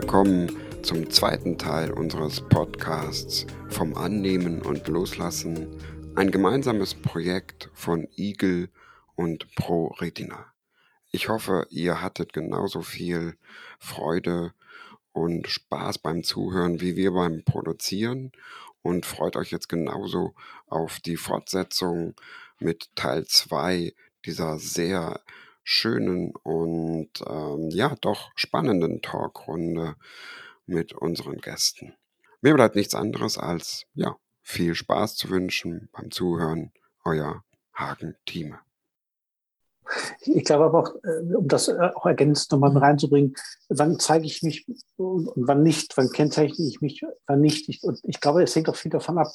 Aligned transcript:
willkommen 0.00 0.56
zum 0.84 1.10
zweiten 1.10 1.58
Teil 1.58 1.90
unseres 1.90 2.40
Podcasts 2.40 3.48
vom 3.68 3.96
Annehmen 3.96 4.62
und 4.62 4.86
Loslassen, 4.86 5.76
ein 6.14 6.30
gemeinsames 6.30 6.94
Projekt 6.94 7.68
von 7.74 8.06
Eagle 8.14 8.68
und 9.16 9.52
Pro 9.56 9.88
Retina. 9.98 10.52
Ich 11.10 11.28
hoffe, 11.28 11.66
ihr 11.70 12.00
hattet 12.00 12.32
genauso 12.32 12.82
viel 12.82 13.36
Freude 13.80 14.52
und 15.10 15.48
Spaß 15.48 15.98
beim 15.98 16.22
Zuhören 16.22 16.80
wie 16.80 16.94
wir 16.94 17.10
beim 17.10 17.42
Produzieren 17.42 18.30
und 18.82 19.04
freut 19.04 19.34
euch 19.34 19.50
jetzt 19.50 19.68
genauso 19.68 20.32
auf 20.68 21.00
die 21.00 21.16
Fortsetzung 21.16 22.14
mit 22.60 22.88
Teil 22.94 23.26
2 23.26 23.92
dieser 24.24 24.60
sehr 24.60 25.20
schönen 25.70 26.32
und 26.44 27.10
ähm, 27.28 27.68
ja 27.68 27.94
doch 28.00 28.30
spannenden 28.36 29.02
Talkrunde 29.02 29.96
mit 30.64 30.94
unseren 30.94 31.36
Gästen. 31.36 31.94
Mir 32.40 32.54
bleibt 32.54 32.74
nichts 32.74 32.94
anderes 32.94 33.36
als 33.36 33.84
ja 33.92 34.16
viel 34.40 34.74
Spaß 34.74 35.16
zu 35.16 35.28
wünschen 35.28 35.90
beim 35.92 36.10
Zuhören. 36.10 36.72
Euer 37.04 37.44
Hagen 37.74 38.16
Thieme. 38.24 38.60
Ich 40.22 40.44
glaube 40.44 40.64
aber 40.64 40.78
auch, 40.78 40.94
äh, 41.04 41.34
um 41.34 41.46
das 41.48 41.68
äh, 41.68 41.90
auch 41.94 42.06
ergänzend 42.06 42.52
nochmal 42.52 42.76
reinzubringen, 42.78 43.34
wann 43.68 43.98
zeige 43.98 44.24
ich 44.24 44.42
mich 44.42 44.66
und 44.96 45.30
wann 45.36 45.62
nicht, 45.62 45.98
wann 45.98 46.08
kennzeichne 46.08 46.66
ich 46.66 46.80
mich, 46.80 47.02
wann 47.26 47.42
nicht. 47.42 47.84
Und 47.84 48.00
ich 48.04 48.20
glaube, 48.20 48.42
es 48.42 48.56
hängt 48.56 48.70
auch 48.70 48.76
viel 48.76 48.90
davon 48.90 49.18
ab, 49.18 49.28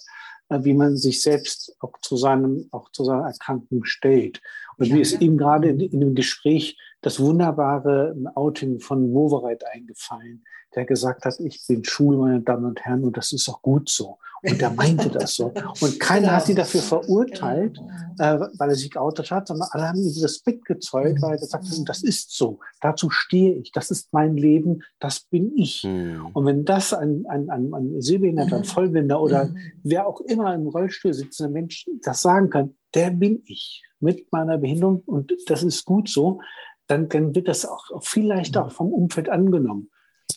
wie 0.62 0.74
man 0.74 0.98
sich 0.98 1.22
selbst 1.22 1.76
auch 1.80 1.94
zu 2.02 2.18
seinem, 2.18 2.68
auch 2.72 2.90
zu 2.92 3.04
seiner 3.04 3.28
Erkrankung 3.28 3.86
stellt. 3.86 4.42
Und 4.78 4.88
ja, 4.88 4.96
mir 4.96 5.02
ist 5.02 5.14
ja. 5.14 5.22
eben 5.22 5.38
gerade 5.38 5.70
in, 5.70 5.80
in, 5.80 6.00
dem 6.00 6.16
Gespräch 6.16 6.78
das 7.02 7.20
wunderbare 7.20 8.16
Outing 8.36 8.80
von 8.80 9.14
Wovereit 9.14 9.64
eingefallen, 9.74 10.44
der 10.76 10.86
gesagt 10.86 11.26
hat, 11.26 11.40
ich 11.40 11.66
bin 11.68 11.84
schwul, 11.84 12.18
meine 12.18 12.42
Damen 12.42 12.66
und 12.66 12.82
Herren, 12.82 13.04
und 13.04 13.18
das 13.18 13.32
ist 13.32 13.48
auch 13.50 13.62
gut 13.62 13.90
so. 13.90 14.18
Und 14.44 14.60
der 14.60 14.72
meinte 14.72 15.10
das 15.10 15.36
so. 15.36 15.54
Und 15.82 16.00
keiner 16.00 16.28
genau. 16.28 16.34
hat 16.34 16.50
ihn 16.50 16.56
dafür 16.56 16.82
verurteilt, 16.82 17.78
genau. 17.78 18.44
äh, 18.46 18.50
weil 18.58 18.70
er 18.70 18.76
sich 18.76 18.92
geoutet 18.92 19.32
hat, 19.32 19.48
sondern 19.48 19.70
alle 19.72 19.88
haben 19.88 20.00
ihm 20.00 20.22
Respekt 20.22 20.66
gezollt, 20.66 21.22
weil 21.22 21.32
er 21.32 21.38
gesagt 21.38 21.66
hat, 21.66 21.90
das 21.90 22.04
ist 22.04 22.36
so, 22.36 22.60
dazu 22.82 23.10
stehe 23.10 23.56
ich, 23.56 23.72
das 23.72 23.90
ist 23.90 24.12
mein 24.12 24.36
Leben, 24.36 24.84
das 25.00 25.22
bin 25.22 25.54
ich. 25.56 25.84
Mhm. 25.84 26.28
Und 26.34 26.46
wenn 26.46 26.66
das 26.66 26.94
ein, 26.94 27.26
ein, 27.28 27.50
ein, 27.50 27.74
ein 27.74 28.02
Sehbehinderter, 28.02 28.58
ein 28.58 28.62
mhm. 28.64 28.66
Vollbinder 28.66 29.22
oder 29.22 29.46
mhm. 29.46 29.58
wer 29.84 30.08
auch 30.08 30.20
immer 30.22 30.54
im 30.54 30.68
Rollstuhl 30.68 31.14
sitzender 31.14 31.52
Mensch 31.52 31.86
das 32.02 32.22
sagen 32.22 32.50
kann, 32.50 32.76
der 32.94 33.12
bin 33.12 33.42
ich 33.46 33.84
mit 34.00 34.32
meiner 34.32 34.58
Behinderung 34.58 35.02
und 35.06 35.34
das 35.48 35.64
ist 35.64 35.86
gut 35.86 36.10
so, 36.10 36.42
dann, 36.88 37.08
dann 37.08 37.34
wird 37.34 37.48
das 37.48 37.66
auch 37.66 37.86
viel 38.02 38.28
leichter 38.28 38.70
vom 38.70 38.92
Umfeld 38.92 39.30
angenommen. 39.30 39.90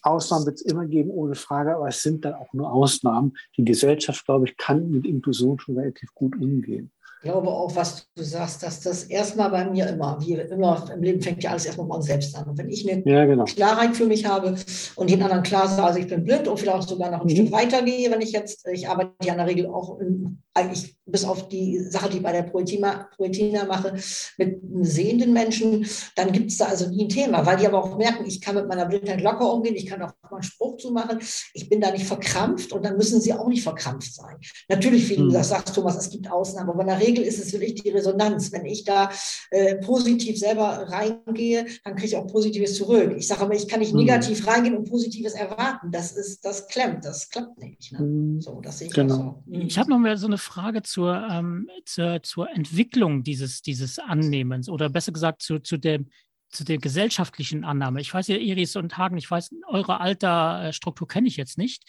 Ausnahmen 0.07 0.47
wird 0.47 0.57
es 0.57 0.63
immer 0.63 0.87
geben, 0.87 1.11
ohne 1.11 1.35
Frage, 1.35 1.77
aber 1.77 1.89
es 1.89 2.03
sind 2.03 2.25
dann 2.25 2.35
auch 2.35 2.53
nur 2.53 2.73
Ausnahmen. 2.73 3.37
Die 3.57 3.65
Gesellschaft, 3.65 4.25
glaube 4.25 4.47
ich, 4.47 4.57
kann 4.57 4.91
mit 4.91 5.07
Inklusion 5.07 5.59
schon 5.59 5.79
relativ 5.79 6.15
gut 6.15 6.37
umgehen. 6.37 6.91
Ich 7.23 7.31
glaube 7.33 7.49
auch, 7.49 7.75
was 7.75 8.07
du 8.15 8.23
sagst, 8.23 8.63
dass 8.63 8.81
das 8.83 9.05
erstmal 9.05 9.51
bei 9.51 9.69
mir 9.69 9.89
immer, 9.89 10.19
wie 10.21 10.35
immer 10.35 10.89
im 10.95 11.03
Leben 11.03 11.21
fängt 11.21 11.43
ja 11.43 11.51
alles 11.51 11.65
erstmal 11.65 11.89
bei 11.89 11.97
uns 11.97 12.07
selbst 12.07 12.37
an. 12.37 12.49
Und 12.49 12.59
wenn 12.59 12.69
ich 12.69 12.89
eine 12.89 13.03
ja, 13.05 13.25
genau. 13.25 13.45
Klarheit 13.45 13.97
für 13.97 14.07
mich 14.07 14.27
habe 14.27 14.55
und 14.95 15.11
den 15.11 15.23
anderen 15.23 15.43
klar 15.43 15.67
sage, 15.67 15.83
also 15.83 15.99
ich 15.99 16.07
bin 16.07 16.23
blind 16.23 16.47
und 16.47 16.61
vielleicht 16.61 16.89
sogar 16.89 17.11
noch 17.11 17.23
ein 17.23 17.27
mhm. 17.27 17.31
Stück 17.31 17.53
weiter 17.53 17.83
gehe, 17.83 18.11
wenn 18.11 18.21
ich 18.21 18.33
jetzt, 18.33 18.67
ich 18.69 18.89
arbeite 18.89 19.13
ja 19.25 19.33
in 19.33 19.39
der 19.39 19.47
Regel 19.49 19.67
auch 19.67 19.99
in, 19.99 20.41
eigentlich 20.55 20.96
bis 21.07 21.25
auf 21.25 21.49
die 21.49 21.79
Sache, 21.79 22.11
die 22.11 22.17
ich 22.19 22.23
bei 22.23 22.33
der 22.33 22.43
Proetina, 22.43 23.09
Proetina 23.17 23.65
mache, 23.65 23.95
mit 24.37 24.61
sehenden 24.83 25.33
Menschen, 25.33 25.87
dann 26.17 26.33
gibt 26.33 26.51
es 26.51 26.59
da 26.59 26.67
also 26.67 26.89
nie 26.89 27.05
ein 27.05 27.09
Thema, 27.09 27.47
weil 27.47 27.57
die 27.57 27.67
aber 27.67 27.83
auch 27.83 27.97
merken, 27.97 28.27
ich 28.27 28.41
kann 28.41 28.57
mit 28.57 28.69
meiner 28.69 28.87
Blindheit 28.87 29.21
locker 29.23 29.53
umgehen, 29.53 29.77
ich 29.77 29.87
kann 29.87 30.03
auch 30.03 30.13
mal 30.23 30.37
einen 30.37 30.43
Spruch 30.43 30.77
zu 30.79 30.91
machen, 30.91 31.19
ich 31.55 31.69
bin 31.69 31.81
da 31.81 31.91
nicht 31.93 32.07
verkrampft 32.07 32.73
und 32.73 32.85
dann 32.85 32.97
müssen 32.97 33.21
sie 33.21 33.33
auch 33.33 33.49
nicht 33.49 33.63
verkrampft 33.63 34.15
sein. 34.15 34.37
Natürlich, 34.69 35.09
wie 35.09 35.17
du 35.17 35.31
das 35.31 35.49
sagst, 35.49 35.75
Thomas, 35.75 35.97
es 35.97 36.11
gibt 36.11 36.31
Ausnahmen, 36.31 36.71
aber 36.71 36.81
in 36.81 36.89
der 36.89 37.01
Regel 37.01 37.25
ist 37.25 37.39
es 37.39 37.53
wirklich 37.53 37.75
die 37.75 37.91
Resonanz. 37.91 38.53
Wenn 38.53 38.67
ich 38.67 38.85
da 38.85 39.11
äh, 39.51 39.77
positiv 39.77 40.39
selber 40.39 40.87
reingehe, 40.89 41.67
dann 41.85 41.95
kriege 41.95 42.09
ich 42.09 42.17
auch 42.17 42.27
Positives 42.27 42.75
zurück. 42.75 43.15
Ich 43.17 43.29
sage 43.29 43.43
aber, 43.43 43.55
ich 43.55 43.69
kann 43.69 43.81
nicht 43.81 43.93
mhm. 43.93 44.01
negativ 44.01 44.47
reingehen 44.47 44.77
und 44.77 44.89
Positives 44.89 45.35
erwarten. 45.35 45.91
Das 45.93 46.13
ist, 46.13 46.45
das 46.45 46.67
klemmt, 46.69 47.05
das 47.05 47.29
klappt 47.29 47.59
nicht. 47.59 47.93
Ne? 47.93 48.01
Mhm. 48.01 48.41
So, 48.41 48.61
das 48.61 48.79
sehe 48.79 48.89
ich 48.89 48.95
genau. 48.95 49.43
so. 49.47 49.53
Ich 49.53 49.79
habe 49.79 49.91
noch 49.91 49.99
mal 49.99 50.17
so 50.17 50.27
eine 50.27 50.39
Frage 50.39 50.83
zur, 50.97 51.29
ähm, 51.31 51.69
zur, 51.85 52.23
zur 52.23 52.51
Entwicklung 52.51 53.23
dieses, 53.23 53.61
dieses 53.61 53.99
Annehmens 53.99 54.71
oder 54.71 54.89
besser 54.89 55.13
gesagt 55.13 55.43
zu, 55.43 55.59
zu 55.59 55.77
dem 55.77 56.09
zu 56.49 56.65
der 56.65 56.79
gesellschaftlichen 56.79 57.65
Annahme. 57.65 58.01
Ich 58.01 58.15
weiß 58.15 58.29
ja, 58.29 58.37
Iris 58.37 58.77
und 58.77 58.97
Hagen, 58.97 59.19
ich 59.19 59.31
weiß, 59.31 59.51
eure 59.67 60.01
Altersstruktur 60.01 61.07
kenne 61.07 61.29
ich 61.29 61.37
jetzt 61.37 61.59
nicht. 61.59 61.85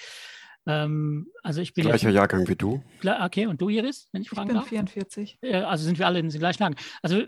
Ähm, 0.65 1.27
also 1.41 1.61
ich 1.61 1.73
bin 1.73 1.85
Gleicher 1.85 2.09
Jahrgang 2.09 2.49
wie 2.49 2.55
du. 2.57 2.83
Okay, 3.01 3.45
und 3.45 3.61
du, 3.61 3.69
Iris, 3.69 4.09
wenn 4.11 4.23
ich 4.23 4.29
fragen 4.29 4.49
ich 4.49 4.53
bin 4.53 4.57
darf? 4.57 4.67
44. 4.67 5.37
Äh, 5.41 5.55
also 5.61 5.85
sind 5.85 5.99
wir 5.99 6.05
alle 6.05 6.19
in 6.19 6.27
den 6.27 6.39
gleichen 6.39 6.61
Jahrgang. 6.61 6.77
Also 7.01 7.19
äh, 7.19 7.27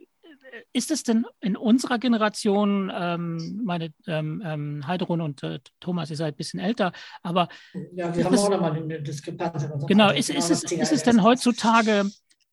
ist 0.73 0.91
es 0.91 1.03
denn 1.03 1.25
in 1.41 1.55
unserer 1.55 1.99
Generation, 1.99 2.91
ähm, 2.93 3.61
meine 3.63 3.93
ähm, 4.07 4.41
ähm, 4.45 4.87
Heidrun 4.87 5.21
und 5.21 5.43
äh, 5.43 5.59
Thomas, 5.79 6.09
ihr 6.09 6.15
seid 6.15 6.35
ein 6.35 6.37
bisschen 6.37 6.59
älter, 6.59 6.91
aber. 7.23 7.49
Ja, 7.93 8.15
wir 8.15 8.25
haben 8.25 8.37
auch 8.37 8.49
nochmal 8.49 8.75
eine 8.75 9.01
Diskrepanz. 9.01 9.67
Genau, 9.87 10.11
ist, 10.11 10.29
ist, 10.29 10.49
es, 10.49 10.63
ist 10.63 10.91
es 10.91 11.03
denn 11.03 11.23
heutzutage 11.23 12.05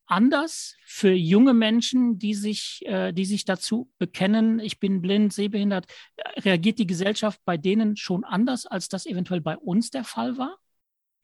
anders 0.07 0.75
für 0.85 1.11
junge 1.11 1.53
Menschen, 1.53 2.17
die 2.17 2.33
sich, 2.33 2.81
äh, 2.85 3.11
die 3.11 3.25
sich 3.25 3.45
dazu 3.45 3.91
bekennen, 3.99 4.59
ich 4.59 4.79
bin 4.79 5.01
blind, 5.01 5.33
sehbehindert? 5.33 5.85
Reagiert 6.37 6.79
die 6.79 6.87
Gesellschaft 6.87 7.41
bei 7.45 7.57
denen 7.57 7.97
schon 7.97 8.23
anders, 8.23 8.65
als 8.65 8.87
das 8.89 9.05
eventuell 9.05 9.41
bei 9.41 9.57
uns 9.57 9.91
der 9.91 10.03
Fall 10.03 10.37
war? 10.37 10.57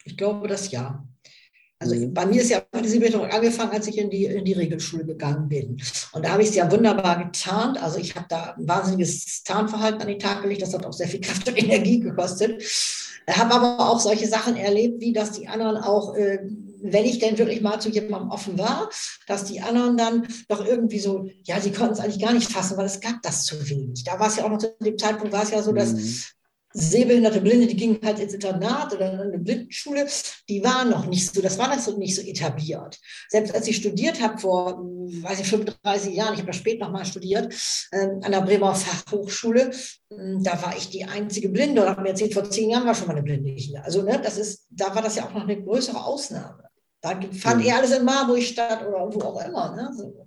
Ich 0.03 0.17
glaube 0.17 0.47
das 0.47 0.71
ja. 0.71 1.07
Also 1.83 1.95
mhm. 1.95 2.13
bei 2.13 2.25
mir 2.25 2.41
ist 2.41 2.49
ja 2.49 2.61
diese 2.83 2.99
Bildung 2.99 3.25
angefangen, 3.25 3.71
als 3.71 3.87
ich 3.87 3.97
in 3.97 4.09
die, 4.09 4.25
in 4.25 4.45
die 4.45 4.53
Regelschule 4.53 5.05
gegangen 5.05 5.49
bin. 5.49 5.81
Und 6.13 6.25
da 6.25 6.31
habe 6.31 6.41
ich 6.41 6.49
es 6.49 6.55
ja 6.55 6.71
wunderbar 6.71 7.23
getarnt. 7.23 7.81
Also 7.81 7.99
ich 7.99 8.15
habe 8.15 8.25
da 8.29 8.55
ein 8.57 8.67
wahnsinniges 8.67 9.43
Tarnverhalten 9.43 10.01
an 10.01 10.07
den 10.07 10.19
Tag 10.19 10.41
gelegt. 10.41 10.61
Das 10.61 10.73
hat 10.73 10.85
auch 10.85 10.93
sehr 10.93 11.07
viel 11.07 11.21
Kraft 11.21 11.47
und 11.47 11.57
Energie 11.61 11.99
gekostet. 11.99 12.63
Habe 13.29 13.53
aber 13.53 13.89
auch 13.89 13.99
solche 13.99 14.27
Sachen 14.27 14.55
erlebt, 14.55 15.01
wie 15.01 15.13
dass 15.13 15.31
die 15.31 15.47
anderen 15.47 15.77
auch, 15.77 16.15
äh, 16.15 16.39
wenn 16.81 17.05
ich 17.05 17.19
denn 17.19 17.37
wirklich 17.37 17.61
mal 17.61 17.79
zu 17.79 17.89
jemandem 17.89 18.31
offen 18.31 18.57
war, 18.57 18.89
dass 19.27 19.45
die 19.45 19.61
anderen 19.61 19.95
dann 19.95 20.27
doch 20.49 20.65
irgendwie 20.65 20.99
so, 20.99 21.29
ja, 21.43 21.61
sie 21.61 21.71
konnten 21.71 21.93
es 21.93 21.99
eigentlich 21.99 22.21
gar 22.21 22.33
nicht 22.33 22.51
fassen, 22.51 22.75
weil 22.75 22.85
es 22.85 22.99
gab 22.99 23.21
das 23.23 23.45
zu 23.45 23.69
wenig. 23.69 24.03
Da 24.03 24.19
war 24.19 24.27
es 24.27 24.35
ja 24.35 24.43
auch 24.43 24.49
noch 24.49 24.57
zu 24.57 24.75
dem 24.81 24.97
Zeitpunkt, 24.97 25.31
war 25.31 25.43
es 25.43 25.51
ja 25.51 25.61
so, 25.61 25.71
dass 25.71 25.93
mhm 25.93 26.23
sehbehinderte 26.73 27.41
Blinde, 27.41 27.67
die 27.67 27.75
gingen 27.75 27.99
halt 28.03 28.19
ins 28.19 28.33
Internat 28.33 28.93
oder 28.93 29.13
in 29.13 29.19
eine 29.19 29.37
Blindenschule, 29.37 30.07
die 30.49 30.63
waren 30.63 30.89
noch 30.89 31.05
nicht 31.05 31.33
so, 31.33 31.41
das 31.41 31.57
war 31.57 31.69
das 31.69 31.85
so 31.85 31.97
nicht 31.97 32.15
so 32.15 32.21
etabliert. 32.21 32.99
Selbst 33.29 33.53
als 33.53 33.67
ich 33.67 33.77
studiert 33.77 34.21
habe 34.21 34.39
vor, 34.39 34.79
weiß 34.79 35.39
ich, 35.39 35.47
35 35.47 36.15
Jahren, 36.15 36.33
ich 36.33 36.39
habe 36.39 36.49
ja 36.49 36.53
spät 36.53 36.79
nochmal 36.79 37.05
studiert, 37.05 37.53
äh, 37.91 38.07
an 38.21 38.31
der 38.31 38.41
Bremer 38.41 38.73
Fachhochschule, 38.73 39.69
äh, 39.69 40.15
da 40.41 40.61
war 40.63 40.75
ich 40.75 40.89
die 40.89 41.05
einzige 41.05 41.49
Blinde 41.49 41.83
und 41.83 41.89
habe 41.89 42.01
mir 42.01 42.09
erzählt, 42.09 42.33
vor 42.33 42.49
zehn 42.49 42.71
Jahren 42.71 42.85
war 42.85 42.95
schon 42.95 43.07
mal 43.07 43.13
eine 43.13 43.23
Blinde. 43.23 43.55
Also 43.83 44.01
ne, 44.01 44.19
das 44.21 44.37
ist, 44.37 44.65
da 44.69 44.93
war 44.95 45.01
das 45.01 45.15
ja 45.15 45.25
auch 45.25 45.33
noch 45.33 45.43
eine 45.43 45.61
größere 45.61 46.03
Ausnahme. 46.03 46.63
Da 47.01 47.19
fand 47.33 47.61
mhm. 47.61 47.67
eher 47.67 47.77
alles 47.77 47.91
in 47.91 48.05
Marburg 48.05 48.41
statt 48.41 48.85
oder 48.87 49.13
wo 49.13 49.21
auch 49.21 49.45
immer. 49.45 49.75
Ne? 49.75 49.91
So. 49.95 50.25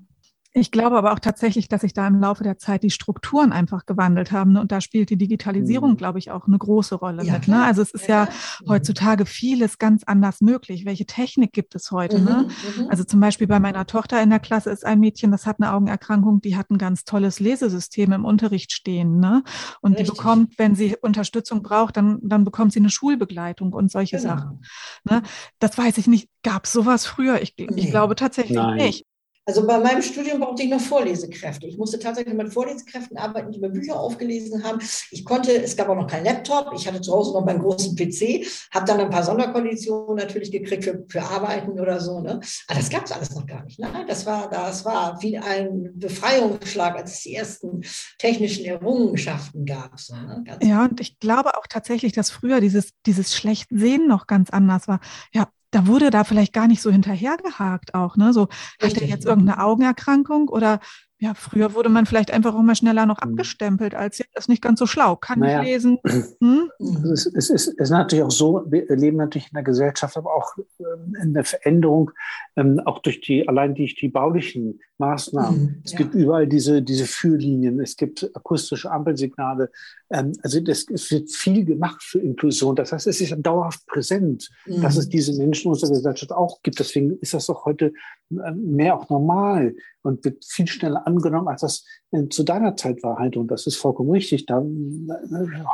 Ich 0.59 0.71
glaube 0.71 0.97
aber 0.97 1.12
auch 1.12 1.19
tatsächlich, 1.19 1.69
dass 1.69 1.83
sich 1.83 1.93
da 1.93 2.06
im 2.06 2.19
Laufe 2.19 2.43
der 2.43 2.56
Zeit 2.56 2.83
die 2.83 2.89
Strukturen 2.89 3.53
einfach 3.53 3.84
gewandelt 3.84 4.33
haben. 4.33 4.55
Ne? 4.55 4.61
Und 4.62 4.72
da 4.72 4.81
spielt 4.81 5.11
die 5.11 5.19
Digitalisierung, 5.19 5.91
mhm. 5.91 5.97
glaube 5.99 6.19
ich, 6.19 6.31
auch 6.31 6.47
eine 6.47 6.56
große 6.56 6.94
Rolle 6.94 7.25
ja, 7.25 7.34
mit. 7.34 7.47
Ne? 7.47 7.62
Also 7.62 7.83
es 7.83 7.91
ist 7.91 8.09
ja, 8.09 8.25
ja 8.25 8.31
heutzutage 8.67 9.27
vieles 9.27 9.77
ganz 9.77 10.03
anders 10.05 10.41
möglich. 10.41 10.87
Welche 10.87 11.05
Technik 11.05 11.53
gibt 11.53 11.75
es 11.75 11.91
heute? 11.91 12.22
Ne? 12.22 12.49
Mhm, 12.49 12.85
ne? 12.85 12.91
Also 12.91 13.05
zum 13.05 13.20
Beispiel 13.20 13.47
bei 13.47 13.61
meiner 13.61 13.87
Tochter 13.87 14.23
in 14.23 14.31
der 14.31 14.38
Klasse 14.38 14.70
ist 14.70 14.87
ein 14.87 14.99
Mädchen, 14.99 15.31
das 15.31 15.44
hat 15.44 15.56
eine 15.61 15.75
Augenerkrankung, 15.75 16.41
die 16.41 16.56
hat 16.56 16.70
ein 16.70 16.79
ganz 16.79 17.05
tolles 17.05 17.38
Lesesystem 17.38 18.12
im 18.12 18.25
Unterricht 18.25 18.73
stehen. 18.73 19.19
Ne? 19.20 19.43
Und 19.82 19.93
Richtig. 19.93 20.08
die 20.08 20.17
bekommt, 20.17 20.58
wenn 20.58 20.75
sie 20.75 20.97
Unterstützung 21.03 21.62
braucht, 21.62 21.99
dann, 21.99 22.19
dann 22.23 22.44
bekommt 22.44 22.73
sie 22.73 22.81
eine 22.81 22.88
Schulbegleitung 22.88 23.75
und 23.75 23.91
solche 23.91 24.17
genau. 24.17 24.31
Sachen. 24.31 24.64
Ne? 25.05 25.23
Das 25.58 25.76
weiß 25.76 25.99
ich 25.99 26.06
nicht. 26.06 26.31
Gab 26.43 26.64
es 26.64 26.73
sowas 26.73 27.05
früher? 27.05 27.43
Ich, 27.43 27.53
ich 27.58 27.69
nee. 27.69 27.91
glaube 27.91 28.14
tatsächlich 28.14 28.56
Nein. 28.56 28.76
nicht. 28.76 29.05
Also 29.48 29.64
bei 29.64 29.78
meinem 29.78 30.02
Studium 30.02 30.40
brauchte 30.40 30.64
ich 30.64 30.70
noch 30.70 30.81
Vorlesekräfte. 30.81 31.69
Ich 31.69 31.78
musste 31.78 32.00
tatsächlich 32.00 32.34
mit 32.34 32.52
Vorlesekräften 32.52 33.16
arbeiten, 33.16 33.52
die 33.52 33.60
mir 33.60 33.70
Bücher 33.70 33.98
aufgelesen 33.98 34.64
haben. 34.64 34.81
Ich 35.12 35.25
konnte, 35.25 35.52
es 35.52 35.76
gab 35.76 35.88
auch 35.88 35.94
noch 35.94 36.08
keinen 36.08 36.25
Laptop. 36.25 36.72
Ich 36.75 36.88
hatte 36.88 37.00
zu 37.00 37.12
Hause 37.12 37.32
noch 37.32 37.44
meinen 37.44 37.60
großen 37.60 37.94
PC, 37.94 38.44
habe 38.72 38.87
dann 38.87 38.98
ein 38.98 39.08
paar 39.08 39.22
Sonderkonditionen 39.22 40.16
natürlich 40.16 40.50
gekriegt 40.50 40.82
für, 40.82 41.04
für 41.08 41.22
Arbeiten 41.22 41.78
oder 41.78 42.00
so. 42.00 42.20
Ne? 42.20 42.40
Aber 42.66 42.81
das 42.81 42.90
gab 42.90 43.04
es 43.04 43.12
alles 43.12 43.37
noch 43.37 43.46
gar 43.46 43.62
nicht. 43.64 43.78
Ne? 43.78 43.88
Das, 44.08 44.26
war, 44.26 44.50
das 44.50 44.84
war 44.84 45.22
wie 45.22 45.38
ein 45.38 45.93
Befreiungsschlag, 45.94 46.96
als 46.96 47.12
es 47.12 47.20
die 47.20 47.37
ersten 47.37 47.82
technischen 48.19 48.64
Errungenschaften 48.64 49.64
gab. 49.64 50.00
So, 50.00 50.16
ne? 50.16 50.43
ja, 50.60 50.84
und 50.84 51.00
ich 51.00 51.20
glaube 51.20 51.56
auch 51.56 51.69
tatsächlich, 51.69 52.12
dass 52.12 52.31
früher 52.31 52.60
dieses, 52.60 52.90
dieses 53.06 53.37
Schlechtsehen 53.37 54.08
noch 54.08 54.26
ganz 54.26 54.50
anders 54.50 54.88
war. 54.88 54.98
Ja, 55.32 55.46
da 55.71 55.87
wurde 55.87 56.11
da 56.11 56.25
vielleicht 56.25 56.53
gar 56.53 56.69
nicht 56.69 56.83
so 56.83 56.91
hinterhergehakt 56.91 57.95
auch, 57.95 58.17
ne? 58.17 58.33
So, 58.33 58.49
Richtig. 58.83 58.83
hat 58.83 59.03
er 59.03 59.09
jetzt 59.09 59.27
irgendeine 59.27 59.63
Augenerkrankung 59.63 60.49
oder 60.49 60.81
Ja, 61.19 61.33
früher 61.33 61.73
wurde 61.73 61.89
man 61.89 62.05
vielleicht 62.05 62.31
einfach 62.31 62.55
auch 62.55 62.63
mal 62.63 62.77
schneller 62.77 63.07
noch 63.07 63.23
hm. 63.23 63.31
abgestempelt, 63.31 63.95
als 63.95 64.19
jetzt 64.19 64.37
ist 64.37 64.49
nicht 64.51 64.61
ganz 64.61 64.79
so 64.79 64.87
schlau. 64.87 65.17
Kann 65.17 65.41
naja. 65.41 65.63
ich 65.63 65.69
lesen? 65.69 65.99
Hm? 66.41 66.71
Es, 67.13 67.25
ist, 67.27 67.51
es, 67.51 67.67
ist, 67.69 67.91
natürlich 67.91 68.25
auch 68.25 68.31
so, 68.31 68.63
wir 68.67 68.85
leben 68.95 69.17
natürlich 69.17 69.49
in 69.49 69.55
der 69.55 69.63
Gesellschaft, 69.63 70.17
aber 70.17 70.35
auch 70.35 70.55
ähm, 70.79 71.17
in 71.23 71.33
der 71.33 71.45
Veränderung, 71.45 72.11
ähm, 72.57 72.81
auch 72.85 72.99
durch 72.99 73.21
die, 73.21 73.49
allein 73.49 73.75
durch 73.75 73.95
die 73.95 74.09
baulichen 74.09 74.81
Maßnahmen. 74.99 75.61
Mhm, 75.61 75.83
es 75.85 75.93
ja. 75.93 75.99
gibt 75.99 76.15
überall 76.15 76.47
diese, 76.47 76.83
diese 76.83 77.07
Führlinien, 77.07 77.81
es 77.81 77.97
gibt 77.97 78.31
akustische 78.35 78.91
Ampelsignale. 78.91 79.71
Ähm, 80.11 80.33
also 80.43 80.61
das, 80.61 80.87
es 80.91 81.11
wird 81.11 81.31
viel 81.31 81.65
gemacht 81.65 82.03
für 82.03 82.19
Inklusion. 82.19 82.77
Das 82.77 82.93
heißt, 82.93 83.07
es 83.07 83.21
ist 83.21 83.35
dauerhaft 83.39 83.87
präsent, 83.87 84.51
mhm. 84.67 84.83
dass 84.83 84.97
es 84.97 85.09
diese 85.09 85.33
Menschen 85.39 85.69
in 85.69 85.73
unserer 85.73 85.91
Gesellschaft 85.91 86.33
auch 86.33 86.63
gibt. 86.63 86.79
Deswegen 86.79 87.19
ist 87.21 87.33
das 87.33 87.47
doch 87.47 87.65
heute 87.65 87.93
mehr 88.29 88.97
auch 88.97 89.09
normal 89.09 89.75
und 90.06 90.25
wird 90.25 90.44
viel 90.44 90.67
schneller 90.67 91.06
angenommen, 91.06 91.49
als 91.49 91.62
das 91.62 91.85
zu 92.31 92.44
deiner 92.44 92.76
Zeit 92.76 93.03
war 93.03 93.19
halt. 93.19 93.37
Und 93.37 93.49
das 93.49 93.67
ist 93.67 93.76
vollkommen 93.76 94.11
richtig. 94.11 94.47
Da, 94.47 94.62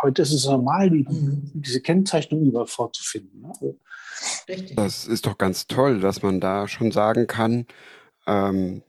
heute 0.02 0.22
ist 0.22 0.32
es 0.32 0.46
normal, 0.46 0.90
mhm. 0.90 1.50
diese 1.54 1.80
Kennzeichnung 1.80 2.42
überall 2.42 2.66
vorzufinden. 2.66 3.42
Ne? 3.42 3.52
Also 3.60 4.74
das 4.74 5.06
ist 5.06 5.26
doch 5.26 5.38
ganz 5.38 5.66
toll, 5.66 6.00
dass 6.00 6.22
man 6.22 6.40
da 6.40 6.66
schon 6.68 6.90
sagen 6.90 7.26
kann, 7.26 7.66
ähm, 8.26 8.82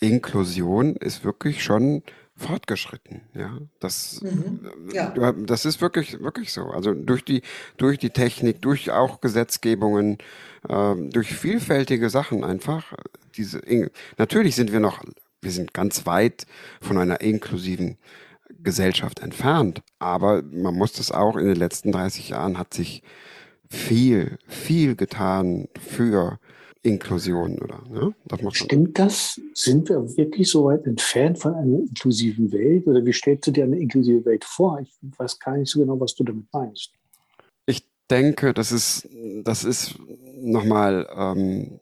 Inklusion 0.00 0.96
ist 0.96 1.24
wirklich 1.24 1.62
schon 1.62 2.02
fortgeschritten. 2.40 3.20
Ja, 3.34 3.58
das, 3.78 4.22
mhm. 4.22 4.60
Äh, 4.90 4.96
ja. 4.96 5.32
das 5.32 5.64
ist 5.64 5.80
wirklich, 5.80 6.20
wirklich 6.20 6.52
so. 6.52 6.64
Also 6.70 6.94
durch 6.94 7.24
die, 7.24 7.42
durch 7.76 7.98
die 7.98 8.10
Technik, 8.10 8.62
durch 8.62 8.90
auch 8.90 9.20
Gesetzgebungen, 9.20 10.18
äh, 10.68 10.94
durch 10.96 11.34
vielfältige 11.34 12.10
Sachen 12.10 12.42
einfach. 12.42 12.94
Diese, 13.36 13.60
natürlich 14.18 14.56
sind 14.56 14.72
wir 14.72 14.80
noch, 14.80 15.02
wir 15.42 15.52
sind 15.52 15.74
ganz 15.74 16.06
weit 16.06 16.46
von 16.80 16.98
einer 16.98 17.20
inklusiven 17.20 17.98
Gesellschaft 18.62 19.20
entfernt. 19.20 19.82
Aber 19.98 20.42
man 20.42 20.74
muss 20.74 20.94
das 20.94 21.12
auch 21.12 21.36
in 21.36 21.46
den 21.46 21.56
letzten 21.56 21.92
30 21.92 22.30
Jahren 22.30 22.58
hat 22.58 22.74
sich 22.74 23.02
viel, 23.68 24.38
viel 24.48 24.96
getan 24.96 25.68
für 25.78 26.38
Inklusion, 26.82 27.58
oder? 27.58 27.82
Ne? 27.90 28.14
Das 28.24 28.40
Stimmt 28.56 28.98
das? 28.98 29.40
Sind 29.54 29.88
wir 29.88 30.16
wirklich 30.16 30.48
so 30.48 30.64
weit 30.64 30.86
entfernt 30.86 31.38
von 31.38 31.54
einer 31.54 31.78
inklusiven 31.80 32.50
Welt? 32.52 32.86
Oder 32.86 33.04
wie 33.04 33.12
stellst 33.12 33.46
du 33.46 33.50
dir 33.50 33.64
eine 33.64 33.78
inklusive 33.78 34.24
Welt 34.24 34.44
vor? 34.44 34.80
Ich 34.80 34.90
weiß 35.18 35.38
gar 35.38 35.56
nicht 35.56 35.70
so 35.70 35.80
genau, 35.80 36.00
was 36.00 36.14
du 36.14 36.24
damit 36.24 36.46
meinst. 36.52 36.92
Ich 37.66 37.86
denke, 38.10 38.54
das 38.54 38.72
ist, 38.72 39.08
das 39.44 39.64
ist 39.64 39.98
nochmal, 40.40 41.06
ähm, 41.14 41.80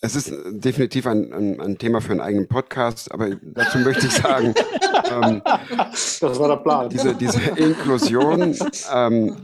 es 0.00 0.14
ist 0.14 0.32
definitiv 0.50 1.06
ein, 1.06 1.32
ein, 1.32 1.60
ein, 1.60 1.78
Thema 1.78 2.00
für 2.00 2.12
einen 2.12 2.20
eigenen 2.20 2.48
Podcast, 2.48 3.10
aber 3.10 3.30
dazu 3.42 3.78
möchte 3.78 4.06
ich 4.06 4.12
sagen, 4.12 4.54
ähm, 5.10 5.42
das 5.44 6.20
war 6.20 6.48
der 6.48 6.56
Plan. 6.56 6.88
Diese, 6.90 7.14
diese 7.14 7.40
Inklusion, 7.56 8.56
ähm, 8.92 9.36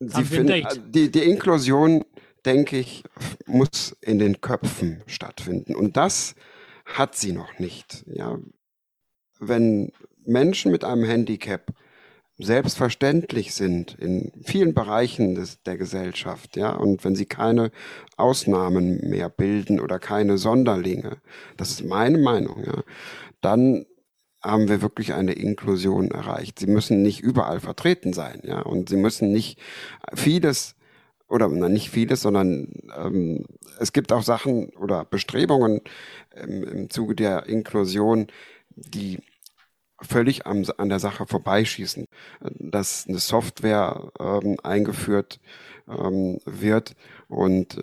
die, 0.00 0.24
find, 0.24 0.50
die, 0.94 1.10
die 1.10 1.22
Inklusion 1.24 2.04
denke 2.48 2.78
ich, 2.78 3.04
muss 3.46 3.94
in 4.00 4.18
den 4.18 4.40
Köpfen 4.40 5.02
stattfinden. 5.06 5.74
Und 5.74 5.98
das 5.98 6.34
hat 6.86 7.14
sie 7.14 7.32
noch 7.32 7.58
nicht. 7.58 8.06
Ja. 8.06 8.38
Wenn 9.38 9.92
Menschen 10.24 10.72
mit 10.72 10.82
einem 10.82 11.04
Handicap 11.04 11.74
selbstverständlich 12.38 13.54
sind 13.54 13.98
in 13.98 14.32
vielen 14.44 14.72
Bereichen 14.72 15.34
des, 15.34 15.62
der 15.64 15.76
Gesellschaft, 15.76 16.56
ja, 16.56 16.70
und 16.70 17.04
wenn 17.04 17.16
sie 17.16 17.26
keine 17.26 17.70
Ausnahmen 18.16 19.10
mehr 19.10 19.28
bilden 19.28 19.78
oder 19.78 19.98
keine 19.98 20.38
Sonderlinge, 20.38 21.18
das 21.58 21.72
ist 21.72 21.84
meine 21.84 22.16
Meinung, 22.16 22.64
ja, 22.64 22.82
dann 23.42 23.84
haben 24.40 24.68
wir 24.68 24.80
wirklich 24.80 25.12
eine 25.12 25.32
Inklusion 25.32 26.12
erreicht. 26.12 26.60
Sie 26.60 26.68
müssen 26.68 27.02
nicht 27.02 27.20
überall 27.20 27.60
vertreten 27.60 28.14
sein, 28.14 28.40
ja, 28.44 28.60
und 28.62 28.88
sie 28.88 28.96
müssen 28.96 29.32
nicht 29.32 29.60
vieles 30.14 30.77
oder 31.28 31.48
na, 31.48 31.68
nicht 31.68 31.90
vieles, 31.90 32.22
sondern 32.22 32.68
ähm, 32.96 33.44
es 33.78 33.92
gibt 33.92 34.12
auch 34.12 34.22
Sachen 34.22 34.70
oder 34.70 35.04
Bestrebungen 35.04 35.82
ähm, 36.34 36.64
im 36.64 36.90
Zuge 36.90 37.14
der 37.14 37.46
Inklusion, 37.46 38.28
die 38.70 39.18
völlig 40.00 40.46
am, 40.46 40.64
an 40.76 40.88
der 40.88 41.00
Sache 41.00 41.26
vorbeischießen, 41.26 42.06
dass 42.40 43.06
eine 43.08 43.18
Software 43.18 44.10
ähm, 44.20 44.56
eingeführt 44.62 45.40
ähm, 45.88 46.38
wird 46.44 46.94
und 47.28 47.82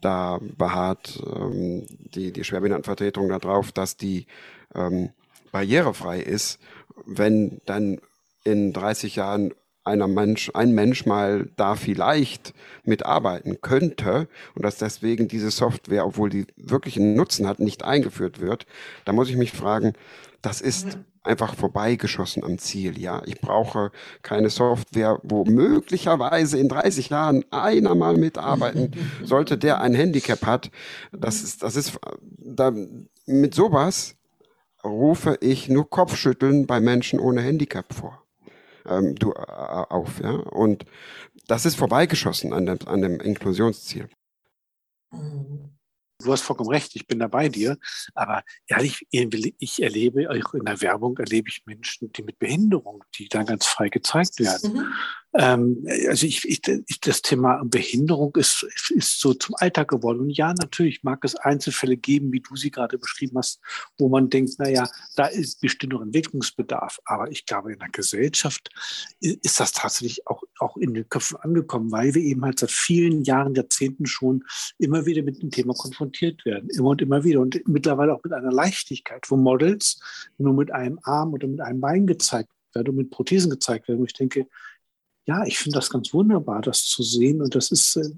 da 0.00 0.40
beharrt 0.56 1.22
ähm, 1.24 1.86
die, 1.88 2.32
die 2.32 2.44
Schwerbehindertenvertretung 2.44 3.28
darauf, 3.28 3.72
dass 3.72 3.96
die 3.96 4.26
ähm, 4.74 5.10
barrierefrei 5.52 6.20
ist, 6.20 6.58
wenn 7.04 7.60
dann 7.66 8.00
in 8.44 8.72
30 8.72 9.16
Jahren 9.16 9.52
einer 9.84 10.08
Mensch, 10.08 10.50
ein 10.54 10.72
Mensch 10.72 11.06
mal 11.06 11.48
da 11.56 11.74
vielleicht 11.74 12.52
mitarbeiten 12.84 13.60
könnte 13.60 14.28
und 14.54 14.64
dass 14.64 14.78
deswegen 14.78 15.28
diese 15.28 15.50
Software, 15.50 16.06
obwohl 16.06 16.30
die 16.30 16.46
wirklich 16.56 16.96
einen 16.96 17.14
Nutzen 17.14 17.46
hat, 17.46 17.60
nicht 17.60 17.84
eingeführt 17.84 18.40
wird, 18.40 18.66
da 19.04 19.12
muss 19.12 19.30
ich 19.30 19.36
mich 19.36 19.52
fragen, 19.52 19.94
das 20.42 20.60
ist 20.60 20.98
einfach 21.22 21.54
vorbeigeschossen 21.54 22.44
am 22.44 22.58
Ziel. 22.58 22.98
Ja, 22.98 23.22
ich 23.26 23.40
brauche 23.40 23.90
keine 24.22 24.48
Software, 24.48 25.20
wo 25.22 25.44
möglicherweise 25.44 26.58
in 26.58 26.68
30 26.68 27.10
Jahren 27.10 27.44
einer 27.50 27.94
mal 27.94 28.16
mitarbeiten 28.16 28.92
sollte, 29.24 29.58
der 29.58 29.80
ein 29.80 29.94
Handicap 29.94 30.46
hat. 30.46 30.70
Das 31.12 31.42
ist, 31.42 31.62
das 31.62 31.76
ist, 31.76 31.98
da, 32.38 32.72
mit 33.26 33.54
sowas 33.54 34.16
rufe 34.82 35.36
ich 35.40 35.68
nur 35.68 35.90
Kopfschütteln 35.90 36.66
bei 36.66 36.80
Menschen 36.80 37.20
ohne 37.20 37.42
Handicap 37.42 37.92
vor 37.92 38.22
ähm, 38.90 39.14
du, 39.14 39.32
äh, 39.32 39.34
auf. 39.34 40.20
Ja? 40.20 40.32
Und 40.32 40.84
das 41.46 41.64
ist 41.66 41.76
vorbeigeschossen 41.76 42.52
an 42.52 42.66
dem, 42.66 42.78
an 42.86 43.02
dem 43.02 43.20
Inklusionsziel. 43.20 44.08
Du 46.22 46.32
hast 46.32 46.42
vollkommen 46.42 46.70
recht, 46.70 46.94
ich 46.94 47.06
bin 47.06 47.18
da 47.18 47.28
bei 47.28 47.48
dir. 47.48 47.78
Aber 48.14 48.42
ehrlich, 48.66 49.06
ich 49.10 49.82
erlebe, 49.82 50.28
auch 50.30 50.54
in 50.54 50.64
der 50.64 50.80
Werbung 50.80 51.16
erlebe 51.18 51.48
ich 51.48 51.62
Menschen, 51.66 52.12
die 52.12 52.22
mit 52.22 52.38
Behinderung, 52.38 53.04
die 53.16 53.28
dann 53.28 53.46
ganz 53.46 53.66
frei 53.66 53.88
gezeigt 53.88 54.38
werden. 54.38 54.72
Mhm. 54.74 54.92
Ähm, 55.32 55.86
also 56.08 56.26
ich, 56.26 56.48
ich, 56.48 56.60
das 57.00 57.22
Thema 57.22 57.62
Behinderung 57.64 58.34
ist, 58.36 58.66
ist 58.90 59.20
so 59.20 59.32
zum 59.34 59.54
Alltag 59.56 59.88
geworden. 59.88 60.20
Und 60.20 60.30
ja, 60.30 60.52
natürlich 60.54 61.04
mag 61.04 61.24
es 61.24 61.36
Einzelfälle 61.36 61.96
geben, 61.96 62.32
wie 62.32 62.40
du 62.40 62.56
sie 62.56 62.70
gerade 62.70 62.98
beschrieben 62.98 63.38
hast, 63.38 63.60
wo 63.98 64.08
man 64.08 64.28
denkt, 64.28 64.54
na 64.58 64.68
ja, 64.68 64.88
da 65.14 65.26
ist 65.26 65.60
bestimmt 65.60 65.92
noch 65.92 66.02
Entwicklungsbedarf. 66.02 66.98
Aber 67.04 67.30
ich 67.30 67.46
glaube, 67.46 67.72
in 67.72 67.78
der 67.78 67.90
Gesellschaft 67.90 68.70
ist 69.20 69.60
das 69.60 69.72
tatsächlich 69.72 70.26
auch, 70.26 70.42
auch 70.58 70.76
in 70.76 70.94
den 70.94 71.08
Köpfen 71.08 71.36
angekommen, 71.36 71.92
weil 71.92 72.14
wir 72.14 72.22
eben 72.22 72.44
halt 72.44 72.58
seit 72.58 72.72
vielen 72.72 73.22
Jahren, 73.22 73.54
Jahrzehnten 73.54 74.06
schon 74.06 74.42
immer 74.78 75.06
wieder 75.06 75.22
mit 75.22 75.40
dem 75.42 75.50
Thema 75.50 75.74
konfrontiert 75.74 76.09
werden. 76.44 76.68
Immer 76.70 76.90
und 76.90 77.02
immer 77.02 77.24
wieder. 77.24 77.40
Und 77.40 77.60
mittlerweile 77.66 78.14
auch 78.14 78.22
mit 78.22 78.32
einer 78.32 78.52
Leichtigkeit, 78.52 79.24
wo 79.28 79.36
Models 79.36 80.00
nur 80.38 80.54
mit 80.54 80.70
einem 80.70 80.98
Arm 81.02 81.32
oder 81.32 81.46
mit 81.46 81.60
einem 81.60 81.80
Bein 81.80 82.06
gezeigt 82.06 82.50
werden 82.74 82.90
und 82.90 82.96
mit 82.96 83.10
Prothesen 83.10 83.50
gezeigt 83.50 83.88
werden. 83.88 84.00
Und 84.00 84.06
ich 84.06 84.14
denke, 84.14 84.46
ja, 85.26 85.44
ich 85.44 85.58
finde 85.58 85.76
das 85.76 85.90
ganz 85.90 86.12
wunderbar, 86.12 86.60
das 86.62 86.84
zu 86.84 87.02
sehen. 87.02 87.40
Und 87.40 87.54
das 87.54 87.70
ist, 87.70 87.96
äh, 87.96 88.10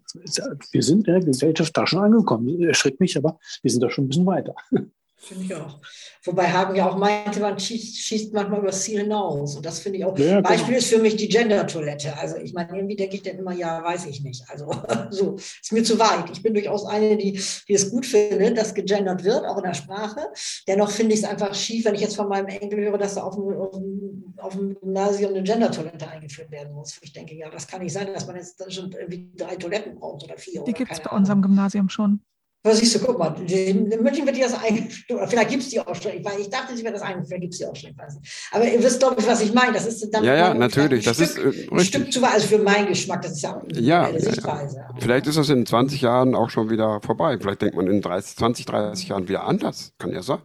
wir 0.70 0.82
sind 0.82 1.08
in 1.08 1.14
der 1.14 1.24
Gesellschaft 1.24 1.76
da 1.76 1.86
schon 1.86 2.00
angekommen. 2.00 2.62
Erschreckt 2.62 3.00
mich, 3.00 3.16
aber 3.16 3.38
wir 3.62 3.70
sind 3.70 3.82
da 3.82 3.90
schon 3.90 4.04
ein 4.04 4.08
bisschen 4.08 4.26
weiter. 4.26 4.54
Finde 5.24 5.44
ich 5.44 5.54
auch. 5.54 5.78
Wobei 6.24 6.48
Hagen 6.48 6.74
ja 6.74 6.88
auch 6.88 6.96
meinte, 6.96 7.38
man 7.38 7.56
schießt, 7.56 7.96
schießt 7.96 8.32
manchmal 8.32 8.58
über 8.58 8.68
das 8.68 8.82
Ziel 8.82 9.02
hinaus. 9.02 9.54
Und 9.54 9.64
das 9.64 9.78
finde 9.78 9.98
ich 9.98 10.04
auch. 10.04 10.18
Ja, 10.18 10.38
genau. 10.38 10.48
Beispiel 10.48 10.74
ist 10.74 10.88
für 10.88 10.98
mich 10.98 11.14
die 11.14 11.28
Gender-Toilette. 11.28 12.18
Also 12.18 12.38
ich 12.38 12.52
meine, 12.52 12.74
irgendwie 12.74 12.96
denke 12.96 13.14
ich 13.14 13.22
dann 13.22 13.38
immer, 13.38 13.52
ja, 13.52 13.84
weiß 13.84 14.06
ich 14.06 14.24
nicht. 14.24 14.42
Also 14.50 14.74
so 15.10 15.36
ist 15.36 15.72
mir 15.72 15.84
zu 15.84 15.96
weit. 16.00 16.28
Ich 16.32 16.42
bin 16.42 16.54
durchaus 16.54 16.86
eine, 16.86 17.16
die, 17.16 17.40
die 17.68 17.72
es 17.72 17.88
gut 17.88 18.04
findet, 18.04 18.58
dass 18.58 18.74
gegendert 18.74 19.22
wird, 19.22 19.44
auch 19.44 19.58
in 19.58 19.62
der 19.62 19.74
Sprache. 19.74 20.26
Dennoch 20.66 20.90
finde 20.90 21.14
ich 21.14 21.20
es 21.20 21.28
einfach 21.28 21.54
schief, 21.54 21.84
wenn 21.84 21.94
ich 21.94 22.00
jetzt 22.00 22.16
von 22.16 22.28
meinem 22.28 22.46
Enkel 22.46 22.80
höre, 22.80 22.98
dass 22.98 23.14
da 23.14 23.22
auf 23.22 23.36
dem, 23.36 23.44
auf 23.44 23.70
dem, 23.70 24.34
auf 24.38 24.54
dem 24.54 24.74
Gymnasium 24.80 25.30
eine 25.30 25.44
Gender-Toilette 25.44 26.08
eingeführt 26.08 26.50
werden 26.50 26.74
muss. 26.74 26.98
Ich 27.00 27.12
denke, 27.12 27.36
ja, 27.36 27.48
das 27.48 27.68
kann 27.68 27.80
nicht 27.80 27.92
sein, 27.92 28.08
dass 28.12 28.26
man 28.26 28.34
jetzt 28.34 28.60
schon 28.72 28.90
irgendwie 28.90 29.30
drei 29.36 29.54
Toiletten 29.54 29.94
braucht 29.94 30.24
oder 30.24 30.36
vier. 30.36 30.64
Die 30.64 30.72
gibt 30.72 30.90
es 30.90 31.00
bei 31.00 31.10
unserem 31.10 31.42
Gymnasium 31.42 31.88
schon. 31.88 32.22
Was 32.64 32.78
siehst 32.78 32.94
du, 32.94 33.00
guck 33.00 33.18
mal, 33.18 33.34
in 33.50 33.88
München 33.88 34.24
wird 34.24 34.36
die 34.36 34.40
das 34.40 34.54
eingeführt, 34.54 35.28
vielleicht 35.28 35.50
gibt 35.50 35.64
es 35.64 35.70
die 35.70 35.80
auch 35.80 35.94
schon, 35.96 36.12
ich, 36.12 36.48
dachte, 36.48 36.76
sie 36.76 36.84
wird 36.84 36.94
das 36.94 37.02
eingeführt, 37.02 37.26
vielleicht 37.28 37.42
gibt 37.42 37.54
es 37.54 37.58
die 37.58 37.66
auch 37.66 37.74
schon, 37.74 37.90
ich 37.90 37.98
weiß 37.98 38.20
nicht. 38.20 38.48
Aber 38.52 38.64
ihr 38.64 38.80
wisst, 38.80 39.00
glaube 39.00 39.16
ich, 39.18 39.26
was 39.26 39.40
ich 39.40 39.52
meine, 39.52 39.72
das 39.72 39.86
ist 39.86 40.08
dann 40.12 40.22
ja, 40.22 40.36
ja, 40.36 40.54
natürlich, 40.54 41.04
das 41.04 41.16
Stück, 41.16 41.44
ist 41.44 41.68
äh, 41.68 41.74
ein 41.74 41.80
Stück 41.80 42.12
zu 42.12 42.22
weit, 42.22 42.34
also 42.34 42.46
für 42.46 42.58
meinen 42.58 42.86
Geschmack, 42.86 43.22
das 43.22 43.32
ist 43.32 43.42
ja 43.42 43.56
auch 43.56 43.62
eine 43.62 43.80
ja, 43.80 44.08
ja, 44.08 44.20
Sichtweise. 44.20 44.76
Ja. 44.76 44.94
Vielleicht 45.00 45.26
ist 45.26 45.38
das 45.38 45.48
in 45.48 45.66
20 45.66 46.02
Jahren 46.02 46.36
auch 46.36 46.50
schon 46.50 46.70
wieder 46.70 47.00
vorbei, 47.00 47.36
vielleicht 47.36 47.62
denkt 47.62 47.74
man 47.74 47.88
in 47.88 48.00
30, 48.00 48.36
20, 48.36 48.66
30 48.66 49.08
Jahren 49.08 49.28
wieder 49.28 49.44
anders, 49.44 49.92
kann 49.98 50.12
ja 50.12 50.22
sein. 50.22 50.38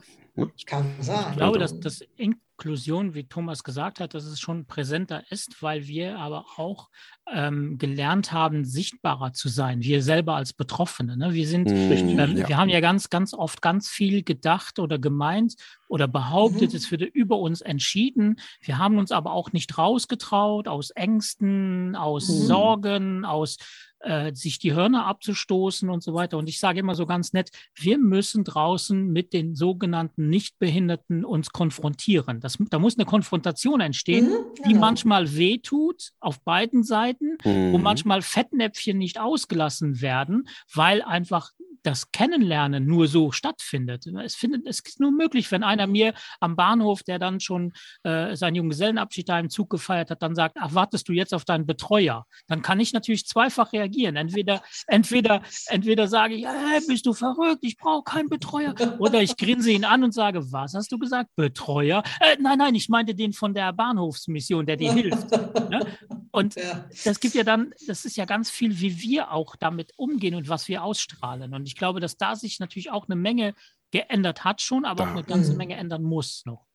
Ich 0.56 0.66
kann 0.66 0.86
sagen. 1.02 1.32
Ich 1.32 1.38
glaube, 1.38 1.60
dass 1.60 1.80
das 1.80 2.02
Inklusion, 2.16 3.14
wie 3.14 3.24
Thomas 3.26 3.64
gesagt 3.64 4.00
hat, 4.00 4.14
dass 4.14 4.26
es 4.26 4.40
schon 4.40 4.66
präsenter 4.66 5.24
ist, 5.32 5.62
weil 5.62 5.88
wir 5.88 6.18
aber 6.20 6.46
auch 6.58 6.90
ähm, 7.32 7.78
gelernt 7.78 8.32
haben, 8.32 8.64
sichtbarer 8.66 9.34
zu 9.34 9.50
sein, 9.50 9.82
wir 9.82 10.02
selber 10.02 10.36
als 10.36 10.54
Betroffene. 10.54 11.18
Ne? 11.18 11.34
Wir 11.34 11.48
sind, 11.48 11.70
Mhm, 11.70 12.20
ähm, 12.20 12.38
ja. 12.38 12.48
wir 12.48 12.58
haben 12.58 12.70
ja 12.70 12.80
ganz, 12.80 13.10
ganz 13.10 13.34
oft 13.34 13.62
ganz 13.62 13.90
viel 13.90 14.24
gedacht 14.24 14.80
oder 14.80 14.98
gemeint 14.98 15.56
oder 15.88 16.08
behauptet, 16.08 16.72
Mhm. 16.72 16.78
es 16.78 16.90
würde 16.92 17.06
über 17.06 17.38
uns 17.38 17.62
entschieden. 17.62 18.40
Wir 18.62 18.78
haben 18.78 18.98
uns 18.98 19.12
aber 19.12 19.32
auch 19.34 19.52
nicht 19.52 19.78
rausgetraut 19.78 20.68
aus 20.68 20.90
Ängsten, 20.92 21.96
aus 21.96 22.28
Mhm. 22.30 22.46
Sorgen, 22.46 23.26
aus 23.26 23.58
äh, 24.00 24.34
sich 24.34 24.60
die 24.60 24.74
Hörner 24.74 25.06
abzustoßen 25.06 25.90
und 25.90 26.04
so 26.04 26.14
weiter. 26.14 26.38
Und 26.38 26.48
ich 26.50 26.60
sage 26.60 26.80
immer 26.80 26.96
so 26.96 27.06
ganz 27.06 27.34
nett, 27.34 27.50
wir 27.76 27.98
müssen 27.98 28.44
draußen 28.44 29.12
mit 29.12 29.34
den 29.34 29.56
sogenannten 29.56 30.30
Nichtbehinderten 30.30 31.26
uns 31.26 31.52
konfrontieren. 31.52 32.40
Das, 32.40 32.58
da 32.70 32.80
muss 32.80 32.98
eine 32.98 33.06
Konfrontation 33.06 33.82
entstehen, 33.82 34.26
Mhm, 34.28 34.36
die 34.66 34.70
genau. 34.70 34.80
manchmal 34.82 35.36
wehtut 35.36 36.12
auf 36.20 36.42
beiden 36.44 36.84
Seiten, 36.84 37.38
wo 37.44 37.78
Mhm. 37.78 37.84
manchmal 37.84 38.22
Fettnäpfchen 38.22 38.98
nicht 38.98 39.20
ausgelassen 39.20 40.02
werden, 40.02 40.48
weil 40.74 41.02
einfach 41.02 41.52
das 41.84 42.12
Kennenlernen 42.12 42.86
nur 42.86 43.08
so 43.08 43.32
stattfindet. 43.32 44.08
Es, 44.08 44.36
findet, 44.36 44.66
es 44.68 44.82
ist 44.82 45.00
nur 45.00 45.12
möglich, 45.12 45.50
wenn 45.52 45.64
einer 45.64 45.88
mir 45.88 46.14
am 46.42 46.56
Bahnhof, 46.58 47.04
der 47.04 47.18
dann 47.18 47.40
schon 47.40 47.72
äh, 48.04 48.36
seinen 48.36 48.56
Junggesellenabschied 48.56 49.30
da 49.30 49.40
im 49.40 49.50
Zug 49.50 49.70
gefeiert 49.70 50.10
hat, 50.12 50.22
dann 50.22 50.36
sagt, 50.36 50.58
ach, 50.60 50.74
wartest 50.74 51.08
du 51.08 51.14
jetzt 51.14 51.34
auf 51.34 51.46
deinen 51.46 51.66
Betreuer? 51.66 52.26
Dann 52.48 52.62
kann 52.62 52.80
ich 52.82 52.92
natürlich 52.92 53.26
zweifach 53.26 53.72
reagieren. 53.72 53.87
Entweder, 54.16 54.62
entweder, 54.88 55.42
entweder 55.68 56.08
sage 56.08 56.36
ich, 56.36 56.46
hey, 56.46 56.82
bist 56.88 57.06
du 57.06 57.14
verrückt, 57.14 57.60
ich 57.62 57.78
brauche 57.78 58.04
keinen 58.04 58.30
Betreuer. 58.30 58.74
Oder 59.00 59.22
ich 59.22 59.36
grinse 59.38 59.72
ihn 59.72 59.86
an 59.86 60.04
und 60.04 60.14
sage, 60.14 60.52
was 60.52 60.74
hast 60.74 60.92
du 60.92 60.98
gesagt? 61.00 61.30
Betreuer? 61.36 62.04
Äh, 62.20 62.38
nein, 62.40 62.58
nein, 62.58 62.76
ich 62.76 62.90
meinte 62.90 63.16
den 63.16 63.34
von 63.34 63.54
der 63.54 63.74
Bahnhofsmission, 63.74 64.66
der 64.66 64.78
dir 64.78 64.94
hilft. 64.94 65.32
Ne? 65.70 65.86
Und 66.32 66.56
Ja. 66.56 66.86
das 67.06 67.20
gibt 67.20 67.36
ja 67.36 67.44
dann, 67.44 67.74
das 67.88 68.06
ist 68.06 68.18
ja 68.18 68.26
ganz 68.26 68.50
viel, 68.50 68.80
wie 68.80 69.02
wir 69.02 69.32
auch 69.32 69.56
damit 69.56 69.94
umgehen 69.98 70.36
und 70.36 70.50
was 70.50 70.68
wir 70.68 70.84
ausstrahlen. 70.84 71.54
Und 71.54 71.68
ich 71.68 71.76
glaube, 71.76 72.00
dass 72.00 72.18
da 72.18 72.36
sich 72.36 72.60
natürlich 72.60 72.92
auch 72.92 73.08
eine 73.08 73.16
Menge 73.16 73.54
geändert 73.92 74.44
hat 74.44 74.62
schon, 74.62 74.86
aber 74.86 75.04
auch 75.04 75.08
Da. 75.08 75.14
eine 75.14 75.24
ganze 75.24 75.52
Mhm. 75.54 75.58
Menge 75.58 75.76
ändern 75.78 76.04
muss 76.04 76.44
noch. 76.46 76.67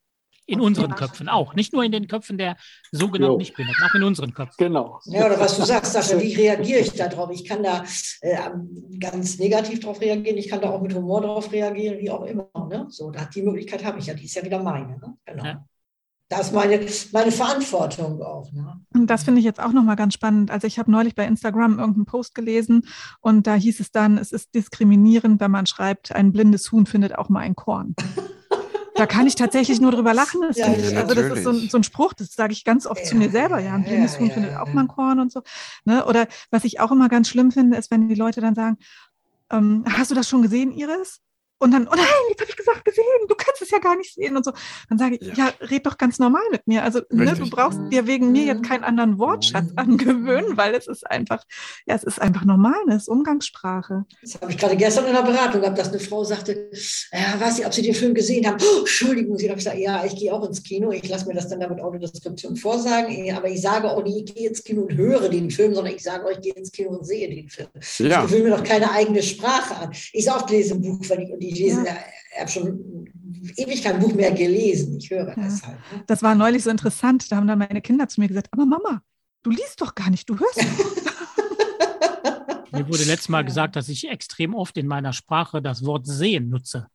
In 0.45 0.59
unseren. 0.59 0.93
Köpfen 0.93 1.29
auch. 1.29 1.55
Nicht 1.55 1.73
nur 1.73 1.83
in 1.83 1.91
den 1.91 2.07
Köpfen 2.07 2.37
der 2.37 2.57
sogenannten. 2.91 3.37
Nichtbehinderten, 3.37 3.85
auch 3.89 3.95
in 3.95 4.03
unseren 4.03 4.33
Köpfen. 4.33 4.55
Genau. 4.57 4.99
Ja, 5.05 5.25
oder 5.25 5.39
was 5.39 5.57
du 5.57 5.63
sagst, 5.63 5.93
Sascha, 5.93 6.19
wie 6.19 6.35
reagiere 6.35 6.81
ich 6.81 6.91
da 6.93 7.07
drauf? 7.07 7.29
Ich 7.31 7.45
kann 7.45 7.63
da 7.63 7.83
äh, 8.21 8.37
ganz 8.99 9.39
negativ 9.39 9.79
drauf 9.79 10.01
reagieren, 10.01 10.37
ich 10.37 10.49
kann 10.49 10.61
da 10.61 10.69
auch 10.69 10.81
mit 10.81 10.93
Humor 10.93 11.21
drauf 11.21 11.51
reagieren, 11.51 11.97
wie 11.99 12.09
auch 12.09 12.23
immer. 12.23 12.49
Ne? 12.69 12.87
So, 12.89 13.09
da, 13.09 13.25
die 13.25 13.41
Möglichkeit 13.41 13.83
habe 13.85 13.99
ich 13.99 14.07
ja, 14.07 14.13
die 14.13 14.25
ist 14.25 14.35
ja 14.35 14.43
wieder 14.43 14.61
meine. 14.61 14.97
Ne? 14.99 15.17
Genau. 15.25 15.45
Ja. 15.45 15.65
Da 16.29 16.39
ist 16.39 16.53
meine, 16.53 16.79
meine 17.11 17.31
Verantwortung 17.31 18.21
auch. 18.21 18.51
Ne? 18.53 18.81
Und 18.93 19.07
das 19.07 19.23
finde 19.23 19.39
ich 19.39 19.45
jetzt 19.45 19.61
auch 19.61 19.71
nochmal 19.71 19.95
ganz 19.95 20.15
spannend. 20.15 20.51
Also 20.51 20.67
ich 20.67 20.79
habe 20.79 20.89
neulich 20.89 21.15
bei 21.15 21.27
Instagram 21.27 21.77
irgendeinen 21.77 22.05
Post 22.05 22.33
gelesen 22.33 22.87
und 23.21 23.45
da 23.45 23.55
hieß 23.55 23.79
es 23.79 23.91
dann, 23.91 24.17
es 24.17 24.31
ist 24.31 24.55
diskriminierend, 24.55 25.39
wenn 25.39 25.51
man 25.51 25.67
schreibt, 25.67 26.11
ein 26.11 26.31
blindes 26.31 26.71
Huhn 26.71 26.85
findet 26.85 27.15
auch 27.15 27.29
mal 27.29 27.41
ein 27.41 27.55
Korn. 27.55 27.95
Da 28.95 29.07
kann 29.07 29.25
ich 29.27 29.35
tatsächlich 29.35 29.81
nur 29.81 29.91
drüber 29.91 30.13
lachen. 30.13 30.41
Das 30.41 30.57
Ja, 30.57 30.71
ich, 30.71 30.95
also 30.97 31.13
das 31.15 31.37
ist 31.37 31.43
so 31.43 31.49
ein, 31.49 31.69
so 31.69 31.77
ein 31.77 31.83
Spruch, 31.83 32.13
das 32.13 32.33
sage 32.33 32.53
ich 32.53 32.63
ganz 32.63 32.85
oft 32.85 33.05
zu 33.05 33.15
Ja, 33.15 33.19
mir 33.21 33.29
selber. 33.31 33.59
Ja, 33.59 33.73
ein 33.73 33.83
blindes 33.83 34.19
Huhn 34.19 34.31
findet 34.31 34.55
auch 34.55 34.71
mal 34.73 34.81
ein 34.81 34.87
Korn 34.87 35.19
und 35.19 35.31
so. 35.31 35.41
Ne? 35.85 36.05
Oder 36.05 36.27
was 36.51 36.63
ich 36.63 36.79
auch 36.79 36.91
immer 36.91 37.09
ganz 37.09 37.29
schlimm 37.29 37.51
finde, 37.51 37.77
ist, 37.77 37.89
wenn 37.91 38.07
die 38.07 38.15
Leute 38.15 38.41
dann 38.41 38.55
sagen, 38.55 38.77
ähm, 39.51 39.83
hast 39.87 40.11
du 40.11 40.15
das 40.15 40.29
schon 40.29 40.41
gesehen, 40.41 40.71
Iris? 40.71 41.21
Und 41.63 41.71
dann, 41.71 41.87
oh 41.87 41.95
nein, 41.95 42.05
jetzt 42.29 42.41
habe 42.41 42.49
ich 42.49 42.57
gesagt, 42.57 42.83
gesehen, 42.83 43.03
du 43.29 43.35
kannst 43.35 43.61
es 43.61 43.71
ja 43.71 43.79
gar 43.79 43.95
nicht 43.95 44.13
sehen 44.13 44.35
und 44.35 44.43
so. 44.43 44.51
Dann 44.89 44.97
sage 44.97 45.15
ich, 45.15 45.25
Ja. 45.37 45.47
ja, 45.59 45.67
red 45.67 45.85
doch 45.85 45.97
ganz 45.97 46.19
normal 46.19 46.43
mit 46.51 46.67
mir. 46.67 46.83
Also 46.83 46.99
ne, 47.09 47.33
du 47.35 47.49
brauchst 47.49 47.79
dir 47.89 48.05
wegen 48.05 48.33
mir 48.33 48.43
jetzt 48.43 48.63
keinen 48.63 48.83
anderen 48.83 49.17
Wortschatz 49.17 49.67
angewöhnen, 49.77 50.57
weil 50.57 50.75
es 50.75 50.87
ist 50.87 51.09
einfach, 51.09 51.41
ja, 51.85 51.95
es 51.95 52.03
ist 52.03 52.21
einfach 52.21 52.43
normal, 52.43 52.75
ne? 52.85 52.95
es 52.95 53.03
ist 53.03 53.07
Umgangssprache. 53.07 54.03
Das 54.21 54.35
habe 54.41 54.51
ich 54.51 54.57
gerade 54.57 54.75
gestern 54.75 55.05
in 55.05 55.13
der 55.13 55.21
Beratung 55.21 55.61
gehabt, 55.61 55.77
dass 55.77 55.89
eine 55.89 55.99
Frau 55.99 56.23
sagte, 56.25 56.69
ja, 57.13 57.39
weiß 57.39 57.57
nicht, 57.57 57.65
ob 57.65 57.73
Sie 57.73 57.81
den 57.81 57.95
Film 57.95 58.13
gesehen 58.13 58.45
haben. 58.45 58.57
Oh, 58.61 58.79
Entschuldigung, 58.79 59.37
Sie 59.37 59.49
habe 59.49 59.57
ich 59.57 59.63
gesagt, 59.65 59.79
ja, 59.79 60.03
ich 60.03 60.15
gehe 60.17 60.33
auch 60.33 60.45
ins 60.45 60.61
Kino. 60.63 60.91
Ich 60.91 61.07
lasse 61.07 61.25
mir 61.27 61.33
das 61.33 61.47
dann 61.47 61.61
damit 61.61 61.79
Audiodeskription 61.79 62.57
vorsagen. 62.57 63.33
Aber 63.37 63.47
ich 63.47 63.61
sage 63.61 63.89
auch 63.89 64.03
nicht, 64.03 64.29
ich 64.29 64.35
gehe 64.35 64.49
ins 64.49 64.63
Kino 64.63 64.81
und 64.81 64.95
höre 64.95 65.29
den 65.29 65.49
Film, 65.49 65.73
sondern 65.73 65.93
ich 65.93 66.03
sage 66.03 66.25
euch, 66.25 66.35
ich 66.37 66.41
gehe 66.41 66.53
ins 66.53 66.71
Kino 66.71 66.89
und 66.89 67.05
sehe 67.05 67.29
den 67.33 67.49
Film. 67.49 67.69
Ja, 67.99 68.25
Ich 68.25 68.31
will 68.31 68.43
mir 68.43 68.49
doch 68.51 68.63
keine 68.63 68.91
eigene 68.91 69.23
Sprache 69.23 69.75
an. 69.77 69.91
Ich 70.11 70.25
sage 70.25 70.39
oft 70.43 70.49
lese 70.49 70.73
ein 70.75 70.81
Buch, 70.81 70.99
weil 71.07 71.21
ich, 71.21 71.31
und 71.31 71.41
ich 71.53 71.59
lese, 71.59 71.85
Ja. 71.85 71.95
ich 72.33 72.39
habe 72.39 72.49
schon 72.51 73.07
ewig 73.57 73.83
kein 73.83 73.99
Buch 73.99 74.13
mehr 74.13 74.31
gelesen. 74.31 74.97
Ich 74.97 75.09
höre 75.09 75.33
das 75.35 75.65
halt. 75.65 75.77
Ne? 75.93 76.03
Das 76.07 76.21
war 76.23 76.35
neulich 76.35 76.63
so 76.63 76.69
interessant. 76.69 77.31
Da 77.31 77.35
haben 77.37 77.47
dann 77.47 77.59
meine 77.59 77.81
Kinder 77.81 78.07
zu 78.07 78.19
mir 78.21 78.27
gesagt, 78.27 78.47
aber 78.51 78.65
Mama, 78.65 79.01
du 79.43 79.51
liest 79.51 79.79
doch 79.81 79.93
gar 79.95 80.09
nicht, 80.09 80.29
du 80.29 80.37
hörst. 80.39 80.59
doch. 80.59 80.93
Mir 82.71 82.87
wurde 82.87 83.03
letztes 83.03 83.29
Mal 83.29 83.39
Ja. 83.39 83.43
gesagt, 83.45 83.75
dass 83.75 83.87
ich 83.89 84.09
extrem 84.09 84.55
oft 84.55 84.77
in 84.77 84.87
meiner 84.87 85.13
Sprache 85.13 85.61
das 85.61 85.85
Wort 85.85 86.07
sehen 86.07 86.49
nutze. 86.49 86.87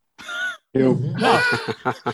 Jo. 0.71 0.93
Mhm. 0.93 1.17
Ja, 1.17 1.41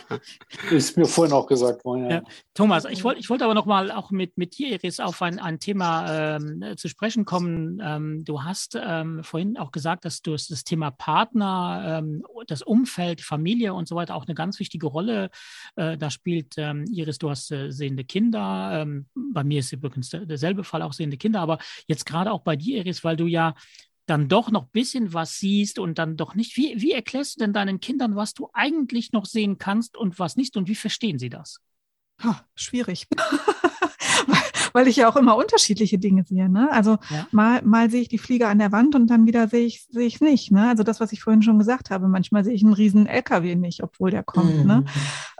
Ist 0.70 0.96
mir 0.96 1.04
vorhin 1.04 1.34
auch 1.34 1.46
gesagt 1.46 1.84
worden. 1.84 2.04
Ja. 2.04 2.10
Ja. 2.10 2.22
Thomas, 2.54 2.86
ich 2.86 3.04
wollte 3.04 3.20
ich 3.20 3.28
wollte 3.28 3.44
aber 3.44 3.52
noch 3.52 3.66
mal 3.66 3.90
auch 3.90 4.10
mit, 4.10 4.38
mit 4.38 4.56
dir, 4.56 4.68
Iris, 4.68 4.98
auf 4.98 5.20
ein, 5.20 5.38
ein 5.38 5.60
Thema 5.60 6.36
ähm, 6.36 6.64
zu 6.78 6.88
sprechen 6.88 7.26
kommen. 7.26 7.82
Ähm, 7.84 8.24
du 8.24 8.44
hast 8.44 8.78
ähm, 8.82 9.22
vorhin 9.22 9.58
auch 9.58 9.72
gesagt, 9.72 10.06
dass 10.06 10.22
du 10.22 10.32
das 10.32 10.64
Thema 10.64 10.90
Partner, 10.90 11.98
ähm, 11.98 12.24
das 12.46 12.62
Umfeld, 12.62 13.20
Familie 13.20 13.74
und 13.74 13.88
so 13.88 13.94
weiter 13.94 14.14
auch 14.14 14.26
eine 14.26 14.34
ganz 14.34 14.58
wichtige 14.58 14.86
Rolle 14.86 15.28
äh, 15.76 15.98
da 15.98 16.10
spielt. 16.10 16.54
Ähm, 16.56 16.86
Iris, 16.90 17.18
du 17.18 17.28
hast 17.28 17.52
äh, 17.52 17.70
sehende 17.70 18.04
Kinder. 18.04 18.70
Ähm, 18.72 19.06
bei 19.14 19.44
mir 19.44 19.60
ist 19.60 19.72
übrigens 19.72 20.08
der, 20.08 20.24
derselbe 20.24 20.64
Fall 20.64 20.80
auch 20.80 20.94
sehende 20.94 21.18
Kinder, 21.18 21.40
aber 21.40 21.58
jetzt 21.88 22.06
gerade 22.06 22.32
auch 22.32 22.40
bei 22.40 22.56
dir, 22.56 22.78
Iris, 22.78 23.04
weil 23.04 23.16
du 23.16 23.26
ja 23.26 23.54
dann 24.06 24.28
doch 24.28 24.50
noch 24.50 24.64
ein 24.64 24.72
bisschen 24.72 25.12
was 25.12 25.38
siehst 25.38 25.78
und 25.78 25.98
dann 25.98 26.16
doch 26.16 26.34
nicht. 26.34 26.56
Wie, 26.56 26.80
wie 26.80 26.92
erklärst 26.92 27.36
du 27.36 27.44
denn 27.44 27.52
deinen 27.52 27.80
Kindern, 27.80 28.16
was 28.16 28.34
du 28.34 28.48
eigentlich 28.52 29.12
noch 29.12 29.26
sehen 29.26 29.58
kannst 29.58 29.96
und 29.96 30.18
was 30.18 30.36
nicht 30.36 30.56
und 30.56 30.68
wie 30.68 30.74
verstehen 30.74 31.18
sie 31.18 31.28
das? 31.28 31.60
Ha, 32.22 32.46
schwierig. 32.54 33.06
weil, 34.76 34.88
ich 34.88 34.96
ja 34.96 35.08
auch 35.08 35.16
immer 35.16 35.36
unterschiedliche 35.36 35.98
Dinge 35.98 36.24
sehe. 36.24 36.48
Ne? 36.48 36.70
Also 36.70 36.98
Ja. 37.10 37.26
mal, 37.32 37.62
mal 37.62 37.90
sehe 37.90 38.02
ich 38.02 38.08
die 38.08 38.18
Fliege 38.18 38.46
an 38.46 38.58
der 38.58 38.72
Wand 38.72 38.94
und 38.94 39.08
dann 39.08 39.26
wieder 39.26 39.48
sehe 39.48 39.66
ich 39.66 39.86
sehe 39.90 40.06
ich 40.06 40.20
nicht. 40.20 40.52
Ne? 40.52 40.68
Also 40.68 40.82
das, 40.82 41.00
was 41.00 41.12
ich 41.12 41.22
vorhin 41.22 41.42
schon 41.42 41.58
gesagt 41.58 41.90
habe. 41.90 42.08
Manchmal 42.08 42.44
sehe 42.44 42.54
ich 42.54 42.62
einen 42.62 42.74
riesen 42.74 43.06
LKW 43.06 43.56
nicht, 43.56 43.82
obwohl 43.82 44.10
der 44.10 44.22
kommt. 44.22 44.58
Mhm. 44.58 44.66
Ne? 44.66 44.84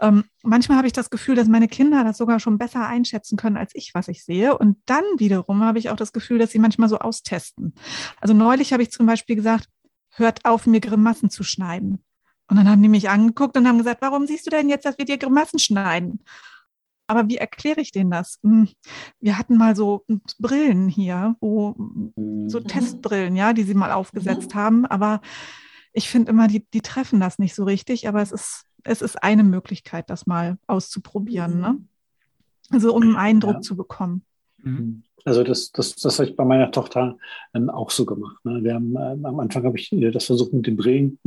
Ähm, 0.01 0.23
manchmal 0.43 0.77
habe 0.77 0.87
ich 0.87 0.93
das 0.93 1.09
Gefühl, 1.09 1.35
dass 1.35 1.47
meine 1.47 1.67
Kinder 1.67 2.03
das 2.03 2.17
sogar 2.17 2.39
schon 2.39 2.57
besser 2.57 2.85
einschätzen 2.87 3.37
können 3.37 3.57
als 3.57 3.71
ich, 3.75 3.93
was 3.93 4.07
ich 4.07 4.25
sehe. 4.25 4.57
Und 4.57 4.77
dann 4.85 5.03
wiederum 5.17 5.63
habe 5.63 5.79
ich 5.79 5.89
auch 5.89 5.95
das 5.95 6.11
Gefühl, 6.13 6.39
dass 6.39 6.51
sie 6.51 6.59
manchmal 6.59 6.89
so 6.89 6.99
austesten. 6.99 7.73
Also 8.19 8.33
neulich 8.33 8.73
habe 8.73 8.83
ich 8.83 8.91
zum 8.91 9.05
Beispiel 9.05 9.35
gesagt, 9.35 9.69
hört 10.11 10.45
auf, 10.45 10.65
mir 10.65 10.81
Grimassen 10.81 11.29
zu 11.29 11.43
schneiden. 11.43 12.03
Und 12.49 12.57
dann 12.57 12.69
haben 12.69 12.81
die 12.81 12.89
mich 12.89 13.09
angeguckt 13.09 13.57
und 13.57 13.67
haben 13.67 13.77
gesagt, 13.77 14.01
warum 14.01 14.25
siehst 14.25 14.45
du 14.45 14.49
denn 14.49 14.69
jetzt, 14.69 14.85
dass 14.85 14.97
wir 14.97 15.05
dir 15.05 15.17
Grimassen 15.17 15.59
schneiden? 15.59 16.23
Aber 17.07 17.27
wie 17.29 17.37
erkläre 17.37 17.79
ich 17.81 17.91
denen 17.91 18.11
das? 18.11 18.39
Hm, 18.43 18.67
Wir 19.19 19.37
hatten 19.37 19.57
mal 19.57 19.75
so 19.75 20.03
Brillen 20.39 20.89
hier, 20.89 21.35
wo 21.39 21.73
so 22.47 22.59
Mhm. 22.59 22.63
Testbrillen, 22.67 23.35
ja, 23.35 23.53
die 23.53 23.63
sie 23.63 23.73
mal 23.73 23.91
aufgesetzt 23.91 24.53
haben. 24.55 24.85
Aber 24.85 25.21
ich 25.93 26.09
finde 26.09 26.31
immer, 26.31 26.47
die, 26.47 26.65
die 26.73 26.81
treffen 26.81 27.19
das 27.19 27.39
nicht 27.39 27.55
so 27.55 27.63
richtig. 27.63 28.07
Aber 28.07 28.21
es 28.21 28.31
ist, 28.31 28.65
es 28.83 29.01
ist 29.01 29.23
eine 29.23 29.43
Möglichkeit, 29.43 30.09
das 30.09 30.27
mal 30.27 30.57
auszuprobieren. 30.67 31.59
Ne? 31.61 31.77
Also 32.69 32.93
um 32.93 33.03
einen 33.03 33.15
Eindruck 33.15 33.55
Ja. 33.55 33.61
zu 33.61 33.75
bekommen. 33.77 34.23
Mhm. 34.57 35.03
Also 35.25 35.43
das, 35.43 35.71
das, 35.71 35.95
das 35.95 36.19
habe 36.19 36.29
ich 36.29 36.35
bei 36.35 36.45
meiner 36.45 36.71
Tochter 36.71 37.17
ähm, 37.53 37.69
auch 37.69 37.91
so 37.91 38.05
gemacht. 38.05 38.37
Ne? 38.45 38.63
Wir 38.63 38.75
haben, 38.75 38.95
ähm, 38.95 39.25
am 39.25 39.39
Anfang 39.39 39.65
habe 39.65 39.77
ich 39.77 39.91
ihr 39.91 40.11
das 40.11 40.25
versucht 40.25 40.53
mit 40.53 40.67
den 40.67 40.77
Brillen 40.77 41.19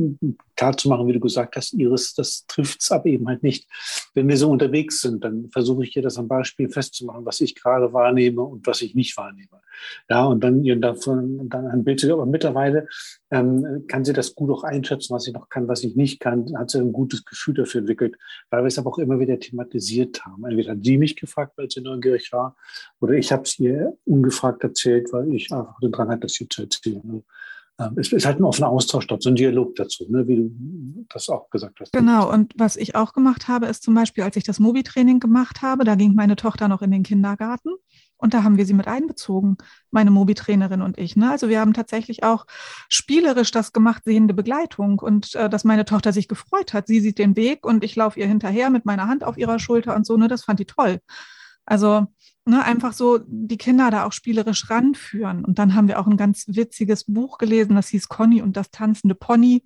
klar 0.55 0.75
zu 0.75 0.89
machen, 0.89 1.07
wie 1.07 1.13
du 1.13 1.19
gesagt 1.19 1.55
hast, 1.55 1.73
Iris, 1.73 2.13
das 2.13 2.45
trifft 2.47 2.81
es 2.81 2.91
aber 2.91 3.05
eben 3.07 3.27
halt 3.27 3.43
nicht. 3.43 3.67
Wenn 4.13 4.27
wir 4.27 4.37
so 4.37 4.49
unterwegs 4.49 5.01
sind, 5.01 5.23
dann 5.23 5.49
versuche 5.51 5.83
ich 5.83 5.95
ihr 5.95 6.01
das 6.01 6.17
am 6.17 6.27
Beispiel 6.27 6.69
festzumachen, 6.69 7.25
was 7.25 7.41
ich 7.41 7.55
gerade 7.55 7.93
wahrnehme 7.93 8.41
und 8.41 8.65
was 8.65 8.81
ich 8.81 8.95
nicht 8.95 9.15
wahrnehme. 9.17 9.61
Ja, 10.09 10.25
und 10.25 10.43
dann 10.43 10.63
ihr 10.63 10.75
davon 10.75 11.49
dann 11.49 11.67
ein 11.67 11.83
Bild 11.83 11.99
zu 11.99 12.07
geben. 12.07 12.19
Aber 12.19 12.29
mittlerweile 12.29 12.87
ähm, 13.31 13.85
kann 13.87 14.05
sie 14.05 14.13
das 14.13 14.35
gut 14.35 14.51
auch 14.51 14.63
einschätzen, 14.63 15.13
was 15.13 15.23
sie 15.23 15.31
noch 15.31 15.49
kann, 15.49 15.67
was 15.67 15.83
ich 15.83 15.95
nicht 15.95 16.19
kann, 16.19 16.57
hat 16.57 16.69
sie 16.69 16.79
ein 16.79 16.93
gutes 16.93 17.25
Gefühl 17.25 17.55
dafür 17.55 17.79
entwickelt, 17.79 18.15
weil 18.49 18.63
wir 18.63 18.67
es 18.67 18.77
aber 18.77 18.89
auch 18.89 18.99
immer 18.99 19.19
wieder 19.19 19.39
thematisiert 19.39 20.23
haben. 20.25 20.45
Entweder 20.45 20.71
hat 20.71 20.83
sie 20.83 20.97
mich 20.97 21.15
gefragt, 21.15 21.53
weil 21.55 21.69
sie 21.69 21.81
neugierig 21.81 22.31
war, 22.31 22.55
oder 22.99 23.13
ich 23.13 23.31
habe 23.31 23.43
es 23.43 23.57
ihr 23.59 23.80
ungefragt 24.05 24.63
erzählt, 24.63 25.11
weil 25.11 25.33
ich 25.33 25.51
einfach 25.51 25.79
den 25.79 25.91
Drang 25.91 26.09
hatte, 26.09 26.21
das 26.21 26.39
ihr 26.39 26.49
zu 26.49 26.63
erzählen. 26.63 27.01
ne? 27.03 27.23
Ähm, 27.79 27.93
Es 27.97 28.11
ist 28.11 28.25
halt 28.25 28.39
ein 28.39 28.43
offener 28.43 28.69
Austausch 28.69 29.07
dort, 29.07 29.23
so 29.23 29.29
ein 29.29 29.35
Dialog 29.35 29.75
dazu, 29.75 30.05
ne, 30.09 30.27
wie 30.27 30.35
du 30.35 31.05
das 31.09 31.29
auch 31.29 31.49
gesagt 31.49 31.79
hast. 31.79 31.93
Genau, 31.93 32.31
und 32.31 32.53
was 32.57 32.75
ich 32.75 32.95
auch 32.95 33.13
gemacht 33.13 33.47
habe, 33.47 33.67
ist 33.67 33.83
zum 33.83 33.93
Beispiel, 33.93 34.23
als 34.23 34.35
ich 34.35 34.43
das 34.43 34.59
Mobi-Training 34.59 35.19
gemacht 35.19 35.61
habe, 35.61 35.83
da 35.83 35.95
ging 35.95 36.13
meine 36.13 36.35
Tochter 36.35 36.67
noch 36.67 36.81
in 36.81 36.91
den 36.91 37.03
Kindergarten. 37.03 37.69
Und 38.17 38.35
da 38.35 38.43
haben 38.43 38.57
wir 38.57 38.67
sie 38.67 38.75
mit 38.75 38.87
einbezogen, 38.87 39.57
meine 39.89 40.11
Mobi-Trainerin 40.11 40.83
und 40.83 40.99
ich. 40.99 41.15
Ne? 41.15 41.31
Also 41.31 41.49
wir 41.49 41.59
haben 41.59 41.73
tatsächlich 41.73 42.23
auch 42.23 42.45
spielerisch 42.87 43.49
das 43.49 43.73
gemacht, 43.73 44.03
sehende 44.05 44.35
Begleitung 44.35 44.99
und 44.99 45.33
äh, 45.33 45.49
dass 45.49 45.63
meine 45.63 45.85
Tochter 45.85 46.13
sich 46.13 46.27
gefreut 46.27 46.73
hat. 46.73 46.85
Sie 46.85 46.99
sieht 46.99 47.17
den 47.17 47.35
Weg 47.35 47.65
und 47.65 47.83
ich 47.83 47.95
laufe 47.95 48.19
ihr 48.19 48.27
hinterher 48.27 48.69
mit 48.69 48.85
meiner 48.85 49.07
Hand 49.07 49.23
auf 49.23 49.37
ihrer 49.37 49.57
Schulter 49.57 49.95
und 49.95 50.05
so. 50.05 50.17
Das 50.17 50.43
fand 50.43 50.59
die 50.59 50.65
toll. 50.65 50.99
Also 51.65 52.07
ne, 52.45 52.63
einfach 52.63 52.93
so 52.93 53.19
die 53.25 53.57
Kinder 53.57 53.91
da 53.91 54.05
auch 54.05 54.13
spielerisch 54.13 54.69
ranführen. 54.69 55.45
Und 55.45 55.59
dann 55.59 55.75
haben 55.75 55.87
wir 55.87 55.99
auch 55.99 56.07
ein 56.07 56.17
ganz 56.17 56.45
witziges 56.47 57.05
Buch 57.05 57.37
gelesen, 57.37 57.75
das 57.75 57.89
hieß 57.89 58.07
Conny 58.07 58.41
und 58.41 58.57
das 58.57 58.71
tanzende 58.71 59.15
Pony. 59.15 59.63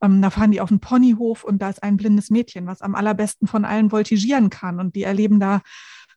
Ähm, 0.00 0.22
da 0.22 0.30
fahren 0.30 0.52
die 0.52 0.60
auf 0.60 0.68
den 0.68 0.80
Ponyhof 0.80 1.44
und 1.44 1.60
da 1.60 1.68
ist 1.68 1.82
ein 1.82 1.96
blindes 1.96 2.30
Mädchen, 2.30 2.66
was 2.66 2.82
am 2.82 2.94
allerbesten 2.94 3.48
von 3.48 3.64
allen 3.64 3.90
voltigieren 3.90 4.50
kann. 4.50 4.80
Und 4.80 4.94
die 4.94 5.02
erleben 5.02 5.40
da 5.40 5.60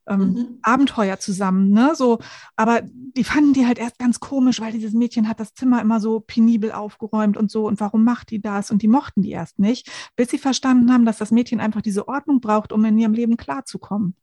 ähm, 0.08 0.20
mhm. 0.20 0.60
Abenteuer 0.62 1.20
zusammen, 1.20 1.70
ne? 1.70 1.94
So, 1.96 2.20
aber 2.56 2.82
die 2.84 3.24
fanden 3.24 3.54
die 3.54 3.68
halt 3.68 3.78
erst 3.78 4.00
ganz 4.00 4.20
komisch, 4.20 4.60
weil 4.60 4.72
dieses 4.72 4.94
Mädchen 4.94 5.28
hat 5.28 5.40
das 5.40 5.54
Zimmer 5.54 5.82
immer 5.82 6.00
so 6.00 6.20
penibel 6.20 6.72
aufgeräumt 6.72 7.38
und 7.38 7.52
so. 7.52 7.68
Und 7.68 7.80
warum 7.80 8.04
macht 8.04 8.32
die 8.32 8.42
das? 8.42 8.72
Und 8.72 8.82
die 8.82 8.88
mochten 8.88 9.22
die 9.22 9.32
erst 9.32 9.60
nicht, 9.60 9.92
bis 10.16 10.30
sie 10.30 10.38
verstanden 10.38 10.92
haben, 10.92 11.06
dass 11.06 11.18
das 11.18 11.32
Mädchen 11.32 11.60
einfach 11.60 11.82
diese 11.82 12.08
Ordnung 12.08 12.42
braucht, 12.42 12.72
um 12.72 12.84
in 12.86 12.98
ihrem 12.98 13.14
Leben 13.14 13.38
klarzukommen. 13.38 14.16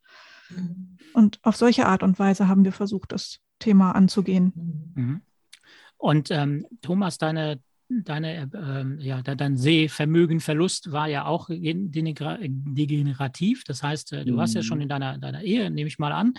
Und 1.13 1.41
auf 1.43 1.57
solche 1.57 1.87
Art 1.87 2.03
und 2.03 2.19
Weise 2.19 2.49
haben 2.49 2.65
wir 2.65 2.73
versucht, 2.73 3.13
das 3.13 3.41
Thema 3.59 3.93
anzugehen. 3.93 4.93
Mhm. 4.95 5.23
Und 5.97 6.31
ähm, 6.31 6.67
Thomas, 6.81 7.19
deine 7.19 7.61
deine, 7.89 8.51
äh, 8.53 8.85
ja, 9.03 9.23
dein 9.23 9.57
Sehvermögenverlust 9.57 10.93
war 10.93 11.09
ja 11.09 11.25
auch 11.27 11.49
degenerativ. 11.49 13.65
Das 13.65 13.83
heißt, 13.83 14.13
äh, 14.13 14.25
du 14.25 14.37
warst 14.37 14.55
ja 14.55 14.63
schon 14.63 14.79
mhm. 14.79 14.83
in 14.83 14.89
deiner, 14.89 15.19
deiner 15.19 15.43
Ehe, 15.43 15.69
nehme 15.71 15.89
ich 15.89 15.99
mal 15.99 16.13
an. 16.13 16.35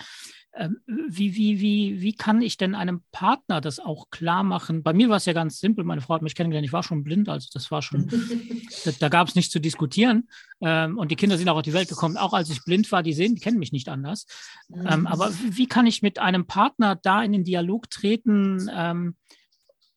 Ähm, 0.52 0.80
wie, 0.86 1.36
wie, 1.36 1.60
wie, 1.60 2.00
wie 2.00 2.12
kann 2.12 2.42
ich 2.42 2.56
denn 2.56 2.74
einem 2.74 3.02
Partner 3.12 3.60
das 3.60 3.78
auch 3.78 4.10
klar 4.10 4.42
machen? 4.42 4.82
Bei 4.82 4.92
mir 4.92 5.08
war 5.08 5.18
es 5.18 5.26
ja 5.26 5.32
ganz 5.32 5.60
simpel. 5.60 5.84
Meine 5.84 6.00
Frau 6.00 6.14
hat 6.14 6.22
mich 6.22 6.34
kennengelernt. 6.34 6.66
Ich 6.66 6.72
war 6.72 6.82
schon 6.82 7.04
blind, 7.04 7.28
also 7.28 7.48
das 7.52 7.70
war 7.70 7.82
schon, 7.82 8.08
da, 8.84 8.90
da 8.98 9.08
gab 9.08 9.28
es 9.28 9.36
nichts 9.36 9.52
zu 9.52 9.60
diskutieren. 9.60 10.28
Ähm, 10.60 10.98
und 10.98 11.12
die 11.12 11.16
Kinder 11.16 11.38
sind 11.38 11.48
auch 11.48 11.56
auf 11.56 11.62
die 11.62 11.72
Welt 11.72 11.88
gekommen, 11.88 12.16
auch 12.16 12.32
als 12.32 12.50
ich 12.50 12.64
blind 12.64 12.90
war. 12.90 13.04
Die 13.04 13.12
sehen, 13.12 13.36
die 13.36 13.40
kennen 13.40 13.58
mich 13.58 13.70
nicht 13.70 13.88
anders. 13.88 14.26
Ähm, 14.72 15.06
aber 15.06 15.30
wie 15.50 15.68
kann 15.68 15.86
ich 15.86 16.02
mit 16.02 16.18
einem 16.18 16.46
Partner 16.46 16.96
da 16.96 17.22
in 17.22 17.32
den 17.32 17.44
Dialog 17.44 17.88
treten? 17.88 18.68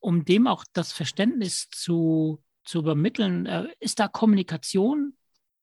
Ähm, 0.04 0.08
um 0.08 0.24
dem 0.24 0.46
auch 0.46 0.64
das 0.72 0.92
Verständnis 0.92 1.68
zu, 1.70 2.42
zu 2.64 2.78
übermitteln, 2.78 3.46
äh, 3.46 3.66
ist 3.80 4.00
da 4.00 4.08
Kommunikation 4.08 5.14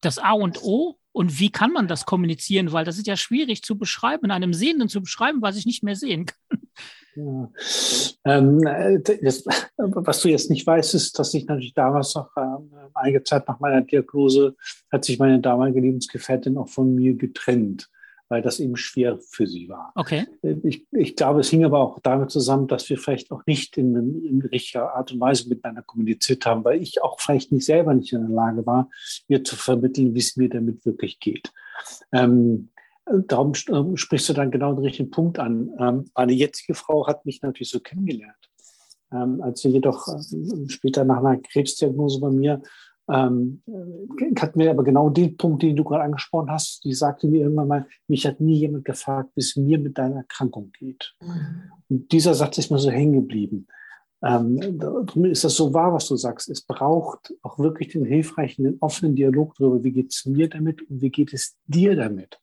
das 0.02 0.18
A 0.18 0.32
und 0.32 0.62
O? 0.64 0.98
Und 1.14 1.40
wie 1.40 1.52
kann 1.52 1.74
man 1.74 1.88
das 1.88 2.06
kommunizieren? 2.06 2.72
Weil 2.72 2.86
das 2.86 2.98
ist 2.98 3.08
ja 3.08 3.18
schwierig 3.18 3.64
zu 3.64 3.78
beschreiben, 3.78 4.32
einem 4.32 4.54
Sehenden 4.54 4.88
zu 4.88 5.02
beschreiben, 5.02 5.42
was 5.42 5.58
ich 5.58 5.66
nicht 5.66 5.84
mehr 5.84 5.96
sehen 5.96 6.26
kann. 6.26 6.62
Ja. 7.16 7.52
Ähm, 8.24 8.62
das, 8.62 9.44
was 9.76 10.22
du 10.22 10.30
jetzt 10.30 10.50
nicht 10.50 10.66
weißt, 10.66 10.94
ist, 10.94 11.20
dass 11.20 11.34
ich 11.34 11.46
natürlich 11.46 11.74
damals 11.74 12.16
noch 12.16 12.30
äh, 12.38 12.42
einige 12.94 13.24
Zeit 13.24 13.46
nach 13.50 13.60
meiner 13.60 13.82
Diagnose 13.82 14.56
hat 14.90 15.04
sich 15.04 15.20
meine 15.20 15.42
damalige 15.42 15.82
Lebensgefährtin 15.82 16.58
auch 16.58 16.70
von 16.70 16.96
mir 16.96 17.16
getrennt 17.16 17.90
weil 18.32 18.42
das 18.42 18.62
eben 18.62 18.78
schwer 18.78 19.20
für 19.20 19.46
sie 19.46 19.68
war. 19.68 19.92
Okay. 19.94 20.26
Ich, 20.64 20.88
ich 20.92 21.18
glaube, 21.18 21.42
es 21.42 21.50
hing 21.50 21.66
aber 21.66 21.80
auch 21.80 22.00
damit 22.00 22.32
zusammen, 22.32 22.68
dass 22.68 22.90
wir 22.90 22.98
vielleicht 22.98 23.30
auch 23.30 23.46
nicht 23.46 23.78
in, 23.78 24.24
in 24.24 24.42
richtiger 24.42 24.96
Art 24.96 25.12
und 25.12 25.20
Weise 25.20 25.50
miteinander 25.50 25.82
kommuniziert 25.82 26.46
haben, 26.46 26.64
weil 26.64 26.82
ich 26.82 27.04
auch 27.04 27.20
vielleicht 27.20 27.52
nicht 27.52 27.66
selber 27.66 27.94
nicht 27.94 28.14
in 28.14 28.22
der 28.22 28.34
Lage 28.34 28.66
war, 28.66 28.90
ihr 29.28 29.44
zu 29.44 29.58
vermitteln, 29.58 30.16
wie 30.16 30.20
es 30.20 30.38
mir 30.38 30.48
damit 30.48 30.86
wirklich 30.86 31.20
geht. 31.20 31.52
Ähm, 32.14 32.70
darum 33.28 33.52
ähm, 33.68 33.98
sprichst 33.98 34.30
du 34.30 34.34
dann 34.34 34.50
genau 34.50 34.72
den 34.72 34.86
richtigen 34.86 35.12
Punkt 35.12 35.38
an. 35.38 35.70
Ähm, 35.78 36.06
meine 36.16 36.32
jetzige 36.32 36.74
Frau 36.74 37.08
hat 37.08 37.26
mich 37.26 37.42
natürlich 37.42 37.70
so 37.70 37.82
kennengelernt. 37.82 38.50
Ähm, 39.12 39.42
als 39.42 39.60
sie 39.60 39.70
jedoch 39.70 40.08
äh, 40.08 40.70
später 40.70 41.04
nach 41.04 41.18
einer 41.18 41.36
Krebsdiagnose 41.36 42.22
bei 42.22 42.30
mir 42.30 42.62
ähm, 43.10 43.64
hatten 44.40 44.60
wir 44.60 44.72
aber 44.72 44.84
genau 44.84 45.10
den 45.10 45.38
Punkt, 45.38 45.64
den 45.64 45.76
du 45.76 45.84
gerade 45.84 46.04
angesprochen 46.04 46.52
hast. 46.52 46.84
Die 46.84 46.94
sagte 46.94 47.28
mir 47.28 47.42
irgendwann 47.42 47.68
mal, 47.68 47.88
mich 48.08 48.26
hat 48.26 48.40
nie 48.40 48.58
jemand 48.58 48.86
gefragt, 48.86 49.32
wie 49.36 49.42
es 49.42 49.56
mir 49.56 49.80
mit 49.80 49.98
deiner 49.98 50.18
Erkrankung 50.18 50.72
geht. 50.78 51.14
Mhm. 51.22 51.72
Und 51.90 52.12
dieser 52.12 52.34
Satz 52.34 52.58
ist 52.58 52.72
mir 52.72 52.80
so 52.80 52.90
hängen 52.90 53.14
geblieben. 53.14 53.68
Ähm, 54.24 54.78
darum 54.78 55.26
ist 55.26 55.44
das 55.44 55.56
so 55.56 55.74
wahr, 55.74 55.94
was 55.94 56.08
du 56.08 56.16
sagst. 56.16 56.50
Es 56.50 56.62
braucht 56.62 57.34
auch 57.42 57.58
wirklich 57.58 57.90
den 57.90 58.06
hilfreichen, 58.06 58.66
den 58.66 58.78
offenen 58.80 59.16
Dialog 59.16 59.56
darüber, 59.58 59.84
wie 59.84 59.92
geht 59.92 60.12
es 60.12 60.26
mir 60.26 60.48
damit 60.48 60.88
und 60.90 61.02
wie 61.02 61.10
geht 61.10 61.34
es 61.34 61.58
dir 61.66 61.96
damit. 61.96 62.40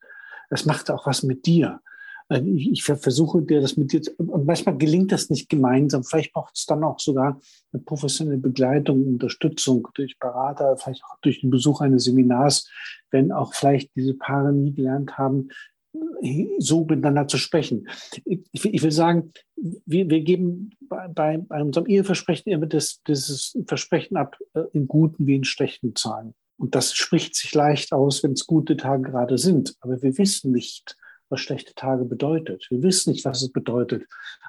Das 0.50 0.66
macht 0.66 0.90
auch 0.90 1.06
was 1.06 1.22
mit 1.22 1.46
dir. 1.46 1.80
Also 2.28 2.46
ich, 2.46 2.70
ich 2.70 2.82
versuche 2.84 3.42
dir 3.42 3.60
das 3.60 3.76
mit 3.76 3.92
dir, 3.92 4.02
zu, 4.02 4.12
und 4.16 4.46
manchmal 4.46 4.76
gelingt 4.76 5.12
das 5.12 5.30
nicht 5.30 5.48
gemeinsam. 5.48 6.04
Vielleicht 6.04 6.32
braucht 6.32 6.56
es 6.56 6.66
dann 6.66 6.84
auch 6.84 7.00
sogar 7.00 7.40
eine 7.72 7.82
professionelle 7.82 8.38
Begleitung, 8.38 9.06
Unterstützung 9.06 9.88
durch 9.94 10.18
Berater, 10.18 10.76
vielleicht 10.76 11.02
auch 11.04 11.18
durch 11.22 11.40
den 11.40 11.50
Besuch 11.50 11.80
eines 11.80 12.04
Seminars, 12.04 12.70
wenn 13.10 13.32
auch 13.32 13.54
vielleicht 13.54 13.94
diese 13.96 14.14
Paare 14.14 14.52
nie 14.52 14.74
gelernt 14.74 15.16
haben, 15.16 15.48
so 16.58 16.84
miteinander 16.84 17.26
zu 17.28 17.38
sprechen. 17.38 17.88
Ich, 18.24 18.40
ich 18.52 18.82
will 18.82 18.92
sagen, 18.92 19.32
wir, 19.56 20.10
wir 20.10 20.20
geben 20.20 20.70
bei, 20.80 21.08
bei, 21.08 21.38
bei, 21.38 21.62
unserem 21.62 21.86
Eheversprechen 21.86 22.52
immer 22.52 22.66
das, 22.66 23.00
dieses 23.06 23.58
Versprechen 23.66 24.16
ab, 24.16 24.36
äh, 24.54 24.64
in 24.72 24.86
guten 24.86 25.26
wie 25.26 25.36
in 25.36 25.44
schlechten 25.44 25.94
Zahlen. 25.94 26.34
Und 26.58 26.74
das 26.74 26.92
spricht 26.94 27.36
sich 27.36 27.54
leicht 27.54 27.92
aus, 27.92 28.22
wenn 28.22 28.32
es 28.32 28.46
gute 28.46 28.76
Tage 28.76 29.02
gerade 29.02 29.38
sind. 29.38 29.76
Aber 29.80 30.02
wir 30.02 30.18
wissen 30.18 30.52
nicht, 30.52 30.97
was 31.30 31.40
schlechte 31.40 31.74
Tage 31.74 32.04
bedeutet. 32.04 32.66
Wir 32.70 32.82
wissen 32.82 33.12
nicht, 33.12 33.24
was 33.24 33.42
es 33.42 33.50
bedeutet, 33.50 34.04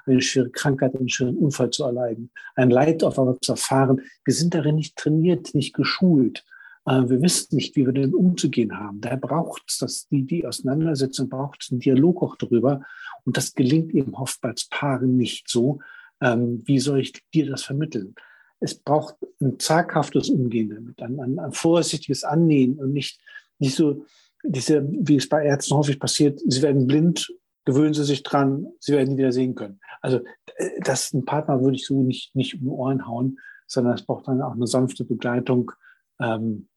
eine 0.06 0.22
schwere 0.22 0.50
Krankheit, 0.50 0.94
einen 0.94 1.08
schweren 1.08 1.36
Unfall 1.36 1.70
zu 1.70 1.84
erleiden, 1.84 2.30
ein 2.54 2.70
Leid 2.70 3.04
auf 3.04 3.18
einmal 3.18 3.38
zu 3.40 3.52
erfahren. 3.52 4.02
Wir 4.24 4.34
sind 4.34 4.54
darin 4.54 4.76
nicht 4.76 4.96
trainiert, 4.96 5.54
nicht 5.54 5.74
geschult. 5.74 6.44
Äh, 6.86 7.08
wir 7.08 7.22
wissen 7.22 7.56
nicht, 7.56 7.76
wie 7.76 7.86
wir 7.86 7.92
damit 7.92 8.14
umzugehen 8.14 8.78
haben. 8.78 9.00
Daher 9.00 9.18
braucht 9.18 9.62
es 9.66 10.08
die, 10.08 10.24
die 10.24 10.46
Auseinandersetzung, 10.46 11.28
braucht 11.28 11.62
es 11.62 11.70
einen 11.70 11.80
Dialog 11.80 12.22
auch 12.22 12.36
darüber. 12.36 12.82
Und 13.24 13.36
das 13.36 13.54
gelingt 13.54 13.94
eben 13.94 14.14
oftmals 14.14 14.68
Paaren 14.68 15.16
nicht 15.16 15.48
so. 15.48 15.80
Ähm, 16.20 16.62
wie 16.66 16.78
soll 16.78 17.00
ich 17.00 17.12
dir 17.32 17.46
das 17.46 17.62
vermitteln? 17.62 18.14
Es 18.60 18.74
braucht 18.74 19.16
ein 19.40 19.58
zaghaftes 19.58 20.28
Umgehen 20.28 20.68
damit, 20.68 21.00
ein, 21.00 21.18
ein, 21.18 21.38
ein 21.38 21.52
vorsichtiges 21.52 22.24
Annähen 22.24 22.78
und 22.78 22.92
nicht, 22.92 23.18
nicht 23.58 23.74
so, 23.74 24.04
diese, 24.42 24.86
wie 24.90 25.16
es 25.16 25.28
bei 25.28 25.44
Ärzten 25.44 25.74
häufig 25.74 25.98
passiert, 25.98 26.40
sie 26.46 26.62
werden 26.62 26.86
blind, 26.86 27.32
gewöhnen 27.64 27.94
sie 27.94 28.04
sich 28.04 28.22
dran, 28.22 28.66
sie 28.78 28.92
werden 28.92 29.10
nie 29.10 29.18
wieder 29.18 29.32
sehen 29.32 29.54
können. 29.54 29.80
Also 30.00 30.20
äh, 30.56 30.80
das 30.82 31.12
ein 31.12 31.24
Partner 31.24 31.60
würde 31.62 31.76
ich 31.76 31.86
so 31.86 32.02
nicht, 32.02 32.34
nicht 32.34 32.54
um 32.54 32.60
die 32.60 32.68
Ohren 32.68 33.06
hauen, 33.06 33.38
sondern 33.66 33.94
es 33.94 34.02
braucht 34.02 34.28
dann 34.28 34.42
auch 34.42 34.54
eine 34.54 34.66
sanfte 34.66 35.04
Begleitung 35.04 35.72
ähm, 36.20 36.68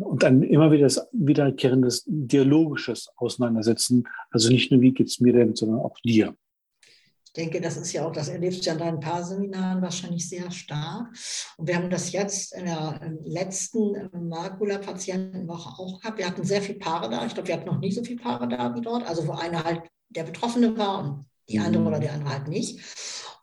und 0.00 0.22
dann 0.22 0.42
immer 0.42 0.70
wieder 0.70 0.82
das 0.82 1.08
wiederkehrendes 1.12 2.04
dialogisches 2.06 3.08
Auseinandersetzen. 3.16 4.04
Also 4.30 4.50
nicht 4.50 4.70
nur, 4.70 4.80
wie 4.80 4.92
geht 4.92 5.08
es 5.08 5.20
mir 5.20 5.32
denn, 5.32 5.54
sondern 5.54 5.80
auch 5.80 5.98
dir 6.00 6.36
denke, 7.36 7.60
das 7.60 7.76
ist 7.76 7.92
ja 7.92 8.06
auch, 8.06 8.12
das 8.12 8.28
erlebst 8.28 8.64
du 8.64 8.66
ja 8.66 8.72
in 8.72 8.78
deinen 8.78 9.00
Paarseminaren 9.00 9.82
wahrscheinlich 9.82 10.28
sehr 10.28 10.50
stark. 10.50 11.08
Und 11.56 11.68
wir 11.68 11.76
haben 11.76 11.90
das 11.90 12.12
jetzt 12.12 12.54
in 12.54 12.66
der 12.66 13.00
letzten 13.24 14.08
Makula-Patientenwoche 14.12 15.70
auch 15.78 16.00
gehabt. 16.00 16.18
Wir 16.18 16.26
hatten 16.26 16.44
sehr 16.44 16.62
viele 16.62 16.78
Paare 16.78 17.10
da. 17.10 17.26
Ich 17.26 17.34
glaube, 17.34 17.48
wir 17.48 17.56
hatten 17.56 17.66
noch 17.66 17.80
nicht 17.80 17.96
so 17.96 18.04
viele 18.04 18.20
Paare 18.20 18.48
da 18.48 18.74
wie 18.74 18.80
dort. 18.80 19.06
Also 19.06 19.26
wo 19.26 19.32
einer 19.32 19.64
halt 19.64 19.82
der 20.08 20.24
Betroffene 20.24 20.76
war 20.76 20.98
und 21.00 21.26
die 21.48 21.58
andere 21.58 21.82
mhm. 21.82 21.88
oder 21.88 22.00
der 22.00 22.12
andere 22.12 22.32
halt 22.32 22.48
nicht. 22.48 22.80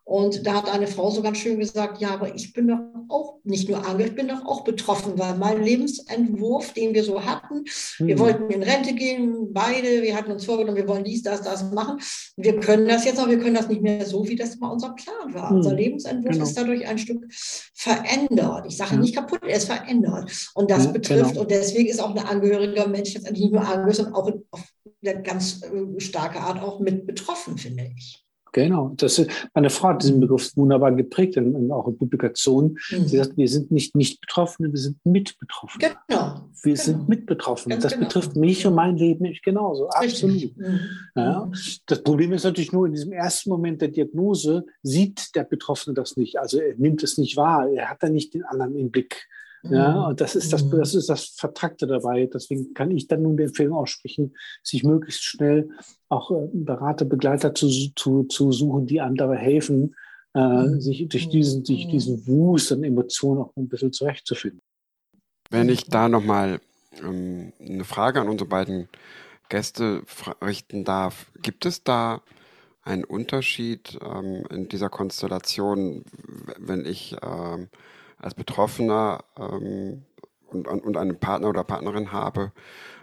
Und 0.04 0.46
da 0.46 0.54
hat 0.54 0.68
eine 0.68 0.88
Frau 0.88 1.10
so 1.10 1.22
ganz 1.22 1.38
schön 1.38 1.60
gesagt, 1.60 2.00
ja, 2.00 2.10
aber 2.10 2.34
ich 2.34 2.52
bin 2.52 2.68
doch 2.68 2.80
auch 3.08 3.38
nicht 3.44 3.68
nur 3.68 3.86
Angel, 3.86 4.08
ich 4.08 4.14
bin 4.14 4.28
doch 4.28 4.44
auch 4.44 4.64
betroffen, 4.64 5.16
weil 5.16 5.36
mein 5.36 5.62
Lebensentwurf, 5.62 6.72
den 6.72 6.92
wir 6.92 7.04
so 7.04 7.24
hatten, 7.24 7.64
mhm. 7.98 8.06
wir 8.06 8.18
wollten 8.18 8.50
in 8.50 8.64
Rente 8.64 8.94
gehen, 8.94 9.52
beide, 9.52 10.02
wir 10.02 10.16
hatten 10.16 10.32
uns 10.32 10.44
vorgenommen, 10.44 10.76
wir 10.76 10.88
wollen 10.88 11.04
dies, 11.04 11.22
das, 11.22 11.42
das 11.42 11.70
machen. 11.70 12.00
Wir 12.36 12.58
können 12.58 12.88
das 12.88 13.04
jetzt, 13.04 13.20
aber 13.20 13.30
wir 13.30 13.38
können 13.38 13.54
das 13.54 13.68
nicht 13.68 13.80
mehr 13.80 14.04
so, 14.04 14.26
wie 14.26 14.34
das 14.34 14.58
mal 14.58 14.70
unser 14.70 14.90
Plan 14.94 15.34
war. 15.34 15.50
Mhm. 15.50 15.58
Unser 15.58 15.74
Lebensentwurf 15.74 16.32
genau. 16.32 16.44
ist 16.44 16.58
dadurch 16.58 16.86
ein 16.86 16.98
Stück 16.98 17.24
verändert. 17.72 18.66
Ich 18.66 18.76
sage 18.76 18.96
mhm. 18.96 19.02
nicht 19.02 19.14
kaputt, 19.14 19.40
er 19.46 19.56
ist 19.56 19.66
verändert. 19.66 20.50
Und 20.54 20.70
das 20.70 20.88
mhm, 20.88 20.94
betrifft, 20.94 21.30
genau. 21.30 21.42
und 21.42 21.50
deswegen 21.50 21.88
ist 21.88 22.00
auch 22.00 22.14
ein 22.14 22.18
angehöriger 22.18 22.88
Mensch 22.88 23.14
jetzt 23.14 23.30
nicht 23.30 23.52
nur 23.52 23.62
angehörig, 23.62 23.96
sondern 23.96 24.14
auch 24.14 24.32
auf 24.50 24.62
eine 25.04 25.22
ganz 25.22 25.62
äh, 25.62 26.00
starke 26.00 26.40
Art 26.40 26.60
auch 26.60 26.80
mit 26.80 27.06
betroffen, 27.06 27.56
finde 27.56 27.90
ich. 27.96 28.24
Genau, 28.52 28.92
das 28.96 29.18
ist, 29.18 29.30
meine 29.54 29.70
Frau 29.70 29.88
hat 29.88 30.02
diesen 30.02 30.20
Begriff 30.20 30.54
wunderbar 30.56 30.92
geprägt, 30.92 31.36
in, 31.36 31.54
in 31.54 31.72
auch 31.72 31.88
in 31.88 31.96
Publikationen. 31.96 32.78
Mhm. 32.90 33.06
Sie 33.06 33.16
sagt, 33.16 33.36
wir 33.36 33.48
sind 33.48 33.70
nicht 33.70 33.96
nicht 33.96 34.20
Betroffene, 34.20 34.70
wir 34.70 34.78
sind 34.78 34.98
Mitbetroffene. 35.04 35.94
Genau. 36.08 36.42
Wir 36.62 36.74
genau. 36.74 36.84
sind 36.84 37.08
Mitbetroffene. 37.08 37.74
Ganz 37.74 37.82
das 37.82 37.92
genau. 37.94 38.06
betrifft 38.06 38.36
mich 38.36 38.66
und 38.66 38.74
mein 38.74 38.96
Leben 38.96 39.22
nicht 39.24 39.42
genauso. 39.42 39.88
Absolut. 39.88 40.56
Mhm. 40.56 40.80
Ja. 41.16 41.50
Das 41.86 42.02
Problem 42.02 42.32
ist 42.32 42.44
natürlich 42.44 42.72
nur, 42.72 42.86
in 42.86 42.92
diesem 42.92 43.12
ersten 43.12 43.50
Moment 43.50 43.80
der 43.80 43.88
Diagnose 43.88 44.66
sieht 44.82 45.34
der 45.34 45.44
Betroffene 45.44 45.94
das 45.94 46.16
nicht. 46.16 46.38
Also 46.38 46.58
er 46.60 46.74
nimmt 46.76 47.02
es 47.02 47.16
nicht 47.16 47.36
wahr. 47.36 47.68
Er 47.70 47.88
hat 47.88 48.02
da 48.02 48.08
nicht 48.08 48.34
den 48.34 48.44
anderen 48.44 48.76
im 48.76 48.90
Blick. 48.90 49.28
Ja, 49.64 49.92
mhm. 49.92 50.04
und 50.08 50.20
das 50.20 50.34
ist 50.34 50.52
das, 50.52 50.64
mhm. 50.64 50.78
das 50.78 50.94
ist 50.94 51.08
das 51.08 51.26
Vertrackte 51.36 51.86
dabei. 51.86 52.26
Deswegen 52.26 52.74
kann 52.74 52.90
ich 52.90 53.06
dann 53.06 53.22
nun 53.22 53.36
die 53.36 53.44
Empfehlung 53.44 53.76
aussprechen, 53.76 54.34
sich 54.62 54.82
möglichst 54.82 55.22
schnell 55.22 55.70
auch 56.08 56.30
äh, 56.32 56.48
Berater, 56.52 57.04
Begleiter 57.04 57.54
zu, 57.54 57.68
zu, 57.94 58.24
zu 58.24 58.50
suchen, 58.50 58.86
die 58.86 59.00
andere 59.00 59.36
helfen, 59.36 59.94
äh, 60.34 60.40
mhm. 60.40 60.80
sich 60.80 61.08
durch 61.08 61.28
diesen, 61.28 61.62
durch 61.62 61.86
diesen 61.86 62.26
Wust 62.26 62.72
an 62.72 62.82
Emotionen 62.82 63.42
auch 63.42 63.52
ein 63.56 63.68
bisschen 63.68 63.92
zurechtzufinden. 63.92 64.60
Wenn 65.50 65.68
ich 65.68 65.84
da 65.84 66.08
nochmal 66.08 66.60
ähm, 67.00 67.52
eine 67.60 67.84
Frage 67.84 68.20
an 68.20 68.28
unsere 68.28 68.48
beiden 68.48 68.88
Gäste 69.48 70.02
richten 70.42 70.84
darf, 70.84 71.30
gibt 71.40 71.66
es 71.66 71.84
da 71.84 72.22
einen 72.82 73.04
Unterschied 73.04 73.98
ähm, 74.02 74.44
in 74.50 74.68
dieser 74.68 74.88
Konstellation, 74.88 76.04
wenn 76.58 76.84
ich 76.84 77.16
ähm, 77.22 77.68
als 78.22 78.34
Betroffener 78.34 79.24
ähm, 79.36 80.04
und, 80.46 80.66
und 80.66 80.96
einen 80.96 81.18
Partner 81.18 81.48
oder 81.48 81.64
Partnerin 81.64 82.12
habe, 82.12 82.52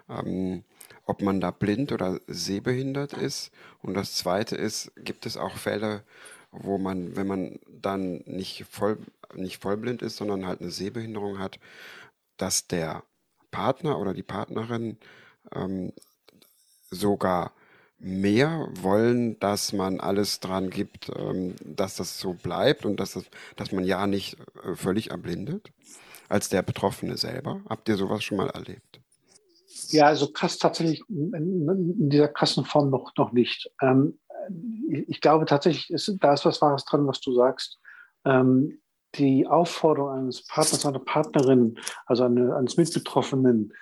ähm, 0.10 0.64
ob 1.06 1.22
man 1.22 1.42
da 1.42 1.52
blind 1.52 1.92
oder 1.92 2.20
sehbehindert 2.28 3.14
ist? 3.14 3.52
Und 3.82 3.94
das 3.96 4.16
Zweite 4.16 4.56
ist, 4.56 4.92
gibt 4.96 5.26
es 5.26 5.38
auch 5.38 5.56
Fälle, 5.58 6.04
wo 6.52 6.78
man, 6.78 7.16
wenn 7.16 7.28
man 7.28 7.60
dann 7.68 8.24
nicht 8.26 8.66
voll 8.70 8.98
nicht 9.36 9.62
vollblind 9.62 10.02
ist, 10.02 10.18
sondern 10.18 10.46
halt 10.46 10.62
eine 10.62 10.72
Sehbehinderung 10.72 11.40
hat, 11.40 11.60
dass 12.38 12.68
der 12.68 13.04
Partner 13.52 14.00
oder 14.00 14.14
die 14.14 14.24
Partnerin 14.24 14.98
ähm, 15.54 15.94
sogar 16.90 17.54
mehr 18.00 18.70
wollen, 18.82 19.40
dass 19.40 19.74
man 19.74 20.00
alles 20.00 20.40
dran 20.40 20.70
gibt, 20.70 21.12
ähm, 21.16 21.56
dass 21.64 21.96
das 21.98 22.20
so 22.20 22.34
bleibt 22.34 22.86
und 22.86 23.00
dass, 23.00 23.14
das, 23.14 23.26
dass 23.56 23.72
man 23.72 23.84
ja 23.84 24.08
nicht 24.08 24.38
äh, 24.64 24.76
völlig 24.76 25.12
erblindet, 25.12 25.72
als 26.30 26.50
der 26.50 26.62
Betroffene 26.62 27.18
selber. 27.18 27.62
Habt 27.70 27.90
ihr 27.90 27.98
sowas 27.98 28.24
schon 28.24 28.38
mal 28.38 28.50
erlebt? 28.50 29.02
Ja, 29.90 30.08
also 30.08 30.32
krass 30.32 30.58
tatsächlich 30.58 31.04
in 31.10 32.10
dieser 32.10 32.28
krassen 32.28 32.64
Form 32.64 32.90
noch, 32.90 33.12
noch 33.18 33.32
nicht. 33.32 33.72
Ähm, 33.82 34.20
ich 35.08 35.22
glaube 35.22 35.46
tatsächlich, 35.46 35.90
ist, 35.90 36.16
da 36.20 36.34
ist 36.34 36.46
was 36.46 36.62
Wahres 36.62 36.86
dran, 36.86 37.08
was 37.08 37.22
du 37.22 37.34
sagst. 37.34 37.80
Ähm, 38.26 38.80
die 39.16 39.48
Aufforderung 39.48 40.12
eines 40.12 40.46
Partners, 40.46 40.86
einer 40.86 41.00
Partnerin, 41.00 41.80
also 42.06 42.24
eine, 42.24 42.56
eines 42.56 42.78
Mitbetroffenen, 42.78 43.74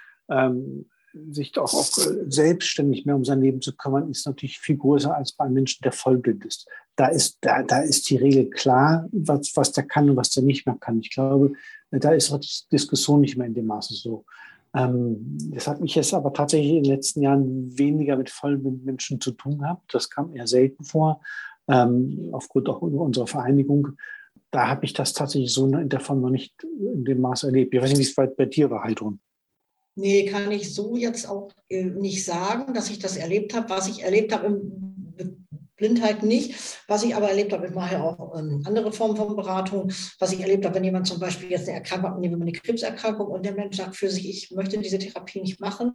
sich 1.14 1.58
auch, 1.58 1.74
auch 1.74 1.98
äh, 1.98 2.30
selbstständig 2.30 3.06
mehr 3.06 3.16
um 3.16 3.26
sein 3.26 3.42
Leben 3.42 3.62
zu 3.62 3.76
kümmern, 3.76 4.10
ist 4.10 4.26
natürlich 4.26 4.60
viel 4.60 4.78
größer 4.78 5.16
als 5.16 5.32
bei 5.34 5.46
einem 5.46 5.56
Menschen, 5.56 5.82
der 5.84 5.92
vollblind 5.92 6.46
ist. 6.46 6.68
Da 6.96 7.08
ist, 7.08 7.38
da, 7.42 7.64
da 7.64 7.80
ist 7.80 8.10
die 8.10 8.18
Regel 8.18 8.50
klar, 8.50 9.08
was, 9.12 9.56
was 9.56 9.72
der 9.72 9.84
kann 9.84 10.10
und 10.10 10.16
was 10.16 10.32
der 10.32 10.44
nicht 10.44 10.66
mehr 10.66 10.78
kann. 10.80 11.00
Ich 11.00 11.12
glaube, 11.12 11.54
da 11.92 12.12
ist 12.12 12.32
die 12.32 12.70
Diskussion 12.72 13.22
nicht 13.22 13.38
mehr 13.38 13.48
in 13.48 13.54
dem 13.54 13.68
Maße 13.68 13.94
so. 13.94 14.26
Ähm, 14.76 15.38
das 15.52 15.68
hat 15.68 15.80
mich 15.80 15.96
jetzt 15.96 16.14
aber 16.14 16.34
tatsächlich 16.34 16.74
in 16.74 16.84
den 16.84 16.94
letzten 16.94 17.22
Jahren 17.22 17.78
weniger 17.78 18.18
mit 18.18 18.30
vollblinden 18.30 18.86
Menschen 18.86 19.22
zu 19.22 19.32
tun 19.32 19.60
gehabt. 19.60 19.94
Das 19.94 20.10
kam 20.10 20.36
eher 20.36 20.48
selten 20.48 20.84
vor, 20.84 21.22
ähm, 21.68 22.30
aufgrund 22.32 22.70
auch 22.70 22.82
unserer 22.82 23.28
Vereinigung 23.28 23.98
da 24.52 24.68
habe 24.68 24.86
ich 24.86 24.94
das 24.94 25.14
tatsächlich 25.14 25.54
so 25.54 25.66
in 25.68 25.90
der 25.90 26.00
Form 26.00 26.22
noch 26.22 26.30
nicht 26.30 26.54
in 26.64 27.06
dem 27.06 27.22
Maß 27.22 27.44
erlebt. 27.44 27.74
Ich 27.74 27.82
weiß 27.82 27.90
nicht, 27.90 28.00
wie 28.00 28.04
es 28.04 28.16
bei, 28.16 28.28
bei 28.28 28.46
dir 28.46 28.70
war, 28.70 28.84
Heidrun. 28.84 29.20
Nee, 30.00 30.26
kann 30.26 30.52
ich 30.52 30.76
so 30.76 30.96
jetzt 30.96 31.28
auch 31.28 31.52
äh, 31.70 31.84
nicht 31.84 32.24
sagen, 32.24 32.76
dass 32.76 32.92
ich 32.92 33.00
das 33.00 33.18
erlebt 33.18 33.56
habe. 33.56 33.70
Was 33.72 33.88
ich 33.88 34.04
erlebt 34.04 34.32
habe 34.32 34.46
im 34.46 34.87
Blindheit 35.78 36.24
nicht. 36.24 36.56
Was 36.88 37.04
ich 37.04 37.16
aber 37.16 37.30
erlebt 37.30 37.54
habe, 37.54 37.68
ich 37.68 37.74
mache 37.74 37.96
ja 37.96 38.04
auch 38.04 38.38
ähm, 38.38 38.64
andere 38.66 38.92
Formen 38.92 39.16
von 39.16 39.36
Beratung. 39.36 39.92
Was 40.20 40.34
ich 40.34 40.42
erlebt 40.42 40.66
habe, 40.66 40.76
wenn 40.76 40.84
jemand 40.84 41.08
zum 41.08 41.20
Beispiel 41.20 41.50
jetzt 41.50 41.68
eine 41.68 41.78
Erkrankung 41.78 42.12
hat, 42.12 42.20
nehmen 42.20 42.34
wir 42.34 42.38
mal 42.38 42.44
eine 42.44 42.52
Krebserkrankung 42.52 43.28
und 43.28 43.46
der 43.46 43.54
Mensch 43.54 43.78
sagt 43.78 43.96
für 43.96 44.10
sich, 44.10 44.28
ich 44.28 44.52
möchte 44.52 44.78
diese 44.78 45.00
Therapie 45.00 45.42
nicht 45.42 45.62
machen, 45.62 45.94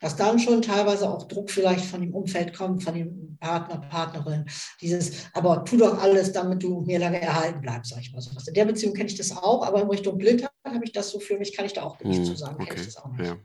dass 0.00 0.16
dann 0.16 0.38
schon 0.38 0.62
teilweise 0.62 1.10
auch 1.10 1.26
Druck 1.28 1.50
vielleicht 1.50 1.84
von 1.84 2.00
dem 2.00 2.14
Umfeld 2.14 2.56
kommt, 2.56 2.82
von 2.82 2.94
dem 2.94 3.36
Partner, 3.40 3.78
Partnerin, 3.90 4.46
dieses, 4.80 5.26
aber 5.32 5.64
tu 5.64 5.76
doch 5.76 6.00
alles, 6.00 6.32
damit 6.32 6.62
du 6.62 6.80
mir 6.80 6.98
lange 6.98 7.20
erhalten 7.20 7.60
bleibst, 7.60 7.92
sag 7.92 8.00
ich 8.00 8.12
mal 8.12 8.20
so. 8.20 8.30
In 8.46 8.54
der 8.54 8.64
Beziehung 8.64 8.94
kenne 8.94 9.08
ich 9.08 9.16
das 9.16 9.36
auch, 9.36 9.66
aber 9.66 9.82
in 9.82 9.88
Richtung 9.88 10.16
Blindheit 10.16 10.50
habe 10.64 10.84
ich 10.84 10.92
das 10.92 11.10
so 11.10 11.20
für 11.20 11.38
mich, 11.38 11.56
kann 11.56 11.66
ich 11.66 11.72
da 11.72 11.82
auch 11.82 11.98
nicht 12.00 12.18
hm, 12.18 12.24
zu 12.24 12.36
sagen, 12.36 12.56
okay. 12.56 12.66
kenne 12.66 12.80
ich 12.80 12.86
das 12.86 12.96
auch 12.96 13.10
nicht. 13.10 13.26
Ja. 13.26 13.36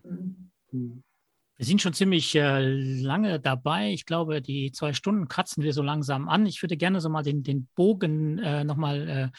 Mhm. 0.71 1.03
Wir 1.59 1.65
sind 1.65 1.81
schon 1.81 1.91
ziemlich 1.91 2.33
äh, 2.35 2.61
lange 2.61 3.37
dabei. 3.37 3.91
Ich 3.91 4.05
glaube, 4.05 4.41
die 4.41 4.71
zwei 4.71 4.93
Stunden 4.93 5.27
kratzen 5.27 5.61
wir 5.61 5.73
so 5.73 5.83
langsam 5.83 6.29
an. 6.29 6.45
Ich 6.45 6.63
würde 6.63 6.77
gerne 6.77 7.01
so 7.01 7.09
mal 7.09 7.21
den, 7.21 7.43
den 7.43 7.67
Bogen 7.75 8.39
äh, 8.39 8.63
nochmal 8.63 9.31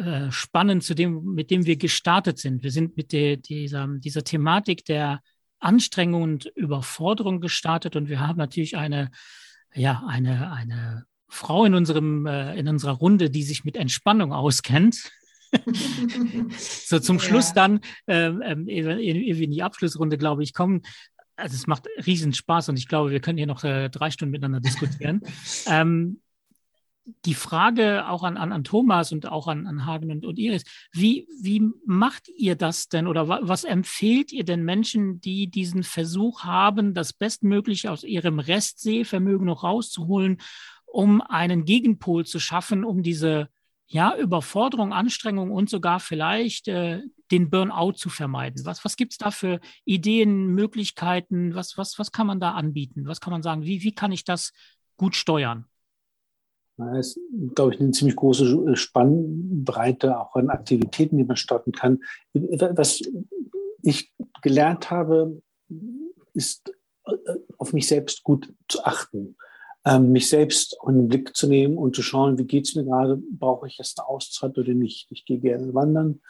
äh, 0.00 0.02
äh, 0.02 0.32
spannen 0.32 0.80
zu 0.80 0.94
dem, 0.94 1.34
mit 1.34 1.50
dem 1.50 1.66
wir 1.66 1.76
gestartet 1.76 2.38
sind. 2.38 2.62
Wir 2.62 2.70
sind 2.70 2.96
mit 2.96 3.12
der, 3.12 3.36
dieser, 3.36 3.86
dieser 3.86 4.24
Thematik 4.24 4.86
der 4.86 5.20
Anstrengung 5.58 6.22
und 6.22 6.46
Überforderung 6.46 7.42
gestartet 7.42 7.96
und 7.96 8.08
wir 8.08 8.20
haben 8.20 8.38
natürlich 8.38 8.78
eine, 8.78 9.10
ja, 9.74 10.04
eine, 10.08 10.52
eine 10.52 11.04
Frau 11.28 11.66
in 11.66 11.74
unserem, 11.74 12.24
äh, 12.24 12.58
in 12.58 12.66
unserer 12.66 12.92
Runde, 12.92 13.28
die 13.28 13.42
sich 13.42 13.62
mit 13.62 13.76
Entspannung 13.76 14.32
auskennt. 14.32 15.12
so 16.56 16.98
zum 16.98 17.18
ja. 17.18 17.22
Schluss 17.22 17.52
dann, 17.52 17.80
ähm, 18.06 18.40
ähm, 18.42 18.66
in 18.68 19.50
die 19.50 19.62
Abschlussrunde, 19.62 20.16
glaube 20.16 20.42
ich, 20.42 20.54
kommen, 20.54 20.80
also 21.36 21.54
es 21.54 21.66
macht 21.66 21.86
riesen 22.06 22.32
Spaß 22.32 22.68
und 22.68 22.78
ich 22.78 22.88
glaube, 22.88 23.10
wir 23.10 23.20
können 23.20 23.38
hier 23.38 23.46
noch 23.46 23.64
äh, 23.64 23.88
drei 23.88 24.10
Stunden 24.10 24.32
miteinander 24.32 24.60
diskutieren. 24.60 25.22
ähm, 25.66 26.20
die 27.24 27.34
Frage 27.34 28.08
auch 28.08 28.22
an, 28.22 28.36
an, 28.36 28.52
an 28.52 28.64
Thomas 28.64 29.12
und 29.12 29.26
auch 29.26 29.48
an, 29.48 29.66
an 29.66 29.86
Hagen 29.86 30.10
und, 30.10 30.24
und 30.24 30.38
Iris, 30.38 30.64
wie, 30.92 31.26
wie 31.40 31.62
macht 31.84 32.28
ihr 32.36 32.54
das 32.54 32.88
denn 32.88 33.06
oder 33.06 33.28
wa, 33.28 33.40
was 33.42 33.64
empfehlt 33.64 34.32
ihr 34.32 34.44
denn 34.44 34.64
Menschen, 34.64 35.20
die 35.20 35.48
diesen 35.48 35.82
Versuch 35.82 36.44
haben, 36.44 36.94
das 36.94 37.12
Bestmögliche 37.12 37.90
aus 37.90 38.04
ihrem 38.04 38.38
Restsehvermögen 38.38 39.46
noch 39.46 39.64
rauszuholen, 39.64 40.38
um 40.86 41.20
einen 41.22 41.64
Gegenpol 41.64 42.24
zu 42.24 42.38
schaffen, 42.38 42.84
um 42.84 43.02
diese 43.02 43.48
ja, 43.86 44.16
Überforderung, 44.16 44.92
Anstrengung 44.92 45.50
und 45.50 45.68
sogar 45.68 46.00
vielleicht 46.00 46.68
äh, 46.68 47.02
den 47.32 47.50
Burnout 47.50 47.92
zu 47.92 48.10
vermeiden? 48.10 48.64
Was, 48.64 48.84
was 48.84 48.96
gibt 48.96 49.12
es 49.12 49.18
da 49.18 49.30
für 49.30 49.60
Ideen, 49.84 50.48
Möglichkeiten? 50.48 51.54
Was, 51.54 51.76
was, 51.78 51.98
was 51.98 52.12
kann 52.12 52.26
man 52.26 52.38
da 52.38 52.52
anbieten? 52.52 53.06
Was 53.06 53.20
kann 53.20 53.32
man 53.32 53.42
sagen? 53.42 53.62
Wie, 53.62 53.82
wie 53.82 53.94
kann 53.94 54.12
ich 54.12 54.24
das 54.24 54.52
gut 54.96 55.16
steuern? 55.16 55.66
Das 56.76 57.08
ist, 57.08 57.20
glaube 57.54 57.74
ich, 57.74 57.80
eine 57.80 57.90
ziemlich 57.90 58.16
große 58.16 58.76
Spannbreite 58.76 60.18
auch 60.18 60.34
an 60.36 60.50
Aktivitäten, 60.50 61.16
die 61.16 61.24
man 61.24 61.36
starten 61.36 61.72
kann. 61.72 62.00
Was 62.32 63.02
ich 63.82 64.12
gelernt 64.42 64.90
habe, 64.90 65.42
ist 66.34 66.72
äh, 67.04 67.12
auf 67.58 67.72
mich 67.72 67.86
selbst 67.86 68.22
gut 68.22 68.52
zu 68.68 68.84
achten, 68.84 69.36
ähm, 69.84 70.12
mich 70.12 70.28
selbst 70.28 70.76
in 70.86 70.96
den 70.96 71.08
Blick 71.08 71.36
zu 71.36 71.46
nehmen 71.46 71.76
und 71.76 71.94
zu 71.94 72.02
schauen, 72.02 72.38
wie 72.38 72.44
geht 72.44 72.66
es 72.66 72.74
mir 72.74 72.84
gerade, 72.84 73.20
brauche 73.30 73.66
ich 73.66 73.78
jetzt 73.78 73.98
eine 73.98 74.08
Auszeit 74.08 74.56
oder 74.56 74.74
nicht. 74.74 75.10
Ich 75.10 75.24
gehe 75.24 75.38
gerne 75.38 75.74
wandern, 75.74 76.20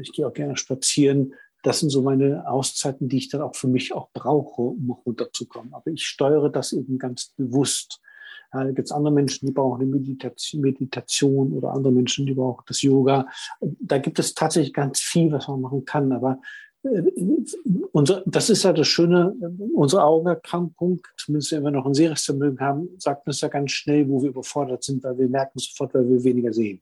ich 0.00 0.12
gehe 0.12 0.26
auch 0.26 0.32
gerne 0.32 0.56
spazieren. 0.56 1.34
Das 1.62 1.80
sind 1.80 1.90
so 1.90 2.02
meine 2.02 2.48
Auszeiten, 2.48 3.08
die 3.08 3.18
ich 3.18 3.28
dann 3.28 3.42
auch 3.42 3.56
für 3.56 3.68
mich 3.68 3.92
auch 3.92 4.08
brauche, 4.12 4.62
um 4.62 4.90
runterzukommen. 4.90 5.74
Aber 5.74 5.90
ich 5.90 6.04
steuere 6.04 6.48
das 6.50 6.72
eben 6.72 6.98
ganz 6.98 7.32
bewusst. 7.36 8.00
Da 8.52 8.64
gibt 8.70 8.86
es 8.86 8.92
andere 8.92 9.12
Menschen, 9.12 9.46
die 9.46 9.52
brauchen 9.52 9.82
eine 9.82 9.90
Meditation, 9.90 10.62
Meditation 10.62 11.52
oder 11.52 11.72
andere 11.72 11.92
Menschen, 11.92 12.26
die 12.26 12.34
brauchen 12.34 12.64
das 12.66 12.82
Yoga. 12.82 13.26
Da 13.60 13.98
gibt 13.98 14.18
es 14.18 14.34
tatsächlich 14.34 14.72
ganz 14.72 15.00
viel, 15.00 15.32
was 15.32 15.48
man 15.48 15.60
machen 15.60 15.84
kann. 15.84 16.12
Aber 16.12 16.40
äh, 16.84 17.02
unser, 17.92 18.22
das 18.26 18.50
ist 18.50 18.62
ja 18.62 18.72
das 18.72 18.86
Schöne, 18.86 19.34
unsere 19.74 20.04
Augenerkrankung, 20.04 21.00
zumindest 21.16 21.52
wenn 21.52 21.64
wir 21.64 21.70
noch 21.70 21.86
ein 21.86 21.94
Sehresvermögen 21.94 22.60
haben, 22.60 22.88
sagt 22.98 23.26
uns 23.26 23.40
ja 23.40 23.48
ganz 23.48 23.72
schnell, 23.72 24.08
wo 24.08 24.22
wir 24.22 24.30
überfordert 24.30 24.84
sind, 24.84 25.02
weil 25.02 25.18
wir 25.18 25.28
merken 25.28 25.58
sofort, 25.58 25.94
weil 25.94 26.08
wir 26.08 26.22
weniger 26.22 26.52
sehen. 26.52 26.80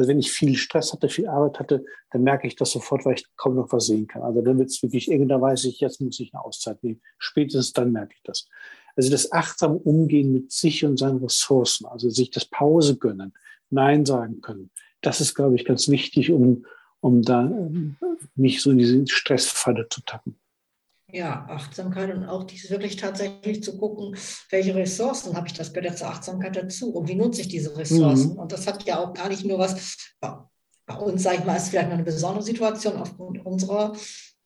Also 0.00 0.08
wenn 0.08 0.18
ich 0.18 0.32
viel 0.32 0.56
Stress 0.56 0.94
hatte, 0.94 1.10
viel 1.10 1.28
Arbeit 1.28 1.58
hatte, 1.58 1.84
dann 2.10 2.22
merke 2.22 2.46
ich 2.46 2.56
das 2.56 2.70
sofort, 2.70 3.04
weil 3.04 3.16
ich 3.16 3.26
kaum 3.36 3.56
noch 3.56 3.70
was 3.70 3.84
sehen 3.84 4.06
kann. 4.06 4.22
Also 4.22 4.40
dann 4.40 4.58
wird 4.58 4.70
es 4.70 4.82
wirklich 4.82 5.10
irgendwann 5.10 5.42
weiß 5.42 5.66
ich, 5.66 5.78
jetzt 5.80 6.00
muss 6.00 6.18
ich 6.20 6.32
eine 6.32 6.42
Auszeit 6.42 6.82
nehmen. 6.82 7.02
Spätestens 7.18 7.74
dann 7.74 7.92
merke 7.92 8.14
ich 8.16 8.22
das. 8.22 8.48
Also 8.96 9.10
das 9.10 9.30
achtsam 9.30 9.76
Umgehen 9.76 10.32
mit 10.32 10.52
sich 10.52 10.86
und 10.86 10.96
seinen 10.96 11.18
Ressourcen, 11.18 11.84
also 11.84 12.08
sich 12.08 12.30
das 12.30 12.46
Pause 12.46 12.96
gönnen, 12.96 13.34
Nein 13.68 14.06
sagen 14.06 14.40
können, 14.40 14.70
das 15.02 15.20
ist, 15.20 15.34
glaube 15.34 15.56
ich, 15.56 15.66
ganz 15.66 15.86
wichtig, 15.88 16.32
um, 16.32 16.64
um 17.00 17.20
da 17.20 17.42
ähm, 17.42 17.98
nicht 18.36 18.62
so 18.62 18.70
in 18.70 18.78
diese 18.78 19.06
Stressfalle 19.06 19.86
zu 19.90 20.00
tappen. 20.00 20.40
Ja, 21.12 21.46
Achtsamkeit 21.48 22.14
und 22.14 22.24
auch 22.24 22.44
dies 22.44 22.70
wirklich 22.70 22.96
tatsächlich 22.96 23.62
zu 23.62 23.76
gucken, 23.76 24.16
welche 24.50 24.74
Ressourcen 24.74 25.36
habe 25.36 25.46
ich, 25.46 25.52
das 25.54 25.72
gehört 25.72 25.92
ja 25.92 25.96
zur 25.96 26.08
Achtsamkeit 26.08 26.56
dazu 26.56 26.94
und 26.94 27.08
wie 27.08 27.14
nutze 27.14 27.40
ich 27.40 27.48
diese 27.48 27.76
Ressourcen. 27.76 28.32
Mhm. 28.32 28.38
Und 28.38 28.52
das 28.52 28.66
hat 28.66 28.84
ja 28.84 28.98
auch 28.98 29.14
gar 29.14 29.28
nicht 29.28 29.44
nur 29.44 29.58
was, 29.58 29.96
bei 30.20 30.96
uns, 30.96 31.22
sage 31.22 31.38
ich 31.38 31.44
mal, 31.44 31.56
ist 31.56 31.68
vielleicht 31.68 31.88
noch 31.88 31.94
eine 31.94 32.04
besondere 32.04 32.42
Situation 32.42 32.96
aufgrund 32.96 33.44
unserer 33.44 33.94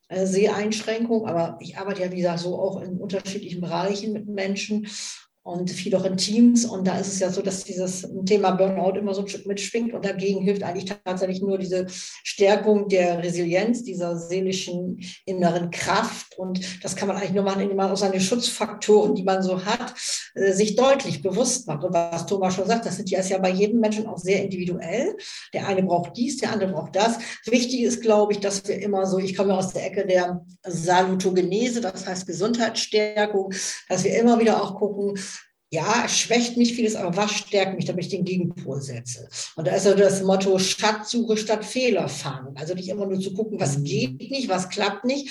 äh, 0.09 0.25
Seheinschränkung, 0.25 1.27
aber 1.27 1.57
ich 1.59 1.77
arbeite 1.77 2.03
ja, 2.03 2.11
wie 2.11 2.17
gesagt, 2.17 2.39
so 2.39 2.59
auch 2.59 2.81
in 2.81 2.97
unterschiedlichen 2.97 3.61
Bereichen 3.61 4.13
mit 4.13 4.27
Menschen 4.27 4.87
und 5.45 5.69
viel 5.69 5.95
auch 5.95 6.05
in 6.05 6.17
Teams. 6.17 6.65
Und 6.65 6.87
da 6.87 6.97
ist 6.97 7.07
es 7.07 7.19
ja 7.19 7.29
so, 7.29 7.43
dass 7.43 7.63
dieses 7.63 8.07
Thema 8.25 8.51
Burnout 8.51 8.97
immer 8.97 9.13
so 9.13 9.23
mitschwingt. 9.45 9.93
Und 9.93 10.03
dagegen 10.03 10.41
hilft 10.41 10.63
eigentlich 10.63 10.91
tatsächlich 11.05 11.39
nur 11.39 11.59
diese 11.59 11.85
Stärkung 11.87 12.89
der 12.89 13.21
Resilienz, 13.21 13.83
dieser 13.83 14.17
seelischen 14.17 14.99
inneren 15.23 15.69
Kraft. 15.69 16.35
Und 16.39 16.83
das 16.83 16.95
kann 16.95 17.07
man 17.07 17.17
eigentlich 17.17 17.33
nur 17.33 17.43
machen, 17.43 17.61
indem 17.61 17.77
man 17.77 17.91
auch 17.91 17.97
seine 17.97 18.19
Schutzfaktoren, 18.19 19.13
die 19.13 19.21
man 19.21 19.43
so 19.43 19.63
hat, 19.63 19.93
äh, 20.33 20.51
sich 20.51 20.75
deutlich 20.75 21.21
bewusst 21.21 21.67
macht. 21.67 21.83
Und 21.83 21.93
was 21.93 22.25
Thomas 22.25 22.55
schon 22.55 22.65
sagt, 22.65 22.87
das 22.87 22.95
sind 22.95 23.11
ja, 23.11 23.19
ist 23.19 23.29
ja 23.29 23.37
bei 23.37 23.51
jedem 23.51 23.79
Menschen 23.79 24.07
auch 24.07 24.17
sehr 24.17 24.43
individuell. 24.43 25.15
Der 25.53 25.67
eine 25.67 25.83
braucht 25.83 26.17
dies, 26.17 26.37
der 26.37 26.53
andere 26.53 26.71
braucht 26.71 26.95
das. 26.95 27.19
Wichtig 27.45 27.83
ist, 27.83 28.01
glaube 28.01 28.33
ich, 28.33 28.39
dass 28.39 28.67
wir 28.67 28.81
immer 28.81 29.05
so, 29.05 29.19
ich 29.19 29.37
komme 29.37 29.55
aus 29.55 29.73
der 29.73 29.85
Ecke 29.85 30.07
der 30.07 30.43
Salutogenese, 30.63 31.81
das 31.81 32.07
heißt 32.07 32.25
Gesundheitsstärkung, 32.25 33.53
dass 33.87 34.03
wir 34.03 34.19
immer 34.19 34.39
wieder 34.39 34.63
auch 34.63 34.75
gucken, 34.79 35.19
ja, 35.75 36.03
es 36.05 36.17
schwächt 36.17 36.55
mich 36.57 36.73
vieles, 36.73 36.95
aber 36.95 37.15
was 37.17 37.31
stärkt 37.31 37.75
mich, 37.75 37.85
damit 37.85 38.05
ich 38.05 38.11
den 38.11 38.23
Gegenpol 38.23 38.81
setze? 38.81 39.27
Und 39.55 39.67
da 39.67 39.75
ist 39.75 39.85
also 39.85 39.97
das 39.97 40.23
Motto 40.23 40.57
Schatzsuche 40.57 41.35
statt 41.35 41.65
Fehler 41.65 42.07
fangen. 42.07 42.55
Also 42.57 42.73
nicht 42.73 42.87
immer 42.87 43.05
nur 43.05 43.19
zu 43.19 43.33
gucken, 43.33 43.59
was 43.59 43.77
mhm. 43.77 43.83
geht 43.83 44.31
nicht, 44.31 44.47
was 44.47 44.69
klappt 44.69 45.03
nicht, 45.03 45.29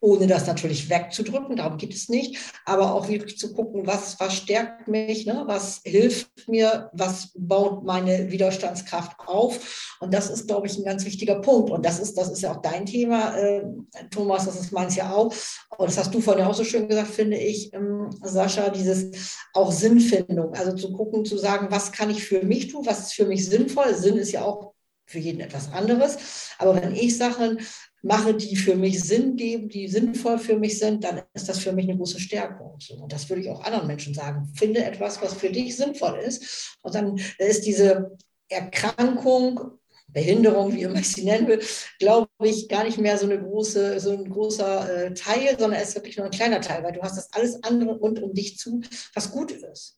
ohne 0.00 0.26
das 0.26 0.46
natürlich 0.46 0.88
wegzudrücken, 0.88 1.56
darum 1.56 1.76
geht 1.76 1.92
es 1.92 2.08
nicht, 2.08 2.38
aber 2.64 2.94
auch 2.94 3.08
wirklich 3.08 3.36
zu 3.38 3.52
gucken, 3.52 3.86
was, 3.86 4.18
was 4.20 4.34
stärkt 4.34 4.86
mich, 4.86 5.26
ne? 5.26 5.42
was 5.46 5.80
hilft 5.84 6.48
mir, 6.48 6.90
was 6.92 7.32
baut 7.36 7.84
meine 7.84 8.30
Widerstandskraft 8.30 9.18
auf. 9.26 9.96
Und 10.00 10.14
das 10.14 10.30
ist, 10.30 10.46
glaube 10.46 10.68
ich, 10.68 10.78
ein 10.78 10.84
ganz 10.84 11.04
wichtiger 11.04 11.40
Punkt. 11.40 11.70
Und 11.70 11.84
das 11.84 11.98
ist, 11.98 12.16
das 12.16 12.30
ist 12.30 12.42
ja 12.42 12.52
auch 12.52 12.62
dein 12.62 12.86
Thema, 12.86 13.36
äh, 13.36 13.64
Thomas, 14.10 14.44
das 14.44 14.60
ist 14.60 14.72
meins 14.72 14.94
ja 14.94 15.12
auch. 15.12 15.34
Und 15.76 15.88
das 15.88 15.98
hast 15.98 16.14
du 16.14 16.20
vorhin 16.20 16.44
auch 16.44 16.54
so 16.54 16.64
schön 16.64 16.88
gesagt, 16.88 17.08
finde 17.08 17.36
ich, 17.36 17.72
ähm, 17.74 18.10
Sascha, 18.22 18.70
dieses 18.70 19.36
auch 19.52 19.72
Sinnfindung, 19.72 20.54
also 20.54 20.72
zu 20.76 20.92
gucken, 20.92 21.24
zu 21.24 21.36
sagen, 21.36 21.68
was 21.70 21.90
kann 21.90 22.10
ich 22.10 22.22
für 22.22 22.42
mich 22.42 22.68
tun, 22.68 22.86
was 22.86 23.00
ist 23.00 23.14
für 23.14 23.26
mich 23.26 23.46
sinnvoll. 23.46 23.94
Sinn 23.94 24.16
ist 24.16 24.32
ja 24.32 24.44
auch 24.44 24.74
für 25.08 25.18
jeden 25.18 25.40
etwas 25.40 25.72
anderes. 25.72 26.18
Aber 26.58 26.80
wenn 26.80 26.94
ich 26.94 27.16
Sachen 27.16 27.60
mache, 28.02 28.34
die 28.34 28.56
für 28.56 28.76
mich 28.76 29.02
Sinn 29.02 29.36
geben, 29.36 29.68
die 29.68 29.88
sinnvoll 29.88 30.38
für 30.38 30.56
mich 30.56 30.78
sind, 30.78 31.04
dann 31.04 31.22
ist 31.34 31.48
das 31.48 31.58
für 31.58 31.72
mich 31.72 31.88
eine 31.88 31.96
große 31.96 32.20
Stärkung. 32.20 32.78
Und 33.00 33.12
das 33.12 33.28
würde 33.28 33.42
ich 33.42 33.50
auch 33.50 33.64
anderen 33.64 33.86
Menschen 33.86 34.14
sagen. 34.14 34.50
Finde 34.54 34.84
etwas, 34.84 35.20
was 35.20 35.34
für 35.34 35.50
dich 35.50 35.76
sinnvoll 35.76 36.18
ist. 36.18 36.76
Und 36.82 36.94
dann 36.94 37.20
ist 37.38 37.66
diese 37.66 38.16
Erkrankung, 38.48 39.78
Behinderung, 40.10 40.74
wie 40.74 40.82
immer 40.82 41.00
ich 41.00 41.12
sie 41.12 41.24
nennen 41.24 41.48
will, 41.48 41.60
glaube 41.98 42.28
ich, 42.42 42.68
gar 42.68 42.84
nicht 42.84 42.98
mehr 42.98 43.18
so, 43.18 43.26
eine 43.26 43.38
große, 43.38 44.00
so 44.00 44.12
ein 44.12 44.30
großer 44.30 45.06
äh, 45.06 45.14
Teil, 45.14 45.58
sondern 45.58 45.80
es 45.80 45.90
ist 45.90 45.94
wirklich 45.96 46.16
nur 46.16 46.26
ein 46.26 46.32
kleiner 46.32 46.62
Teil, 46.62 46.82
weil 46.82 46.92
du 46.92 47.02
hast 47.02 47.18
das 47.18 47.32
alles 47.32 47.62
andere 47.62 47.98
rund 47.98 48.22
um 48.22 48.32
dich 48.32 48.56
zu, 48.56 48.80
was 49.14 49.30
gut 49.30 49.52
ist. 49.52 49.97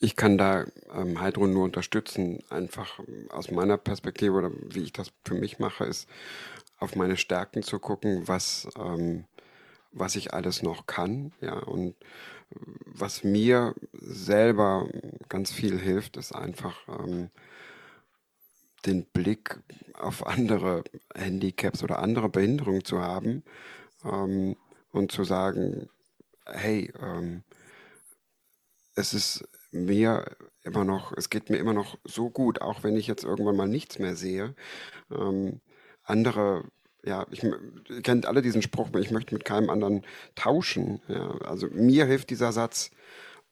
Ich 0.00 0.14
kann 0.16 0.38
da 0.38 0.64
ähm, 0.94 1.20
Heidrun 1.20 1.52
nur 1.52 1.64
unterstützen, 1.64 2.42
einfach 2.50 3.00
aus 3.30 3.50
meiner 3.50 3.76
Perspektive 3.76 4.34
oder 4.34 4.50
wie 4.70 4.84
ich 4.84 4.92
das 4.92 5.12
für 5.24 5.34
mich 5.34 5.58
mache, 5.58 5.84
ist 5.84 6.08
auf 6.78 6.94
meine 6.94 7.16
Stärken 7.16 7.62
zu 7.62 7.80
gucken, 7.80 8.28
was, 8.28 8.68
ähm, 8.76 9.24
was 9.92 10.14
ich 10.14 10.32
alles 10.34 10.62
noch 10.62 10.86
kann. 10.86 11.32
Ja, 11.40 11.58
und 11.58 11.96
was 12.86 13.24
mir 13.24 13.74
selber 13.92 14.88
ganz 15.28 15.50
viel 15.52 15.78
hilft, 15.78 16.16
ist 16.16 16.34
einfach 16.34 16.76
ähm, 16.88 17.30
den 18.86 19.04
Blick 19.04 19.58
auf 19.94 20.26
andere 20.26 20.84
Handicaps 21.14 21.82
oder 21.82 21.98
andere 21.98 22.28
Behinderungen 22.28 22.84
zu 22.84 23.00
haben 23.00 23.42
ähm, 24.04 24.56
und 24.92 25.12
zu 25.12 25.24
sagen, 25.24 25.88
hey, 26.46 26.92
ähm, 27.00 27.42
es 28.94 29.14
ist 29.14 29.44
mir 29.70 30.36
immer 30.62 30.84
noch, 30.84 31.12
es 31.16 31.30
geht 31.30 31.50
mir 31.50 31.58
immer 31.58 31.74
noch 31.74 31.98
so 32.04 32.30
gut, 32.30 32.60
auch 32.60 32.82
wenn 32.82 32.96
ich 32.96 33.06
jetzt 33.06 33.24
irgendwann 33.24 33.56
mal 33.56 33.68
nichts 33.68 33.98
mehr 33.98 34.16
sehe. 34.16 34.54
Ähm, 35.10 35.60
andere, 36.02 36.64
ja, 37.04 37.26
ich, 37.30 37.42
ihr 37.42 38.02
kennt 38.02 38.26
alle 38.26 38.42
diesen 38.42 38.62
Spruch, 38.62 38.88
ich 38.98 39.10
möchte 39.10 39.34
mit 39.34 39.44
keinem 39.44 39.70
anderen 39.70 40.04
tauschen. 40.34 41.00
Ja. 41.08 41.38
Also 41.42 41.68
mir 41.70 42.06
hilft 42.06 42.30
dieser 42.30 42.52
Satz 42.52 42.90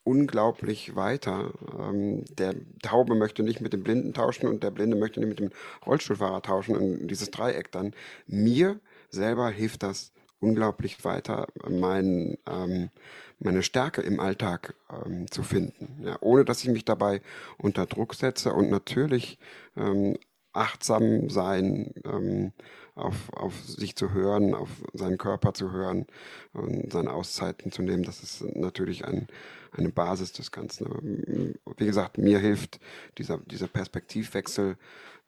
unglaublich 0.04 0.94
weiter. 0.94 1.52
Ähm, 1.78 2.24
der 2.38 2.54
Taube 2.80 3.14
möchte 3.16 3.42
nicht 3.42 3.60
mit 3.60 3.72
dem 3.72 3.82
Blinden 3.82 4.14
tauschen 4.14 4.46
und 4.46 4.62
der 4.62 4.70
Blinde 4.70 4.96
möchte 4.96 5.20
nicht 5.20 5.28
mit 5.28 5.40
dem 5.40 5.50
Rollstuhlfahrer 5.84 6.42
tauschen 6.42 6.76
und 6.76 7.08
dieses 7.08 7.30
Dreieck 7.30 7.72
dann. 7.72 7.92
Mir 8.26 8.78
selber 9.10 9.50
hilft 9.50 9.82
das 9.82 10.12
unglaublich 10.46 11.04
weiter, 11.04 11.48
mein, 11.68 12.38
ähm, 12.48 12.90
meine 13.38 13.62
Stärke 13.62 14.00
im 14.02 14.20
Alltag 14.20 14.74
ähm, 14.90 15.30
zu 15.30 15.42
finden, 15.42 16.02
ja, 16.02 16.16
ohne 16.20 16.44
dass 16.44 16.62
ich 16.62 16.70
mich 16.70 16.84
dabei 16.84 17.20
unter 17.58 17.86
Druck 17.86 18.14
setze 18.14 18.52
und 18.52 18.70
natürlich 18.70 19.38
ähm, 19.76 20.16
achtsam 20.52 21.28
sein, 21.28 21.92
ähm, 22.04 22.52
auf, 22.94 23.30
auf 23.34 23.54
sich 23.60 23.94
zu 23.94 24.12
hören, 24.12 24.54
auf 24.54 24.70
seinen 24.94 25.18
Körper 25.18 25.52
zu 25.52 25.70
hören 25.70 26.06
und 26.54 26.90
seine 26.90 27.12
Auszeiten 27.12 27.70
zu 27.70 27.82
nehmen. 27.82 28.04
Das 28.04 28.22
ist 28.22 28.42
natürlich 28.56 29.04
ein, 29.04 29.26
eine 29.72 29.90
Basis 29.90 30.32
des 30.32 30.50
Ganzen. 30.50 31.54
Wie 31.76 31.86
gesagt, 31.86 32.16
mir 32.16 32.38
hilft 32.38 32.80
dieser, 33.18 33.38
dieser 33.38 33.68
Perspektivwechsel, 33.68 34.78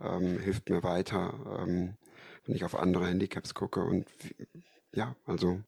ähm, 0.00 0.38
hilft 0.38 0.70
mir 0.70 0.82
weiter, 0.82 1.34
ähm, 1.60 1.94
wenn 2.46 2.54
ich 2.56 2.64
auf 2.64 2.74
andere 2.74 3.06
Handicaps 3.06 3.52
gucke. 3.52 3.84
Und 3.84 4.06
ja, 4.94 5.14
also 5.26 5.60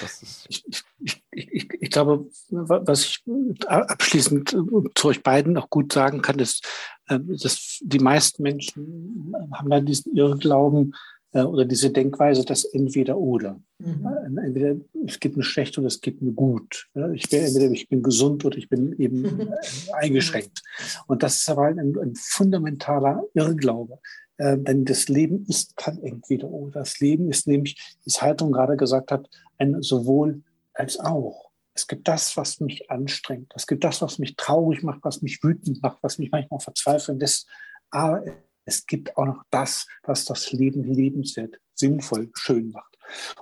das 0.00 0.22
ist. 0.22 0.46
Ich, 0.48 0.64
ich, 0.98 1.22
ich, 1.30 1.68
ich 1.80 1.90
glaube, 1.90 2.28
was 2.50 3.04
ich 3.04 3.24
abschließend 3.66 4.56
zu 4.94 5.08
euch 5.08 5.22
beiden 5.22 5.56
auch 5.56 5.70
gut 5.70 5.92
sagen 5.92 6.22
kann, 6.22 6.38
ist, 6.38 6.66
ähm, 7.08 7.36
dass 7.40 7.78
die 7.82 8.00
meisten 8.00 8.42
Menschen 8.42 9.32
haben 9.52 9.70
dann 9.70 9.86
diesen 9.86 10.16
Irrglauben, 10.16 10.92
äh, 11.36 11.42
oder 11.42 11.64
diese 11.64 11.90
Denkweise, 11.90 12.44
dass 12.44 12.64
entweder 12.64 13.18
oder. 13.18 13.60
Mhm. 13.78 14.38
Äh, 14.38 14.46
entweder 14.46 14.76
es 15.06 15.20
geht 15.20 15.36
mir 15.36 15.42
schlecht 15.42 15.76
oder 15.76 15.88
es 15.88 16.00
geht 16.00 16.22
mir 16.22 16.32
gut. 16.32 16.88
Ich 17.14 17.28
bin, 17.28 17.44
entweder 17.44 17.70
ich 17.70 17.88
bin 17.88 18.02
gesund 18.02 18.44
oder 18.44 18.56
ich 18.56 18.68
bin 18.68 18.98
eben 18.98 19.40
äh, 19.40 19.46
eingeschränkt. 19.92 20.62
Und 21.06 21.22
das 21.22 21.36
ist 21.38 21.48
aber 21.50 21.66
ein, 21.66 21.78
ein 21.78 22.14
fundamentaler 22.14 23.22
Irrglaube. 23.34 23.98
Denn 24.38 24.84
das 24.84 25.08
Leben 25.08 25.46
ist 25.46 25.76
kein 25.76 26.02
entweder 26.02 26.48
oder. 26.48 26.80
Das 26.80 27.00
Leben 27.00 27.30
ist 27.30 27.46
nämlich, 27.46 27.96
wie 28.02 28.10
es 28.10 28.20
Haltung 28.20 28.52
gerade 28.52 28.76
gesagt 28.76 29.10
hat, 29.10 29.28
ein 29.58 29.82
sowohl 29.82 30.42
als 30.74 31.00
auch. 31.00 31.50
Es 31.72 31.86
gibt 31.86 32.08
das, 32.08 32.36
was 32.36 32.60
mich 32.60 32.90
anstrengt. 32.90 33.52
Es 33.54 33.66
gibt 33.66 33.84
das, 33.84 34.00
was 34.00 34.18
mich 34.18 34.36
traurig 34.36 34.82
macht, 34.82 35.00
was 35.02 35.22
mich 35.22 35.42
wütend 35.42 35.82
macht, 35.82 35.98
was 36.02 36.18
mich 36.18 36.30
manchmal 36.30 36.60
verzweifeln 36.60 37.18
lässt. 37.18 37.48
Aber 37.90 38.24
es 38.64 38.86
gibt 38.86 39.16
auch 39.16 39.26
noch 39.26 39.42
das, 39.50 39.86
was 40.02 40.24
das 40.24 40.52
Leben 40.52 40.84
lebenswert, 40.84 41.60
sinnvoll, 41.74 42.30
schön 42.34 42.70
macht. 42.70 42.96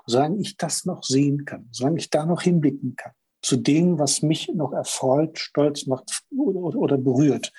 Solange 0.06 0.40
ich 0.40 0.56
das 0.56 0.84
noch 0.84 1.02
sehen 1.02 1.44
kann, 1.44 1.68
solange 1.72 1.98
ich 1.98 2.10
da 2.10 2.26
noch 2.26 2.42
hinblicken 2.42 2.96
kann, 2.96 3.12
zu 3.40 3.56
dem, 3.56 3.98
was 3.98 4.22
mich 4.22 4.48
noch 4.54 4.72
erfreut, 4.72 5.38
stolz 5.38 5.86
macht 5.86 6.22
oder 6.36 6.98
berührt, 6.98 7.52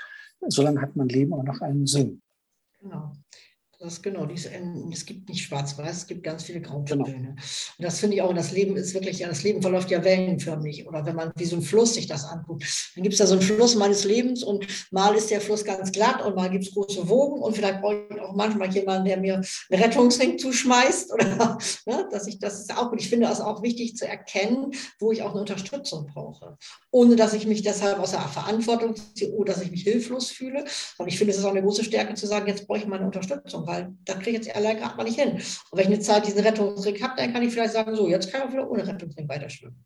solange 0.47 0.81
hat 0.81 0.95
mein 0.95 1.09
Leben 1.09 1.33
auch 1.33 1.43
noch 1.43 1.61
einen 1.61 1.87
Sinn. 1.87 2.21
Genau. 2.85 3.13
Das 3.79 4.01
genau, 4.01 4.25
dies, 4.25 4.49
es 4.91 5.05
gibt 5.05 5.27
nicht 5.27 5.43
schwarz-weiß, 5.43 5.97
es 5.97 6.07
gibt 6.07 6.23
ganz 6.23 6.43
viele 6.43 6.61
Grautöne. 6.61 7.03
Genau. 7.03 7.29
Und 7.29 7.39
das 7.77 7.99
finde 7.99 8.15
ich 8.15 8.21
auch, 8.21 8.33
das 8.33 8.51
Leben 8.51 8.77
ist 8.77 8.93
wirklich, 8.93 9.19
ja, 9.19 9.27
das 9.27 9.43
Leben 9.43 9.61
verläuft 9.61 9.91
ja 9.91 10.03
wellenförmig. 10.03 10.87
Oder 10.87 11.05
wenn 11.05 11.15
man 11.15 11.33
wie 11.35 11.45
so 11.45 11.57
ein 11.57 11.61
Fluss 11.61 11.95
sich 11.95 12.07
das 12.07 12.23
anguckt, 12.23 12.63
dann 12.95 13.03
gibt 13.03 13.13
es 13.13 13.19
da 13.19 13.27
so 13.27 13.33
einen 13.33 13.41
Fluss 13.41 13.75
meines 13.75 14.05
Lebens 14.05 14.43
und 14.43 14.65
mal 14.91 15.13
ist 15.15 15.29
der 15.29 15.41
Fluss 15.41 15.65
ganz 15.65 15.91
glatt 15.91 16.23
und 16.23 16.35
mal 16.35 16.49
gibt 16.49 16.63
es 16.63 16.73
große 16.73 17.09
Wogen 17.09 17.41
und 17.41 17.55
vielleicht 17.55 17.81
brauche 17.81 18.07
ich 18.09 18.21
auch 18.21 18.33
manchmal 18.33 18.73
jemanden, 18.73 19.05
der 19.05 19.17
mir 19.17 19.35
einen 19.35 19.83
Rettungsring 19.83 20.39
zuschmeißt 20.39 21.13
oder 21.13 21.57
ne, 21.85 22.07
dass 22.11 22.27
ich 22.27 22.39
das 22.39 22.61
ist 22.61 22.77
auch 22.77 22.91
und 22.91 23.01
ich 23.01 23.09
finde 23.09 23.27
es 23.27 23.41
auch 23.41 23.61
wichtig 23.61 23.97
zu 23.97 24.07
erkennen, 24.07 24.71
wo 24.99 25.11
ich 25.11 25.21
auch 25.21 25.31
eine 25.31 25.41
Unterstützung 25.41 26.07
brauche, 26.07 26.57
ohne 26.91 27.17
dass 27.17 27.33
ich 27.33 27.45
mich 27.45 27.61
deshalb 27.61 27.99
aus 27.99 28.11
der 28.11 28.21
Verantwortung 28.21 28.95
ziehe 28.95 29.31
oder 29.33 29.53
dass 29.53 29.61
ich 29.61 29.71
mich 29.71 29.83
hilflos 29.83 30.29
fühle. 30.29 30.63
Und 30.97 31.07
ich 31.07 31.17
finde, 31.17 31.31
es 31.33 31.39
ist 31.39 31.45
auch 31.45 31.51
eine 31.51 31.61
große 31.61 31.83
Stärke 31.83 32.13
zu 32.13 32.25
sagen, 32.25 32.47
jetzt 32.47 32.67
brauche 32.67 32.79
ich 32.79 32.87
meine 32.87 33.05
Unterstützung 33.05 33.64
weil 33.65 33.93
da 34.05 34.13
kriege 34.13 34.37
ich 34.37 34.45
jetzt 34.45 34.55
allein 34.55 34.77
gerade 34.77 34.95
mal 34.95 35.03
nicht 35.03 35.19
hin. 35.19 35.33
Und 35.33 35.43
wenn 35.71 35.81
ich 35.81 35.87
eine 35.87 35.99
Zeit 35.99 36.25
diesen 36.25 36.41
Rettungsring 36.41 37.01
habe, 37.01 37.13
dann 37.17 37.33
kann 37.33 37.43
ich 37.43 37.53
vielleicht 37.53 37.73
sagen, 37.73 37.95
so, 37.95 38.07
jetzt 38.07 38.31
kann 38.31 38.41
ich 38.41 38.47
auch 38.47 38.53
wieder 38.53 38.69
ohne 38.69 38.87
Rettungsring 38.87 39.27
weiterschwimmen. 39.27 39.83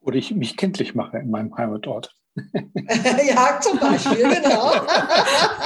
Oder 0.00 0.16
ich 0.16 0.34
mich 0.34 0.56
kenntlich 0.56 0.94
mache 0.94 1.18
in 1.18 1.30
meinem 1.30 1.56
Heimatort. 1.56 2.14
ja, 2.56 3.60
zum 3.60 3.78
Beispiel, 3.78 4.16
genau. 4.16 4.74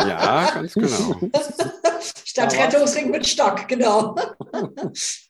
ja, 0.07 0.51
ganz 0.53 0.75
genau. 0.75 1.17
Statt 2.25 2.57
Rettungsring 2.57 3.11
mit 3.11 3.27
Stock, 3.27 3.67
genau. 3.67 4.15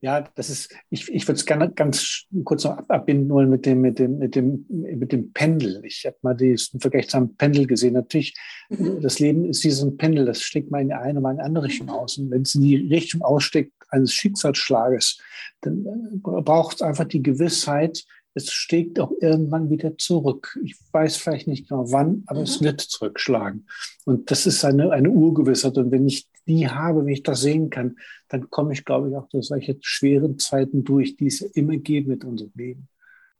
Ja, 0.00 0.20
das 0.20 0.48
ist, 0.48 0.72
ich, 0.90 1.08
ich 1.12 1.26
würde 1.26 1.38
es 1.38 1.44
gerne 1.46 1.72
ganz 1.72 2.26
kurz 2.44 2.62
noch 2.62 2.78
abbinden 2.88 3.28
wollen 3.30 3.50
mit 3.50 3.66
dem, 3.66 3.80
mit 3.80 3.98
dem, 3.98 4.18
mit 4.18 4.36
dem, 4.36 4.64
mit 4.68 5.10
dem 5.10 5.32
Pendel. 5.32 5.80
Ich 5.84 6.06
habe 6.06 6.16
mal 6.22 6.34
diesen 6.34 6.78
Vergleich 6.78 7.08
zum 7.08 7.34
Pendel 7.34 7.66
gesehen. 7.66 7.94
Natürlich, 7.94 8.36
mhm. 8.68 9.00
das 9.00 9.18
Leben 9.18 9.44
ist 9.44 9.64
wie 9.64 9.70
so 9.70 9.86
ein 9.86 9.96
Pendel, 9.96 10.24
das 10.24 10.40
schlägt 10.40 10.70
mal 10.70 10.80
in 10.80 10.88
die 10.88 10.94
eine, 10.94 11.20
mal 11.20 11.32
in 11.32 11.38
die 11.38 11.42
andere 11.42 11.64
Richtung 11.64 11.90
aus. 11.90 12.16
Und 12.16 12.30
wenn 12.30 12.42
es 12.42 12.54
in 12.54 12.62
die 12.62 12.76
Richtung 12.76 13.22
aussteckt 13.22 13.72
eines 13.88 14.12
Schicksalsschlages, 14.12 15.20
dann 15.62 15.84
äh, 15.84 16.18
braucht 16.20 16.76
es 16.76 16.82
einfach 16.82 17.06
die 17.06 17.22
Gewissheit, 17.22 18.04
es 18.34 18.52
steigt 18.52 19.00
auch 19.00 19.10
irgendwann 19.20 19.68
wieder 19.68 19.98
zurück. 19.98 20.56
Ich 20.64 20.76
weiß 20.92 21.16
vielleicht 21.16 21.48
nicht 21.48 21.68
genau 21.68 21.90
wann, 21.90 22.22
aber 22.26 22.38
mhm. 22.38 22.44
es 22.44 22.62
wird 22.62 22.80
zurückschlagen. 22.80 23.66
Und 24.04 24.30
das 24.30 24.46
ist 24.46 24.64
eine, 24.64 24.92
eine 24.92 25.10
Urgewissheit. 25.10 25.76
Und 25.76 25.90
wenn 25.90 26.06
ich 26.06 26.28
die 26.48 26.68
habe, 26.68 27.04
wenn 27.04 27.12
ich 27.12 27.22
das 27.22 27.42
sehen 27.42 27.70
kann, 27.70 27.96
dann 28.28 28.50
komme 28.50 28.72
ich, 28.72 28.84
glaube 28.84 29.10
ich, 29.10 29.16
auch 29.16 29.28
durch 29.28 29.46
solche 29.46 29.76
schweren 29.80 30.38
Zeiten 30.38 30.84
durch, 30.84 31.16
die 31.16 31.26
es 31.26 31.42
immer 31.42 31.76
geben 31.76 32.08
mit 32.08 32.24
unserem 32.24 32.52
Leben. 32.54 32.88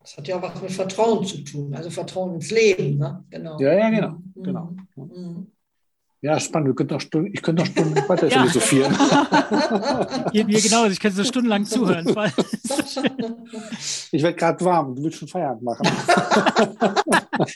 Das 0.01 0.17
hat 0.17 0.29
ja 0.29 0.37
auch 0.37 0.43
was 0.43 0.63
mit 0.63 0.71
Vertrauen 0.71 1.25
zu 1.25 1.43
tun, 1.43 1.75
also 1.75 1.91
Vertrauen 1.91 2.35
ins 2.35 2.51
Leben. 2.51 2.99
Ne? 2.99 3.25
Genau. 3.31 3.61
Ja, 3.61 3.75
ja, 3.75 3.91
genau. 3.91 4.11
Mhm. 4.35 4.43
genau. 4.43 4.77
Mhm. 4.97 5.47
Ja, 6.21 6.41
spannend. 6.41 6.69
Wir 6.69 6.75
können 6.75 6.91
noch 6.91 7.01
Stunden, 7.01 7.31
ich 7.33 7.41
könnte 7.43 7.63
noch 7.63 7.71
Stunden 7.71 7.95
weiter 8.09 8.27
ja. 8.27 8.41
philosophieren. 8.41 8.93
Mir, 10.33 10.61
genau, 10.61 10.87
ich 10.87 10.99
könnte 10.99 11.19
so 11.19 11.25
stundenlang 11.25 11.65
zuhören. 11.65 12.09
ich 14.11 14.23
werde 14.23 14.37
gerade 14.37 14.65
warm. 14.65 14.97
Du 14.97 15.05
willst 15.05 15.19
schon 15.19 15.29
Feierabend 15.29 15.63
machen. 15.63 15.87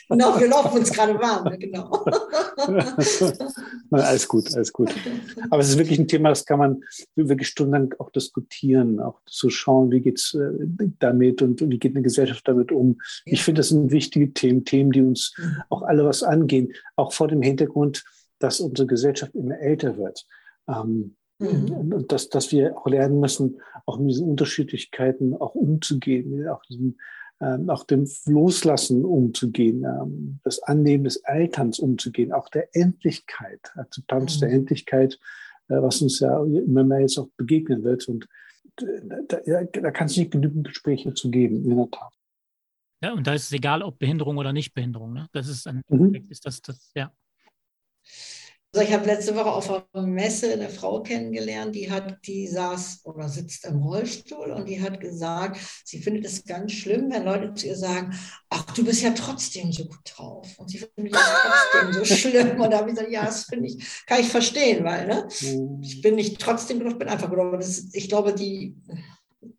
genau, 0.07 0.39
wir 0.39 0.47
laufen 0.47 0.77
uns 0.77 0.93
gerade 0.93 1.19
warm. 1.19 1.59
Genau. 1.59 2.05
Nein, 3.89 4.01
alles 4.01 4.27
gut, 4.29 4.55
alles 4.55 4.71
gut. 4.71 4.93
Aber 5.49 5.61
es 5.61 5.69
ist 5.69 5.77
wirklich 5.77 5.99
ein 5.99 6.07
Thema, 6.07 6.29
das 6.29 6.45
kann 6.45 6.59
man 6.59 6.81
wirklich 7.15 7.49
stundenlang 7.49 7.93
auch 7.99 8.11
diskutieren, 8.11 9.01
auch 9.01 9.19
zu 9.25 9.49
schauen, 9.49 9.91
wie 9.91 9.99
geht 9.99 10.19
es 10.19 10.35
äh, 10.35 10.87
damit 10.99 11.41
und 11.41 11.59
wie 11.69 11.79
geht 11.79 11.95
eine 11.95 12.03
Gesellschaft 12.03 12.47
damit 12.47 12.71
um. 12.71 13.01
Ich 13.25 13.43
finde, 13.43 13.59
das 13.59 13.69
sind 13.69 13.91
wichtige 13.91 14.31
Themen, 14.31 14.63
Themen, 14.63 14.91
die 14.91 15.01
uns 15.01 15.33
mhm. 15.37 15.63
auch 15.69 15.81
alle 15.81 16.05
was 16.05 16.23
angehen, 16.23 16.71
auch 16.95 17.11
vor 17.11 17.27
dem 17.27 17.41
Hintergrund, 17.41 18.05
dass 18.43 18.59
unsere 18.59 18.87
Gesellschaft 18.87 19.33
immer 19.35 19.57
älter 19.57 19.97
wird. 19.97 20.27
Ähm, 20.67 21.15
mhm. 21.39 21.93
Und 21.93 22.11
dass, 22.11 22.27
dass 22.27 22.51
wir 22.51 22.77
auch 22.77 22.85
lernen 22.87 23.21
müssen, 23.21 23.61
auch 23.85 23.97
mit 23.97 24.09
diesen 24.09 24.29
Unterschiedlichkeiten 24.29 25.33
auch 25.33 25.55
umzugehen, 25.55 26.45
auch, 26.49 26.61
diesem, 26.63 26.97
ähm, 27.39 27.69
auch 27.69 27.85
dem 27.85 28.05
Loslassen 28.25 29.05
umzugehen, 29.05 29.85
ähm, 29.85 30.39
das 30.43 30.61
Annehmen 30.61 31.05
des 31.05 31.23
Alterns 31.23 31.79
umzugehen, 31.79 32.33
auch 32.33 32.49
der 32.49 32.75
Endlichkeit, 32.75 33.71
Akzeptanz 33.75 34.35
mhm. 34.35 34.39
der 34.41 34.49
Endlichkeit, 34.49 35.19
äh, 35.69 35.81
was 35.81 36.01
uns 36.01 36.19
ja 36.19 36.43
immer 36.43 36.83
mehr 36.83 36.99
jetzt 36.99 37.17
auch 37.17 37.29
begegnen 37.37 37.85
wird. 37.85 38.05
Und 38.09 38.27
äh, 38.81 39.23
da, 39.29 39.39
ja, 39.45 39.63
da 39.63 39.91
kann 39.91 40.07
es 40.07 40.17
nicht 40.17 40.31
genügend 40.31 40.67
Gespräche 40.67 41.13
zu 41.13 41.31
geben, 41.31 41.63
in 41.63 41.77
der 41.77 41.89
Tat. 41.89 42.11
Ja, 43.01 43.13
und 43.13 43.25
da 43.25 43.33
ist 43.33 43.43
es 43.43 43.51
egal, 43.53 43.83
ob 43.83 43.99
Behinderung 43.99 44.35
oder 44.35 44.51
Nicht-Behinderung. 44.51 45.13
Ne? 45.13 45.27
Das 45.31 45.47
ist 45.47 45.65
ein 45.65 45.81
mhm. 45.87 46.27
ist 46.29 46.45
das, 46.45 46.61
das, 46.61 46.91
ja. 46.93 47.13
Also 48.73 48.87
ich 48.87 48.93
habe 48.93 49.05
letzte 49.05 49.35
Woche 49.35 49.51
auf 49.51 49.69
einer 49.69 50.07
Messe 50.07 50.51
eine 50.51 50.67
Frau 50.67 51.03
kennengelernt, 51.03 51.75
die 51.75 51.91
hat, 51.91 52.17
die 52.25 52.47
saß 52.47 53.01
oder 53.03 53.29
sitzt 53.29 53.65
im 53.65 53.77
Rollstuhl 53.77 54.49
und 54.49 54.67
die 54.67 54.81
hat 54.81 54.99
gesagt, 54.99 55.59
sie 55.85 55.99
findet 55.99 56.25
es 56.25 56.43
ganz 56.43 56.71
schlimm, 56.71 57.11
wenn 57.11 57.23
Leute 57.23 57.53
zu 57.53 57.67
ihr 57.67 57.75
sagen, 57.75 58.17
ach, 58.49 58.65
du 58.73 58.83
bist 58.83 59.03
ja 59.03 59.11
trotzdem 59.11 59.71
so 59.71 59.85
gut 59.85 59.99
drauf. 60.03 60.47
Und 60.57 60.71
sie 60.71 60.79
findet 60.79 61.13
es 61.13 61.21
trotzdem 61.21 61.93
so 61.93 62.05
schlimm. 62.15 62.59
Und 62.59 62.71
da 62.71 62.79
habe 62.79 62.89
ich 62.89 62.95
gesagt, 62.95 63.13
ja, 63.13 63.25
das 63.25 63.43
finde 63.43 63.67
ich, 63.67 64.05
kann 64.07 64.21
ich 64.21 64.29
verstehen, 64.29 64.83
weil 64.83 65.05
ne, 65.05 65.27
mhm. 65.41 65.79
ich 65.83 66.01
bin 66.01 66.15
nicht 66.15 66.41
trotzdem 66.41 66.79
gut, 66.79 66.93
ich 66.93 66.97
bin 66.97 67.09
einfach 67.09 67.29
gut. 67.29 67.39
Aber 67.39 67.57
das, 67.57 67.93
ich 67.93 68.09
glaube, 68.09 68.33
die 68.33 68.75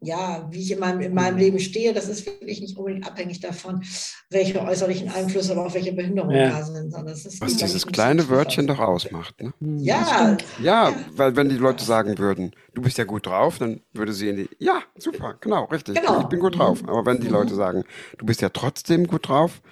ja, 0.01 0.47
wie 0.51 0.61
ich 0.61 0.71
in 0.71 0.79
meinem, 0.79 1.01
in 1.01 1.15
meinem 1.15 1.39
Leben 1.39 1.59
stehe, 1.59 1.93
das 1.93 2.09
ist 2.09 2.27
wirklich 2.27 2.61
nicht 2.61 2.77
unbedingt 2.77 3.07
abhängig 3.07 3.41
davon, 3.41 3.83
welche 4.31 4.61
äußerlichen 4.61 5.09
Einflüsse 5.11 5.53
oder 5.53 5.67
auch 5.67 5.75
welche 5.75 5.93
Behinderungen 5.93 6.37
ja. 6.37 6.51
da 6.51 6.63
sind. 6.63 6.93
Was 6.93 7.57
dieses 7.57 7.87
kleine 7.87 8.29
Wörtchen 8.29 8.67
doch 8.67 8.79
ausmacht. 8.79 9.41
Ne? 9.43 9.53
Ja. 9.61 10.37
ja. 10.63 10.85
Ja, 10.89 10.93
weil 11.17 11.37
wenn 11.37 11.49
die 11.49 11.57
Leute 11.57 11.85
sagen 11.85 12.19
würden, 12.19 12.53
du 12.75 12.83
bist 12.83 12.99
ja 12.99 13.05
gut 13.05 13.27
drauf, 13.27 13.59
dann 13.59 13.81
würde 13.93 14.13
sie 14.13 14.29
in 14.29 14.37
die, 14.37 14.51
ja, 14.59 14.83
super, 14.99 15.37
genau, 15.41 15.65
richtig, 15.65 15.95
genau. 15.95 16.21
ich 16.21 16.27
bin 16.27 16.41
gut 16.41 16.59
drauf. 16.59 16.83
Mhm. 16.83 16.89
Aber 16.89 17.07
wenn 17.07 17.21
die 17.21 17.29
Leute 17.29 17.53
mhm. 17.55 17.59
sagen, 17.59 17.85
du 18.19 18.27
bist 18.27 18.41
ja 18.41 18.49
trotzdem 18.49 19.07
gut 19.07 19.29
drauf, 19.29 19.63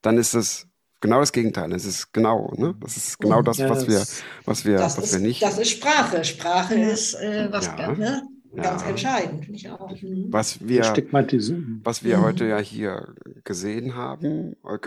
dann 0.00 0.18
ist 0.18 0.34
es 0.34 0.66
genau 1.00 1.20
das 1.20 1.32
Gegenteil. 1.32 1.72
Es 1.72 1.84
ist 1.84 2.12
genau, 2.12 2.52
ne? 2.56 2.74
Das 2.80 2.96
ist 2.96 3.18
genau 3.18 3.40
mhm. 3.40 3.44
das, 3.44 3.58
was 3.58 3.86
wir, 3.86 4.02
was 4.44 4.64
wir, 4.64 4.78
was 4.78 4.98
ist, 4.98 5.12
wir 5.12 5.20
nicht. 5.20 5.42
Das 5.42 5.58
ist 5.58 5.70
Sprache. 5.70 6.24
Sprache 6.24 6.74
ist 6.74 7.14
äh, 7.14 7.48
was, 7.50 7.66
ja. 7.66 7.92
ne? 7.92 8.22
Ganz 8.54 8.82
ja. 8.82 8.88
entscheidend, 8.88 9.44
finde 9.44 9.58
ich 9.58 9.70
auch. 9.70 9.90
Mhm. 10.02 10.26
Was 10.30 10.66
wir, 10.66 10.82
was 10.82 12.04
wir 12.04 12.18
mhm. 12.18 12.22
heute 12.22 12.46
ja 12.46 12.58
hier 12.58 13.14
gesehen 13.44 13.94
haben, 13.94 14.56
äh, 14.64 14.78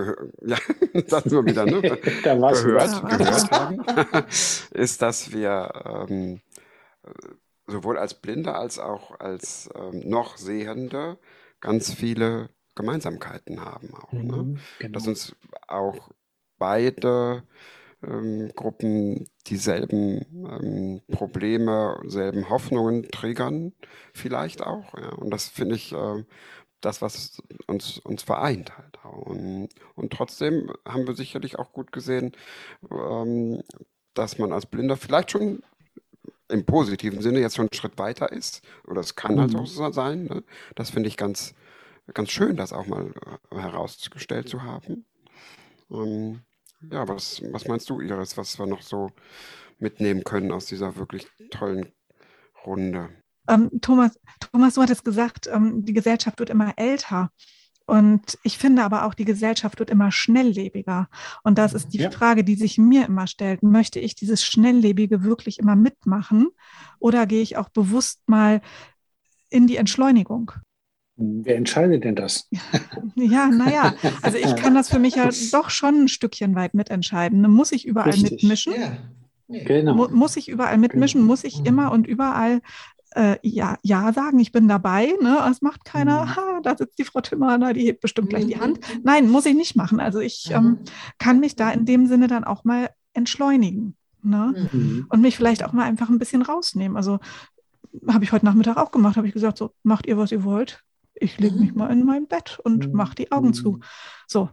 ja, 0.45 0.57
das 1.07 1.25
nur 1.25 1.45
wieder, 1.45 1.65
ne? 1.65 1.81
gehört, 2.23 2.23
gehört 2.23 3.51
haben, 3.51 3.83
ist, 4.71 5.01
dass 5.01 5.31
wir 5.31 5.71
ähm, 6.07 6.41
sowohl 7.65 7.97
als 7.97 8.13
Blinde 8.13 8.53
als 8.53 8.77
auch 8.77 9.19
als 9.19 9.69
ähm, 9.75 10.07
noch 10.07 10.37
Sehende 10.37 11.17
ganz 11.59 11.91
viele 11.91 12.49
Gemeinsamkeiten 12.75 13.61
haben. 13.65 13.93
Auch, 13.95 14.13
ne? 14.13 14.21
mhm, 14.21 14.59
genau. 14.77 14.93
Dass 14.93 15.07
uns 15.07 15.35
auch 15.67 16.11
beide 16.59 17.43
ähm, 18.07 18.51
Gruppen 18.55 19.27
dieselben 19.47 20.25
ähm, 20.33 21.01
Probleme, 21.11 21.99
selben 22.05 22.49
Hoffnungen 22.49 23.09
triggern, 23.11 23.73
vielleicht 24.13 24.61
auch. 24.63 24.93
Ja. 24.97 25.09
Und 25.13 25.31
das 25.31 25.47
finde 25.47 25.75
ich 25.75 25.91
äh, 25.93 26.23
das, 26.81 27.01
was 27.01 27.41
uns, 27.67 27.99
uns 27.99 28.23
vereint 28.23 28.77
halt. 28.77 28.99
Und, 29.03 29.69
und 29.95 30.13
trotzdem 30.13 30.71
haben 30.85 31.07
wir 31.07 31.15
sicherlich 31.15 31.57
auch 31.57 31.71
gut 31.71 31.91
gesehen, 31.91 32.33
ähm, 32.91 33.61
dass 34.13 34.37
man 34.37 34.53
als 34.53 34.65
Blinder 34.65 34.97
vielleicht 34.97 35.31
schon 35.31 35.63
im 36.47 36.65
positiven 36.65 37.21
Sinne 37.21 37.39
jetzt 37.39 37.55
schon 37.55 37.65
einen 37.65 37.73
Schritt 37.73 37.97
weiter 37.97 38.31
ist. 38.31 38.61
Oder 38.87 39.01
es 39.01 39.15
kann 39.15 39.39
halt 39.39 39.51
mhm. 39.51 39.57
halt 39.57 39.63
auch 39.63 39.67
so 39.67 39.91
sein. 39.91 40.25
Ne? 40.25 40.43
Das 40.75 40.91
finde 40.91 41.09
ich 41.09 41.17
ganz, 41.17 41.55
ganz 42.13 42.29
schön, 42.29 42.55
das 42.55 42.71
auch 42.71 42.85
mal 42.85 43.11
äh, 43.51 43.55
herausgestellt 43.55 44.47
zu 44.47 44.63
haben. 44.63 45.05
Ähm, 45.89 46.41
ja, 46.81 47.07
was, 47.07 47.41
was 47.51 47.67
meinst 47.67 47.89
du, 47.89 48.01
Iris, 48.01 48.37
was 48.37 48.59
wir 48.59 48.67
noch 48.67 48.81
so 48.81 49.11
mitnehmen 49.79 50.23
können 50.23 50.51
aus 50.51 50.65
dieser 50.67 50.95
wirklich 50.95 51.27
tollen 51.51 51.91
Runde? 52.65 53.09
Ähm, 53.47 53.69
Thomas, 53.81 54.19
Thomas, 54.39 54.75
du 54.75 54.81
hattest 54.81 55.05
gesagt, 55.05 55.47
ähm, 55.47 55.85
die 55.85 55.93
Gesellschaft 55.93 56.39
wird 56.39 56.49
immer 56.49 56.73
älter. 56.77 57.29
Und 57.87 58.39
ich 58.41 58.57
finde 58.57 58.83
aber 58.83 59.05
auch, 59.05 59.13
die 59.13 59.25
Gesellschaft 59.25 59.77
wird 59.77 59.91
immer 59.91 60.11
schnelllebiger. 60.11 61.07
Und 61.43 61.59
das 61.59 61.73
ist 61.73 61.89
die 61.89 61.99
ja. 61.99 62.09
Frage, 62.09 62.43
die 62.43 62.55
sich 62.55 62.79
mir 62.79 63.05
immer 63.05 63.27
stellt. 63.27 63.61
Möchte 63.61 63.99
ich 63.99 64.15
dieses 64.15 64.43
Schnelllebige 64.43 65.23
wirklich 65.23 65.59
immer 65.59 65.75
mitmachen? 65.75 66.49
Oder 66.99 67.27
gehe 67.27 67.43
ich 67.43 67.57
auch 67.57 67.69
bewusst 67.69 68.21
mal 68.27 68.61
in 69.49 69.67
die 69.67 69.77
Entschleunigung? 69.77 70.51
Wer 71.17 71.55
entscheidet 71.55 72.03
denn 72.03 72.15
das? 72.15 72.49
Ja, 73.15 73.47
naja, 73.47 73.93
also 74.21 74.37
ich 74.37 74.55
kann 74.57 74.75
das 74.75 74.89
für 74.89 74.99
mich 74.99 75.15
ja 75.15 75.29
doch 75.51 75.69
schon 75.69 76.03
ein 76.03 76.07
Stückchen 76.09 76.53
weit 76.55 76.73
mitentscheiden. 76.73 77.49
Muss 77.49 77.71
ich 77.71 77.87
überall 77.87 78.09
Richtig. 78.09 78.43
mitmischen? 78.43 78.73
Ja. 78.73 78.97
Genau. 79.47 80.09
Muss 80.09 80.35
ich 80.35 80.49
überall 80.49 80.77
mitmischen? 80.77 81.21
Genau. 81.21 81.31
Muss 81.31 81.45
ich 81.45 81.59
mhm. 81.59 81.65
immer 81.65 81.91
und 81.93 82.07
überall 82.07 82.61
äh, 83.11 83.37
ja, 83.41 83.77
ja 83.83 84.11
sagen, 84.11 84.39
ich 84.39 84.51
bin 84.51 84.67
dabei? 84.67 85.13
Ne? 85.21 85.37
Es 85.49 85.61
macht 85.61 85.85
keiner, 85.85 86.25
mhm. 86.25 86.35
ha, 86.35 86.59
da 86.61 86.75
sitzt 86.75 86.99
die 86.99 87.05
Frau 87.05 87.21
Timmerner, 87.21 87.73
die 87.73 87.85
hebt 87.85 88.01
bestimmt 88.01 88.29
gleich 88.29 88.47
die 88.47 88.59
Hand. 88.59 88.79
Mhm. 88.79 89.01
Nein, 89.03 89.29
muss 89.29 89.45
ich 89.45 89.55
nicht 89.55 89.77
machen. 89.77 90.01
Also 90.01 90.19
ich 90.19 90.51
ähm, 90.51 90.63
mhm. 90.63 90.79
kann 91.17 91.39
mich 91.39 91.55
da 91.55 91.71
in 91.71 91.85
dem 91.85 92.07
Sinne 92.07 92.27
dann 92.27 92.43
auch 92.43 92.65
mal 92.65 92.89
entschleunigen. 93.13 93.95
Ne? 94.23 94.69
Mhm. 94.71 95.05
Und 95.09 95.21
mich 95.21 95.37
vielleicht 95.37 95.63
auch 95.63 95.71
mal 95.71 95.83
einfach 95.83 96.09
ein 96.09 96.19
bisschen 96.19 96.41
rausnehmen. 96.41 96.97
Also 96.97 97.19
habe 98.09 98.25
ich 98.25 98.33
heute 98.33 98.45
Nachmittag 98.45 98.75
auch 98.75 98.91
gemacht, 98.91 99.15
habe 99.15 99.27
ich 99.27 99.33
gesagt, 99.33 99.57
so 99.57 99.71
macht 99.83 100.05
ihr, 100.05 100.17
was 100.17 100.33
ihr 100.33 100.43
wollt 100.43 100.83
ich 101.15 101.39
lege 101.39 101.55
mich 101.55 101.71
mhm. 101.71 101.77
mal 101.77 101.91
in 101.91 102.05
mein 102.05 102.27
Bett 102.27 102.59
und 102.63 102.87
mhm. 102.87 102.93
mache 102.93 103.15
die 103.15 103.31
Augen 103.31 103.53
zu. 103.53 103.73
Mhm. 103.73 103.83
So. 104.27 104.49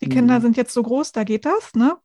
Die 0.00 0.08
Kinder 0.08 0.40
sind 0.40 0.56
jetzt 0.56 0.72
so 0.72 0.82
groß, 0.82 1.10
da 1.10 1.24
geht 1.24 1.44
das, 1.44 1.74
ne? 1.74 1.96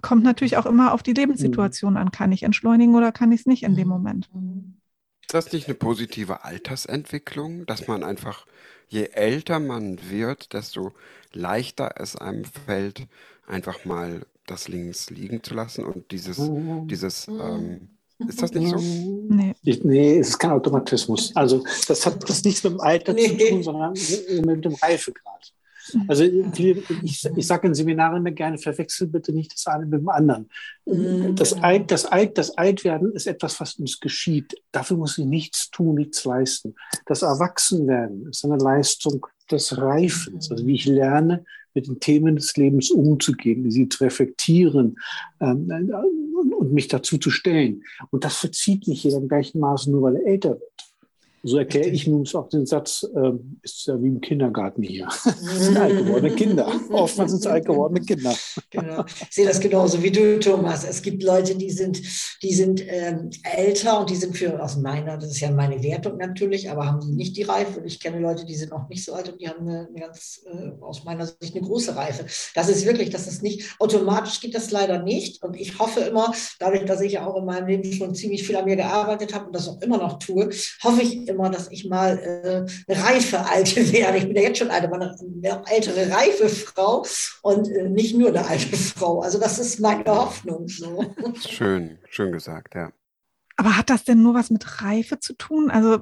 Kommt 0.00 0.24
natürlich 0.24 0.56
auch 0.56 0.64
immer 0.64 0.94
auf 0.94 1.02
die 1.02 1.12
Lebenssituation 1.12 1.98
an. 1.98 2.10
Kann 2.10 2.32
ich 2.32 2.42
entschleunigen 2.42 2.94
oder 2.94 3.12
kann 3.12 3.32
ich 3.32 3.40
es 3.40 3.46
nicht 3.46 3.64
in 3.64 3.76
dem 3.76 3.88
Moment? 3.88 4.30
Ist 5.20 5.34
das 5.34 5.52
nicht 5.52 5.66
eine 5.66 5.74
positive 5.74 6.44
Altersentwicklung, 6.44 7.66
dass 7.66 7.86
man 7.86 8.02
einfach, 8.02 8.46
je 8.88 9.10
älter 9.12 9.60
man 9.60 9.98
wird, 10.08 10.54
desto 10.54 10.94
leichter 11.32 11.94
es 11.96 12.16
einem 12.16 12.44
fällt, 12.44 13.06
einfach 13.46 13.84
mal 13.84 14.24
das 14.46 14.68
links 14.68 15.10
liegen 15.10 15.42
zu 15.42 15.54
lassen 15.54 15.84
und 15.84 16.10
dieses, 16.12 16.40
dieses 16.86 17.28
ähm, 17.28 17.95
ist 18.18 18.42
das 18.42 18.52
nicht 18.52 18.70
so? 18.70 18.78
Nee. 18.78 19.54
Ich, 19.62 19.84
nee, 19.84 20.18
es 20.18 20.30
ist 20.30 20.38
kein 20.38 20.52
Automatismus. 20.52 21.34
Also 21.34 21.64
das 21.88 22.06
hat 22.06 22.28
das 22.28 22.44
nichts 22.44 22.64
mit 22.64 22.74
dem 22.74 22.80
Alter 22.80 23.12
nee. 23.12 23.28
zu 23.28 23.48
tun, 23.48 23.62
sondern 23.62 23.92
mit 24.44 24.64
dem 24.64 24.74
Reifegrad. 24.74 25.52
Also 26.08 26.24
ich, 26.24 27.24
ich 27.36 27.46
sage 27.46 27.68
in 27.68 27.74
Seminaren 27.74 28.18
immer 28.18 28.32
gerne, 28.32 28.58
verwechsel 28.58 29.06
bitte 29.06 29.32
nicht 29.32 29.52
das 29.52 29.66
eine 29.66 29.86
mit 29.86 30.00
dem 30.00 30.08
anderen. 30.08 30.48
Mhm. 30.84 31.36
Das, 31.36 31.52
Alt, 31.52 31.90
das, 31.90 32.06
Alt, 32.06 32.38
das 32.38 32.56
Altwerden 32.56 33.12
ist 33.12 33.26
etwas, 33.26 33.60
was 33.60 33.74
uns 33.74 34.00
geschieht. 34.00 34.56
Dafür 34.72 34.96
muss 34.96 35.18
ich 35.18 35.26
nichts 35.26 35.70
tun, 35.70 35.96
nichts 35.96 36.24
leisten. 36.24 36.74
Das 37.06 37.22
Erwachsenwerden 37.22 38.28
ist 38.28 38.44
eine 38.44 38.56
Leistung 38.56 39.26
des 39.50 39.78
Reifens, 39.78 40.50
also 40.50 40.66
wie 40.66 40.74
ich 40.74 40.86
lerne, 40.86 41.44
mit 41.76 41.86
den 41.86 42.00
Themen 42.00 42.34
des 42.34 42.56
Lebens 42.56 42.90
umzugehen, 42.90 43.70
sie 43.70 43.88
zu 43.88 44.02
reflektieren 44.02 44.98
ähm, 45.40 45.70
und, 46.34 46.52
und, 46.52 46.72
mich 46.72 46.88
dazu 46.88 47.18
zu 47.18 47.30
stellen. 47.30 47.84
Und 48.10 48.24
das 48.24 48.38
verzieht 48.38 48.88
nicht 48.88 49.04
jeder 49.04 49.18
im 49.18 49.28
gleichen 49.28 49.60
Maße, 49.60 49.90
nur 49.90 50.02
weil 50.02 50.16
er 50.16 50.26
älter 50.26 50.50
wird. 50.50 50.85
So 51.46 51.58
erkläre 51.58 51.90
ich 51.90 52.08
nun 52.08 52.26
auch 52.34 52.48
den 52.48 52.66
Satz, 52.66 53.06
äh, 53.14 53.30
ist 53.62 53.86
ja 53.86 54.02
wie 54.02 54.08
im 54.08 54.20
Kindergarten 54.20 54.82
hier. 54.82 55.06
Das 55.46 55.64
sind 55.64 55.78
alt 55.78 55.96
gewordene 55.96 56.34
Kinder. 56.34 56.72
Oftmals 56.90 57.30
sind 57.30 57.40
es 57.40 57.46
alt 57.46 57.66
gewordene 57.66 58.00
Kinder. 58.00 58.34
Genau. 58.70 59.04
Ich 59.06 59.34
sehe 59.34 59.46
das 59.46 59.60
genauso 59.60 60.02
wie 60.02 60.10
du, 60.10 60.40
Thomas. 60.40 60.84
Es 60.84 61.02
gibt 61.02 61.22
Leute, 61.22 61.54
die 61.54 61.70
sind, 61.70 62.02
die 62.42 62.52
sind 62.52 62.82
ähm, 62.88 63.30
älter 63.44 64.00
und 64.00 64.10
die 64.10 64.16
sind 64.16 64.36
für, 64.36 64.60
aus 64.62 64.76
meiner, 64.76 65.18
das 65.18 65.30
ist 65.30 65.40
ja 65.40 65.50
meine 65.50 65.82
Wertung 65.82 66.16
natürlich, 66.16 66.68
aber 66.68 66.86
haben 66.86 67.00
die 67.00 67.12
nicht 67.12 67.36
die 67.36 67.44
Reife. 67.44 67.80
Und 67.80 67.86
ich 67.86 68.00
kenne 68.00 68.18
Leute, 68.18 68.44
die 68.44 68.56
sind 68.56 68.72
auch 68.72 68.88
nicht 68.88 69.04
so 69.04 69.14
alt 69.14 69.28
und 69.28 69.40
die 69.40 69.48
haben 69.48 69.68
eine, 69.68 69.86
eine 69.88 70.00
ganz, 70.00 70.40
äh, 70.46 70.72
aus 70.80 71.04
meiner 71.04 71.26
Sicht, 71.26 71.54
eine 71.54 71.64
große 71.64 71.94
Reife. 71.94 72.26
Das 72.54 72.68
ist 72.68 72.86
wirklich, 72.86 73.10
das 73.10 73.28
ist 73.28 73.42
nicht, 73.42 73.76
automatisch 73.78 74.40
geht 74.40 74.54
das 74.54 74.72
leider 74.72 75.00
nicht. 75.02 75.42
Und 75.44 75.54
ich 75.54 75.78
hoffe 75.78 76.00
immer, 76.00 76.32
dadurch, 76.58 76.84
dass 76.86 77.00
ich 77.00 77.12
ja 77.12 77.26
auch 77.26 77.36
in 77.36 77.44
meinem 77.44 77.68
Leben 77.68 77.92
schon 77.92 78.14
ziemlich 78.14 78.44
viel 78.44 78.56
an 78.56 78.64
mir 78.64 78.76
gearbeitet 78.76 79.32
habe 79.32 79.46
und 79.46 79.54
das 79.54 79.68
auch 79.68 79.80
immer 79.80 79.98
noch 79.98 80.18
tue, 80.18 80.50
hoffe 80.82 81.02
ich 81.02 81.28
immer, 81.28 81.35
dass 81.36 81.70
ich 81.70 81.88
mal 81.88 82.18
äh, 82.18 82.92
eine 82.92 83.04
reife 83.04 83.40
Alte 83.46 83.92
werde. 83.92 84.18
Ich 84.18 84.26
bin 84.26 84.36
ja 84.36 84.42
jetzt 84.42 84.58
schon 84.58 84.70
eine, 84.70 84.92
eine, 84.92 85.16
eine 85.20 85.62
ältere, 85.70 86.10
reife 86.10 86.48
Frau 86.48 87.04
und 87.42 87.68
äh, 87.70 87.88
nicht 87.88 88.16
nur 88.16 88.28
eine 88.28 88.46
alte 88.46 88.76
Frau. 88.76 89.20
Also 89.20 89.38
das 89.38 89.58
ist 89.58 89.80
meine 89.80 90.04
Hoffnung. 90.06 90.68
So. 90.68 91.04
Schön, 91.48 91.98
schön 92.10 92.32
gesagt, 92.32 92.74
ja. 92.74 92.92
Aber 93.58 93.78
hat 93.78 93.88
das 93.88 94.04
denn 94.04 94.22
nur 94.22 94.34
was 94.34 94.50
mit 94.50 94.82
Reife 94.82 95.18
zu 95.18 95.32
tun? 95.32 95.70
Also 95.70 95.98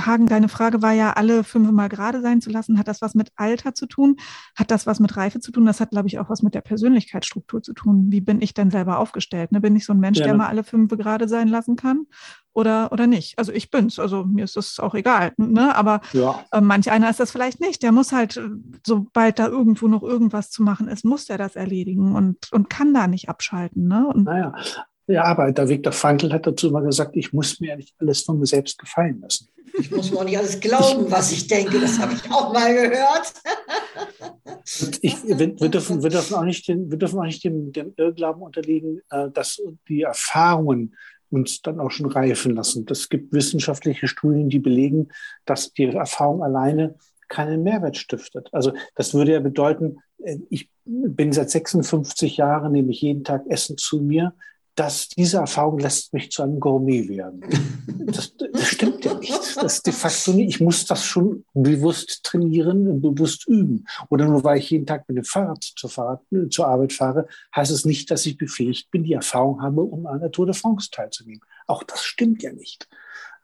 Hagen, 0.00 0.26
deine 0.26 0.48
Frage 0.48 0.80
war 0.80 0.92
ja, 0.92 1.12
alle 1.12 1.44
fünfmal 1.44 1.90
gerade 1.90 2.22
sein 2.22 2.40
zu 2.40 2.48
lassen. 2.48 2.78
Hat 2.78 2.88
das 2.88 3.02
was 3.02 3.14
mit 3.14 3.30
Alter 3.36 3.74
zu 3.74 3.86
tun? 3.86 4.16
Hat 4.56 4.70
das 4.70 4.86
was 4.86 5.00
mit 5.00 5.14
Reife 5.14 5.38
zu 5.38 5.52
tun? 5.52 5.66
Das 5.66 5.80
hat, 5.80 5.90
glaube 5.90 6.08
ich, 6.08 6.18
auch 6.18 6.30
was 6.30 6.42
mit 6.42 6.54
der 6.54 6.62
Persönlichkeitsstruktur 6.62 7.62
zu 7.62 7.74
tun. 7.74 8.06
Wie 8.08 8.22
bin 8.22 8.40
ich 8.40 8.54
denn 8.54 8.70
selber 8.70 8.98
aufgestellt? 8.98 9.52
Ne? 9.52 9.60
Bin 9.60 9.76
ich 9.76 9.84
so 9.84 9.92
ein 9.92 10.00
Mensch, 10.00 10.18
ja, 10.18 10.24
der 10.24 10.34
mal 10.34 10.48
alle 10.48 10.64
fünf 10.64 10.96
gerade 10.96 11.28
sein 11.28 11.48
lassen 11.48 11.76
kann? 11.76 12.06
Oder, 12.54 12.92
oder 12.92 13.08
nicht? 13.08 13.36
Also 13.38 13.52
ich 13.52 13.70
bin's. 13.70 13.98
Also 13.98 14.24
mir 14.24 14.44
ist 14.44 14.56
das 14.56 14.78
auch 14.78 14.94
egal. 14.94 15.32
Ne? 15.36 15.74
Aber 15.74 16.00
ja. 16.12 16.44
äh, 16.52 16.60
manch 16.60 16.90
einer 16.90 17.10
ist 17.10 17.18
das 17.18 17.32
vielleicht 17.32 17.60
nicht. 17.60 17.82
Der 17.82 17.90
muss 17.90 18.12
halt, 18.12 18.36
äh, 18.36 18.48
sobald 18.86 19.40
da 19.40 19.48
irgendwo 19.48 19.88
noch 19.88 20.04
irgendwas 20.04 20.50
zu 20.50 20.62
machen 20.62 20.86
ist, 20.86 21.04
muss 21.04 21.26
der 21.26 21.36
das 21.36 21.56
erledigen 21.56 22.14
und, 22.14 22.52
und 22.52 22.70
kann 22.70 22.94
da 22.94 23.08
nicht 23.08 23.28
abschalten. 23.28 23.88
Ne? 23.88 24.06
Und 24.06 24.24
naja, 24.24 24.54
der 25.08 25.24
Arbeiter 25.24 25.68
Viktor 25.68 25.92
Frankl 25.92 26.32
hat 26.32 26.46
dazu 26.46 26.70
mal 26.70 26.82
gesagt, 26.82 27.16
ich 27.16 27.32
muss 27.32 27.60
mir 27.60 27.76
nicht 27.76 27.94
alles 27.98 28.22
von 28.22 28.38
mir 28.38 28.46
selbst 28.46 28.78
gefallen 28.78 29.20
lassen. 29.20 29.48
Ich 29.76 29.90
muss 29.90 30.10
mir 30.12 30.18
auch 30.18 30.24
nicht 30.24 30.38
alles 30.38 30.60
glauben, 30.60 31.10
was 31.10 31.32
ich 31.32 31.48
denke. 31.48 31.80
Das 31.80 31.98
habe 31.98 32.14
ich 32.14 32.30
auch 32.30 32.52
mal 32.52 32.72
gehört. 32.72 33.32
Ich, 35.02 35.22
wir, 35.24 35.38
wir, 35.38 35.68
dürfen, 35.68 36.02
wir 36.02 36.10
dürfen 36.10 36.34
auch 36.36 36.44
nicht, 36.44 36.68
den, 36.68 36.90
wir 36.90 36.96
dürfen 36.96 37.18
auch 37.18 37.24
nicht 37.24 37.42
dem, 37.44 37.72
dem 37.72 37.92
Irrglauben 37.96 38.42
unterliegen, 38.42 39.00
äh, 39.10 39.30
dass 39.30 39.60
die 39.88 40.02
Erfahrungen 40.02 40.94
uns 41.34 41.62
dann 41.62 41.80
auch 41.80 41.90
schon 41.90 42.06
reifen 42.06 42.54
lassen. 42.54 42.86
Es 42.90 43.08
gibt 43.08 43.32
wissenschaftliche 43.32 44.08
Studien, 44.08 44.48
die 44.48 44.58
belegen, 44.58 45.08
dass 45.44 45.72
die 45.72 45.84
Erfahrung 45.84 46.42
alleine 46.42 46.96
keinen 47.28 47.62
Mehrwert 47.62 47.96
stiftet. 47.96 48.48
Also 48.52 48.72
das 48.94 49.14
würde 49.14 49.32
ja 49.32 49.40
bedeuten, 49.40 49.98
äh, 50.22 50.38
ich 50.50 50.70
bin 50.84 51.32
seit 51.32 51.50
56 51.50 52.36
Jahren, 52.36 52.72
nehme 52.72 52.90
ich 52.90 53.02
jeden 53.02 53.24
Tag 53.24 53.44
Essen 53.48 53.76
zu 53.76 54.00
mir 54.00 54.34
dass 54.74 55.08
diese 55.08 55.38
Erfahrung 55.38 55.78
lässt 55.78 56.12
mich 56.12 56.30
zu 56.30 56.42
einem 56.42 56.60
Gourmet 56.60 57.08
werden. 57.08 57.42
Das, 58.06 58.34
das 58.36 58.66
stimmt 58.66 59.04
ja 59.04 59.14
nicht. 59.14 59.32
Das 59.32 59.76
ist 59.76 59.86
de 59.86 59.92
facto 59.92 60.32
nicht. 60.32 60.48
Ich 60.48 60.60
muss 60.60 60.84
das 60.84 61.04
schon 61.04 61.44
bewusst 61.54 62.22
trainieren 62.22 62.86
und 62.86 63.00
bewusst 63.00 63.48
üben. 63.48 63.86
Oder 64.10 64.26
nur 64.26 64.44
weil 64.44 64.58
ich 64.58 64.70
jeden 64.70 64.84
Tag 64.84 65.08
mit 65.08 65.16
dem 65.16 65.24
Fahrrad 65.24 65.64
zur, 65.64 65.88
Fahrrad, 65.88 66.20
zur 66.50 66.68
Arbeit 66.68 66.92
fahre, 66.92 67.26
heißt 67.56 67.72
es 67.72 67.86
nicht, 67.86 68.10
dass 68.10 68.26
ich 68.26 68.36
befähigt 68.36 68.90
bin, 68.90 69.04
die 69.04 69.14
Erfahrung 69.14 69.62
habe, 69.62 69.82
um 69.82 70.06
an 70.06 70.20
der 70.20 70.30
Tour 70.30 70.44
de 70.44 70.54
France 70.54 70.90
teilzunehmen. 70.90 71.40
Auch 71.66 71.82
das 71.82 72.04
stimmt 72.04 72.42
ja 72.42 72.52
nicht. 72.52 72.88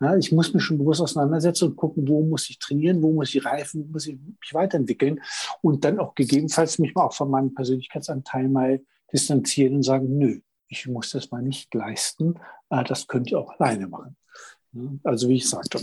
Ja, 0.01 0.16
ich 0.16 0.31
muss 0.31 0.53
mich 0.53 0.62
schon 0.62 0.78
bewusst 0.78 1.01
auseinandersetzen 1.01 1.68
und 1.68 1.76
gucken, 1.76 2.07
wo 2.07 2.22
muss 2.22 2.49
ich 2.51 2.59
trainieren, 2.59 3.03
wo 3.03 3.12
muss 3.12 3.35
ich 3.35 3.45
reifen, 3.45 3.85
wo 3.87 3.93
muss 3.93 4.07
ich 4.07 4.14
mich 4.14 4.53
weiterentwickeln 4.55 5.20
und 5.62 5.85
dann 5.85 5.99
auch 5.99 6.14
gegebenenfalls 6.14 6.78
mich 6.78 6.95
mal 6.95 7.05
auch 7.05 7.14
von 7.14 7.31
meinem 7.31 7.55
Persönlichkeitsanteil 7.55 8.49
mal 8.49 8.81
distanzieren 9.12 9.76
und 9.76 9.83
sagen, 9.83 10.16
nö, 10.16 10.41
ich 10.71 10.87
muss 10.87 11.11
das 11.11 11.31
mal 11.31 11.43
nicht 11.43 11.75
leisten, 11.75 12.37
äh, 12.71 12.85
das 12.85 13.07
könnt 13.07 13.31
ihr 13.31 13.39
auch 13.39 13.59
alleine 13.59 13.89
machen. 13.89 14.16
Also 15.05 15.29
wie 15.29 15.37
ich 15.37 15.51
sagte. 15.51 15.81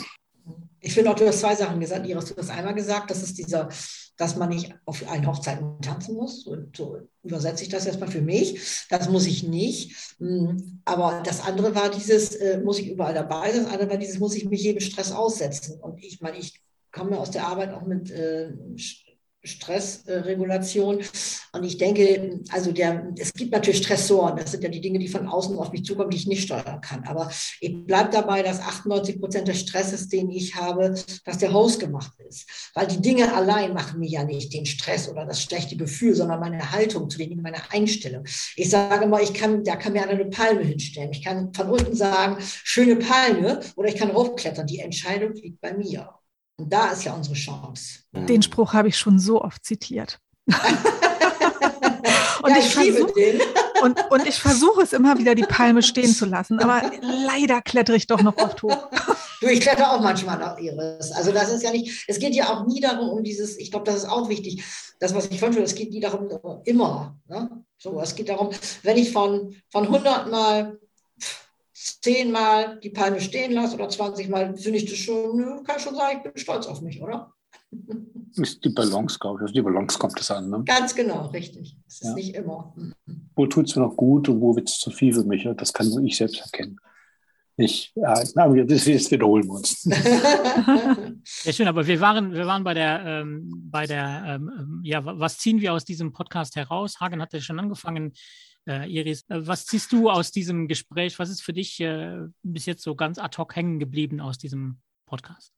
Ich 0.79 0.93
finde 0.93 1.11
auch, 1.11 1.15
du 1.15 1.27
hast 1.27 1.41
zwei 1.41 1.55
Sachen 1.55 1.81
gesagt. 1.81 2.07
Iris, 2.07 2.33
du 2.33 2.37
hast 2.37 2.49
einmal 2.49 2.73
gesagt, 2.73 3.11
das 3.11 3.21
ist 3.21 3.37
dieser, 3.37 3.67
dass 4.15 4.37
man 4.37 4.47
nicht 4.47 4.73
auf 4.85 5.05
allen 5.09 5.27
Hochzeiten 5.27 5.81
tanzen 5.81 6.15
muss. 6.15 6.47
Und 6.47 6.77
so 6.77 7.01
übersetze 7.21 7.63
ich 7.63 7.69
das 7.69 7.85
erstmal 7.85 8.09
für 8.09 8.21
mich. 8.21 8.85
Das 8.89 9.09
muss 9.09 9.27
ich 9.27 9.43
nicht. 9.43 10.15
Hm, 10.19 10.81
aber 10.85 11.21
das 11.25 11.41
andere 11.41 11.75
war 11.75 11.89
dieses, 11.89 12.35
äh, 12.35 12.61
muss 12.63 12.79
ich 12.79 12.89
überall 12.89 13.13
dabei 13.13 13.51
sein. 13.51 13.63
Das 13.65 13.73
andere 13.73 13.89
war 13.89 13.97
dieses, 13.97 14.19
muss 14.19 14.35
ich 14.35 14.45
mich 14.45 14.63
jedem 14.63 14.79
Stress 14.79 15.11
aussetzen. 15.11 15.81
Und 15.81 16.01
ich 16.01 16.21
meine, 16.21 16.37
ich 16.37 16.61
komme 16.93 17.19
aus 17.19 17.31
der 17.31 17.45
Arbeit 17.45 17.73
auch 17.73 17.85
mit 17.85 18.09
äh, 18.09 18.53
Stressregulation. 19.47 20.99
Und 21.53 21.63
ich 21.63 21.77
denke, 21.77 22.41
also 22.51 22.71
der, 22.71 23.13
es 23.17 23.33
gibt 23.33 23.51
natürlich 23.51 23.81
Stressoren. 23.83 24.37
Das 24.37 24.51
sind 24.51 24.63
ja 24.63 24.69
die 24.69 24.81
Dinge, 24.81 24.99
die 24.99 25.07
von 25.07 25.27
außen 25.27 25.57
auf 25.57 25.71
mich 25.71 25.85
zukommen, 25.85 26.09
die 26.09 26.17
ich 26.17 26.27
nicht 26.27 26.43
steuern 26.43 26.81
kann. 26.81 27.03
Aber 27.05 27.31
ich 27.61 27.85
bleibe 27.85 28.09
dabei, 28.11 28.43
dass 28.43 28.59
98 28.59 29.19
Prozent 29.19 29.47
des 29.47 29.61
Stresses, 29.61 30.09
den 30.09 30.29
ich 30.29 30.55
habe, 30.55 30.93
dass 31.25 31.37
der 31.37 31.53
Host 31.53 31.79
gemacht 31.79 32.13
ist. 32.27 32.47
Weil 32.73 32.87
die 32.87 33.01
Dinge 33.01 33.33
allein 33.33 33.73
machen 33.73 33.99
mir 33.99 34.09
ja 34.09 34.23
nicht 34.23 34.53
den 34.53 34.65
Stress 34.65 35.09
oder 35.09 35.25
das 35.25 35.41
schlechte 35.41 35.77
Gefühl, 35.77 36.13
sondern 36.15 36.39
meine 36.39 36.71
Haltung 36.71 37.09
zu 37.09 37.17
den 37.17 37.29
Dingen, 37.29 37.41
meine 37.41 37.71
Einstellung. 37.71 38.25
Ich 38.55 38.69
sage 38.69 39.07
mal, 39.07 39.23
ich 39.23 39.33
kann, 39.33 39.63
da 39.63 39.75
kann 39.75 39.93
mir 39.93 40.03
einer 40.03 40.11
eine 40.11 40.25
Palme 40.25 40.61
hinstellen. 40.61 41.11
Ich 41.11 41.23
kann 41.23 41.53
von 41.53 41.69
unten 41.69 41.95
sagen, 41.95 42.37
schöne 42.39 42.95
Palme, 42.95 43.61
oder 43.75 43.89
ich 43.89 43.95
kann 43.95 44.11
raufklettern. 44.11 44.67
Die 44.67 44.79
Entscheidung 44.79 45.33
liegt 45.33 45.61
bei 45.61 45.73
mir. 45.73 46.09
Und 46.57 46.73
da 46.73 46.87
ist 46.87 47.03
ja 47.03 47.13
unsere 47.13 47.35
Chance. 47.35 47.99
Den 48.13 48.41
Spruch 48.41 48.73
habe 48.73 48.87
ich 48.87 48.97
schon 48.97 49.19
so 49.19 49.41
oft 49.41 49.63
zitiert. 49.63 50.19
und, 50.47 50.55
ja, 52.49 52.57
ich 52.57 52.73
versuch, 52.73 53.11
und, 53.83 53.99
und, 54.09 54.27
ich 54.27 54.39
versuche 54.39 54.81
es 54.81 54.93
immer 54.93 55.19
wieder, 55.19 55.35
die 55.35 55.43
Palme 55.43 55.83
stehen 55.83 56.13
zu 56.13 56.25
lassen. 56.25 56.59
Aber 56.59 56.89
leider 57.01 57.61
klettere 57.61 57.95
ich 57.95 58.07
doch 58.07 58.21
noch 58.21 58.37
oft 58.37 58.63
hoch. 58.63 58.89
Du, 59.39 59.45
ich 59.45 59.61
kletter 59.61 59.91
auch 59.91 60.01
manchmal 60.01 60.39
nach 60.39 60.57
Iris. 60.57 61.11
Also 61.11 61.31
das 61.31 61.51
ist 61.51 61.61
ja 61.61 61.69
nicht, 61.71 62.05
es 62.07 62.17
geht 62.17 62.33
ja 62.33 62.49
auch 62.49 62.65
nie 62.65 62.81
darum, 62.81 63.09
um 63.09 63.23
dieses, 63.23 63.55
ich 63.59 63.69
glaube, 63.69 63.85
das 63.85 63.97
ist 63.97 64.09
auch 64.09 64.29
wichtig, 64.29 64.63
das, 64.99 65.13
was 65.13 65.27
ich 65.27 65.37
vorhin 65.37 65.53
schon, 65.53 65.63
es 65.63 65.75
geht 65.75 65.91
nie 65.91 65.99
darum, 65.99 66.27
immer. 66.65 67.19
Ne? 67.27 67.63
So, 67.77 68.01
es 68.01 68.15
geht 68.15 68.29
darum, 68.29 68.49
wenn 68.81 68.97
ich 68.97 69.11
von, 69.11 69.55
von 69.69 69.83
100 69.83 70.31
Mal 70.31 70.79
zehnmal 72.01 72.79
die 72.79 72.89
Palme 72.89 73.21
stehen 73.21 73.53
lasse 73.53 73.75
oder 73.75 73.89
20 73.89 74.29
Mal, 74.29 74.55
finde 74.57 74.77
ich 74.77 74.85
das 74.85 74.97
schon, 74.97 75.63
kann 75.63 75.79
schon 75.79 75.95
sagen, 75.95 76.17
ich 76.17 76.23
bin 76.23 76.37
stolz 76.37 76.67
auf 76.67 76.81
mich, 76.81 77.01
oder? 77.01 77.33
Ist 78.35 78.63
die 78.63 78.69
Balance, 78.69 79.17
glaube 79.19 79.39
ich. 79.39 79.45
Auf 79.45 79.51
die 79.51 79.61
Balance 79.61 79.97
kommt 79.97 80.19
es 80.19 80.29
an. 80.29 80.49
Ne? 80.49 80.63
Ganz 80.63 80.93
genau, 80.93 81.27
richtig. 81.27 81.75
Es 81.87 81.95
ist 81.95 82.03
ja. 82.03 82.13
nicht 82.13 82.35
immer. 82.35 82.75
Wo 83.35 83.47
tut 83.47 83.67
es 83.67 83.75
mir 83.75 83.81
noch 83.81 83.95
gut 83.95 84.29
und 84.29 84.41
wo 84.41 84.55
wird 84.55 84.69
es 84.69 84.77
zu 84.77 84.91
viel 84.91 85.13
für 85.13 85.23
mich? 85.23 85.47
Das 85.57 85.73
kann 85.73 85.89
nur 85.89 86.03
ich 86.03 86.17
selbst 86.17 86.41
erkennen. 86.41 86.79
Ich, 87.59 87.91
ja, 87.95 88.13
aber 88.35 88.63
das, 88.65 88.85
das 88.85 89.09
wiederholen 89.09 89.47
wir 89.47 89.53
uns. 89.53 89.83
ja, 91.43 91.51
schön, 91.51 91.67
aber 91.67 91.87
wir 91.87 91.99
waren, 91.99 92.31
wir 92.31 92.45
waren 92.45 92.63
bei 92.63 92.75
der, 92.75 93.03
ähm, 93.03 93.49
bei 93.71 93.87
der 93.87 94.23
ähm, 94.27 94.51
ähm 94.59 94.81
ja, 94.83 95.03
was 95.03 95.39
ziehen 95.39 95.59
wir 95.59 95.73
aus 95.73 95.83
diesem 95.83 96.13
Podcast 96.13 96.55
heraus? 96.55 96.99
Hagen 96.99 97.19
hatte 97.19 97.41
schon 97.41 97.59
angefangen, 97.59 98.13
äh, 98.67 98.87
Iris, 98.89 99.23
äh, 99.29 99.47
was 99.47 99.65
ziehst 99.65 99.91
du 99.91 100.09
aus 100.09 100.31
diesem 100.31 100.67
Gespräch? 100.67 101.17
Was 101.19 101.29
ist 101.29 101.41
für 101.41 101.53
dich 101.53 101.79
äh, 101.79 102.27
bis 102.43 102.65
jetzt 102.65 102.83
so 102.83 102.95
ganz 102.95 103.17
ad 103.17 103.37
hoc 103.37 103.55
hängen 103.55 103.79
geblieben 103.79 104.19
aus 104.19 104.37
diesem 104.37 104.79
Podcast? 105.05 105.53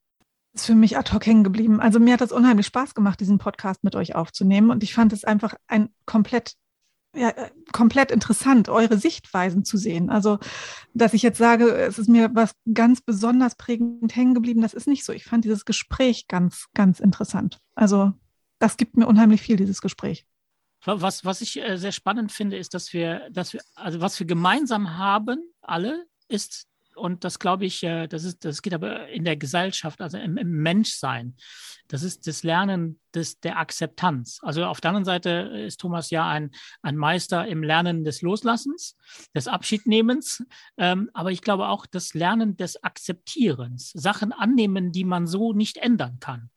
ist 0.53 0.66
für 0.66 0.76
mich 0.76 0.97
ad 0.97 1.12
hoc 1.14 1.26
hängen 1.26 1.43
geblieben. 1.43 1.80
Also 1.80 1.99
mir 1.99 2.14
hat 2.14 2.22
es 2.22 2.32
unheimlich 2.32 2.66
Spaß 2.66 2.95
gemacht, 2.95 3.20
diesen 3.20 3.38
Podcast 3.38 3.84
mit 3.84 3.95
euch 3.95 4.16
aufzunehmen. 4.16 4.72
Und 4.72 4.84
ich 4.84 4.93
fand 4.93 5.14
es 5.14 5.24
einfach 5.24 5.55
ein 5.68 5.89
komplett, 6.05 6.55
ja, 7.16 7.30
äh, 7.30 7.51
komplett 7.72 8.12
interessant, 8.12 8.70
eure 8.70 8.97
Sichtweisen 8.97 9.64
zu 9.64 9.78
sehen. 9.78 10.10
Also, 10.10 10.39
dass 10.93 11.14
ich 11.14 11.22
jetzt 11.22 11.38
sage, 11.38 11.72
es 11.72 11.99
ist 11.99 12.10
mir 12.10 12.32
was 12.34 12.53
ganz 12.74 13.01
besonders 13.01 13.55
prägend 13.55 14.16
hängen 14.16 14.34
geblieben, 14.34 14.62
das 14.62 14.74
ist 14.74 14.88
nicht 14.88 15.05
so. 15.05 15.14
Ich 15.14 15.24
fand 15.24 15.45
dieses 15.45 15.66
Gespräch 15.66 16.28
ganz, 16.28 16.66
ganz 16.74 16.99
interessant. 16.99 17.60
Also, 17.76 18.14
das 18.60 18.78
gibt 18.78 18.97
mir 18.97 19.07
unheimlich 19.07 19.41
viel, 19.41 19.55
dieses 19.55 19.82
Gespräch. 19.82 20.26
Was, 20.86 21.25
was 21.25 21.41
ich 21.41 21.61
äh, 21.61 21.77
sehr 21.77 21.91
spannend 21.91 22.32
finde, 22.32 22.57
ist, 22.57 22.73
dass 22.73 22.93
wir, 22.93 23.30
dass 23.32 23.53
wir, 23.53 23.61
also 23.75 23.99
was 24.01 24.19
wir 24.19 24.27
gemeinsam 24.27 24.97
haben, 24.97 25.39
alle, 25.61 26.05
ist, 26.30 26.67
und 26.95 27.23
das 27.23 27.39
glaube 27.39 27.65
ich, 27.65 27.84
äh, 27.84 28.07
das 28.07 28.23
ist, 28.23 28.45
das 28.45 28.61
geht 28.61 28.73
aber 28.73 29.07
in 29.09 29.23
der 29.23 29.36
Gesellschaft, 29.36 30.01
also 30.01 30.17
im, 30.17 30.38
im 30.38 30.51
Menschsein. 30.51 31.36
Das 31.88 32.03
ist 32.03 32.27
das 32.27 32.43
Lernen 32.43 32.99
des, 33.13 33.39
der 33.39 33.57
Akzeptanz. 33.57 34.39
Also 34.41 34.65
auf 34.65 34.80
der 34.80 34.89
anderen 34.89 35.05
Seite 35.05 35.30
ist 35.30 35.80
Thomas 35.80 36.11
ja 36.11 36.27
ein, 36.27 36.51
ein 36.82 36.95
Meister 36.95 37.47
im 37.47 37.63
Lernen 37.63 38.03
des 38.03 38.21
Loslassens, 38.21 38.95
des 39.36 39.47
Abschiednehmens, 39.47 40.43
ähm, 40.77 41.09
aber 41.13 41.32
ich 41.32 41.41
glaube 41.41 41.67
auch 41.67 41.86
das 41.86 42.13
Lernen 42.13 42.57
des 42.57 42.84
Akzeptierens, 42.84 43.91
Sachen 43.93 44.32
annehmen, 44.32 44.91
die 44.91 45.05
man 45.05 45.25
so 45.25 45.53
nicht 45.53 45.77
ändern 45.77 46.19
kann. 46.19 46.49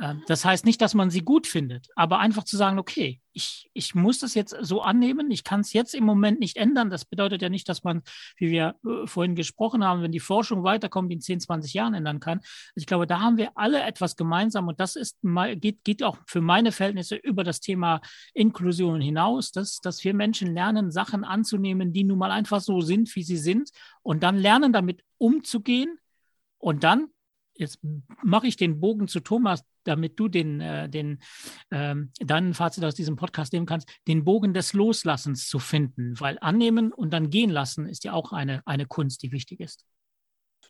Ähm, 0.00 0.22
das 0.26 0.44
heißt 0.44 0.64
nicht, 0.64 0.80
dass 0.80 0.94
man 0.94 1.10
sie 1.10 1.20
gut 1.20 1.46
findet, 1.46 1.88
aber 1.94 2.18
einfach 2.18 2.44
zu 2.44 2.56
sagen, 2.56 2.78
okay, 2.78 3.20
ich, 3.32 3.70
ich 3.74 3.94
muss 3.94 4.18
das 4.18 4.34
jetzt 4.34 4.56
so 4.60 4.80
annehmen, 4.80 5.30
ich 5.30 5.44
kann 5.44 5.60
es 5.60 5.72
jetzt 5.72 5.94
im 5.94 6.04
Moment 6.04 6.40
nicht 6.40 6.56
ändern. 6.56 6.90
Das 6.90 7.04
bedeutet 7.04 7.42
ja 7.42 7.48
nicht, 7.48 7.68
dass 7.68 7.84
man, 7.84 8.02
wie 8.36 8.50
wir 8.50 8.76
äh, 8.84 9.06
vorhin 9.06 9.36
gesprochen 9.36 9.84
haben, 9.84 10.02
wenn 10.02 10.10
die 10.10 10.20
Forschung 10.20 10.64
weiterkommt, 10.64 11.12
in 11.12 11.20
10, 11.20 11.40
20 11.40 11.74
Jahren 11.74 11.94
ändern 11.94 12.18
kann. 12.18 12.40
Ich 12.74 12.86
glaube, 12.86 13.06
da 13.06 13.20
haben 13.20 13.36
wir 13.36 13.52
alle 13.56 13.82
etwas 13.82 14.16
gemeinsam 14.16 14.68
und 14.68 14.80
das 14.80 14.96
ist, 14.96 15.18
geht, 15.56 15.84
geht 15.84 16.02
auch 16.02 16.16
für 16.26 16.40
meine 16.40 16.72
Verhältnisse 16.72 17.16
über 17.16 17.44
das 17.44 17.60
Thema 17.60 18.00
Inklusion 18.34 19.00
hinaus, 19.00 19.52
dass, 19.52 19.80
dass 19.80 20.02
wir 20.02 20.14
Menschen 20.14 20.54
lernen, 20.54 20.90
Sachen 20.90 21.24
anzunehmen, 21.24 21.92
die 21.92 22.04
nun 22.04 22.18
mal 22.18 22.30
einfach 22.30 22.60
so 22.60 22.80
sind, 22.80 23.14
wie 23.14 23.22
sie 23.22 23.36
sind 23.36 23.70
und 24.02 24.22
dann 24.22 24.38
lernen, 24.38 24.72
damit 24.72 25.04
umzugehen 25.18 25.98
und 26.58 26.84
dann 26.84 27.08
jetzt 27.54 27.78
mache 28.22 28.46
ich 28.46 28.56
den 28.56 28.80
Bogen 28.80 29.08
zu 29.08 29.20
Thomas, 29.20 29.62
damit 29.84 30.18
du 30.18 30.28
den, 30.28 30.60
äh, 30.60 30.88
den 30.88 31.18
ähm, 31.70 32.12
dein 32.18 32.54
Fazit 32.54 32.84
aus 32.84 32.94
diesem 32.94 33.16
Podcast 33.16 33.52
nehmen 33.52 33.66
kannst, 33.66 33.88
den 34.08 34.24
Bogen 34.24 34.54
des 34.54 34.72
Loslassens 34.72 35.48
zu 35.48 35.58
finden, 35.58 36.18
weil 36.20 36.38
annehmen 36.40 36.92
und 36.92 37.12
dann 37.12 37.30
gehen 37.30 37.50
lassen 37.50 37.86
ist 37.86 38.04
ja 38.04 38.12
auch 38.12 38.32
eine, 38.32 38.62
eine 38.66 38.86
Kunst, 38.86 39.22
die 39.22 39.32
wichtig 39.32 39.60
ist. 39.60 39.84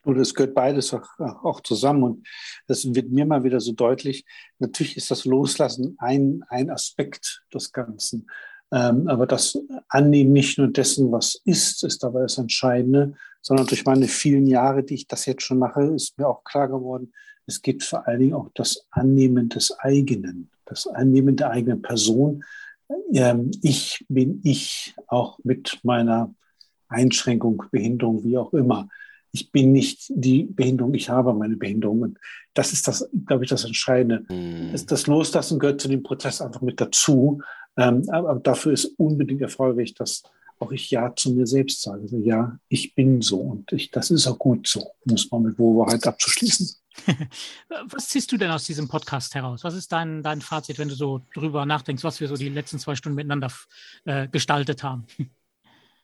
Und 0.03 0.19
es 0.19 0.35
gehört 0.35 0.55
beides 0.55 0.95
auch, 0.95 1.07
auch, 1.19 1.61
zusammen. 1.61 2.03
Und 2.03 2.29
das 2.67 2.95
wird 2.95 3.11
mir 3.11 3.27
mal 3.27 3.45
wieder 3.45 3.61
so 3.61 3.73
deutlich. 3.73 4.25
Natürlich 4.59 4.97
ist 4.97 5.11
das 5.11 5.27
Loslassen 5.27 5.97
ein, 5.99 6.43
ein 6.49 6.71
Aspekt 6.71 7.43
des 7.53 7.73
Ganzen. 7.73 8.27
Ähm, 8.73 9.09
aber 9.09 9.27
das 9.27 9.59
Annehmen 9.89 10.33
nicht 10.33 10.59
nur 10.59 10.69
dessen, 10.69 11.11
was 11.11 11.41
ist, 11.45 11.83
ist 11.85 12.03
dabei 12.03 12.23
das 12.23 12.39
Entscheidende, 12.39 13.15
sondern 13.43 13.67
durch 13.67 13.85
meine 13.85 14.07
vielen 14.07 14.47
Jahre, 14.47 14.83
die 14.83 14.95
ich 14.95 15.07
das 15.07 15.27
jetzt 15.27 15.43
schon 15.43 15.59
mache, 15.59 15.83
ist 15.85 16.19
mir 16.19 16.29
auch 16.29 16.45
klar 16.45 16.69
geworden, 16.69 17.13
es 17.47 17.63
gibt 17.63 17.83
vor 17.83 18.07
allen 18.07 18.21
Dingen 18.21 18.35
auch 18.35 18.49
das 18.55 18.87
Annehmen 18.91 19.49
des 19.49 19.77
eigenen, 19.81 20.51
das 20.67 20.87
Annehmen 20.87 21.37
der 21.37 21.51
eigenen 21.51 21.83
Person. 21.83 22.45
Ähm, 23.13 23.51
ich 23.63 24.05
bin 24.09 24.41
ich, 24.45 24.95
auch 25.09 25.39
mit 25.43 25.81
meiner 25.83 26.33
Einschränkung, 26.89 27.65
Behinderung, 27.73 28.23
wie 28.23 28.39
auch 28.39 28.53
immer. 28.53 28.89
Ich 29.33 29.53
bin 29.53 29.73
nicht 29.73 30.07
die 30.09 30.45
Behinderung, 30.45 30.95
ich 30.95 31.09
habe 31.09 31.33
meine 31.35 31.57
Behinderung. 31.57 32.03
Und 32.03 32.19
das 32.55 32.73
ist 32.73 32.89
das, 32.89 33.09
glaube 33.27 33.45
ich, 33.45 33.51
das 33.51 33.65
Entscheidende. 33.65 34.25
Mhm. 34.33 34.75
Das 34.87 35.07
Loslassen 35.07 35.59
gehört 35.59 35.81
zu 35.81 35.89
dem 35.89 36.03
Prozess 36.03 36.41
einfach 36.41 36.61
mit 36.61 36.81
dazu. 36.81 37.41
Ähm, 37.77 38.09
aber 38.11 38.41
dafür 38.41 38.73
ist 38.73 38.87
unbedingt 38.97 39.41
erforderlich, 39.41 39.95
dass 39.95 40.23
auch 40.59 40.73
ich 40.73 40.91
Ja 40.91 41.15
zu 41.15 41.33
mir 41.33 41.47
selbst 41.47 41.83
sage. 41.83 42.03
Also, 42.03 42.19
ja, 42.19 42.59
ich 42.69 42.95
bin 42.95 43.23
so 43.23 43.39
und 43.39 43.73
ich, 43.73 43.91
das 43.91 44.11
ist 44.11 44.27
auch 44.27 44.39
gut 44.39 44.69
so, 44.69 44.93
muss 45.05 45.31
man 45.31 45.43
mit 45.43 45.59
Wohlwahrheit 45.59 46.07
abzuschließen. 46.07 46.71
Was 47.87 48.09
ziehst 48.09 48.31
du 48.31 48.37
denn 48.37 48.51
aus 48.51 48.65
diesem 48.65 48.89
Podcast 48.89 49.35
heraus? 49.35 49.65
Was 49.65 49.75
ist 49.75 49.91
dein, 49.93 50.23
dein 50.23 50.41
Fazit, 50.41 50.79
wenn 50.79 50.89
du 50.89 50.95
so 50.95 51.23
drüber 51.35 51.65
nachdenkst, 51.65 52.05
was 52.05 52.21
wir 52.21 52.29
so 52.29 52.37
die 52.37 52.49
letzten 52.49 52.79
zwei 52.79 52.95
Stunden 52.95 53.17
miteinander 53.17 53.51
äh, 54.05 54.29
gestaltet 54.29 54.83
haben? 54.83 55.07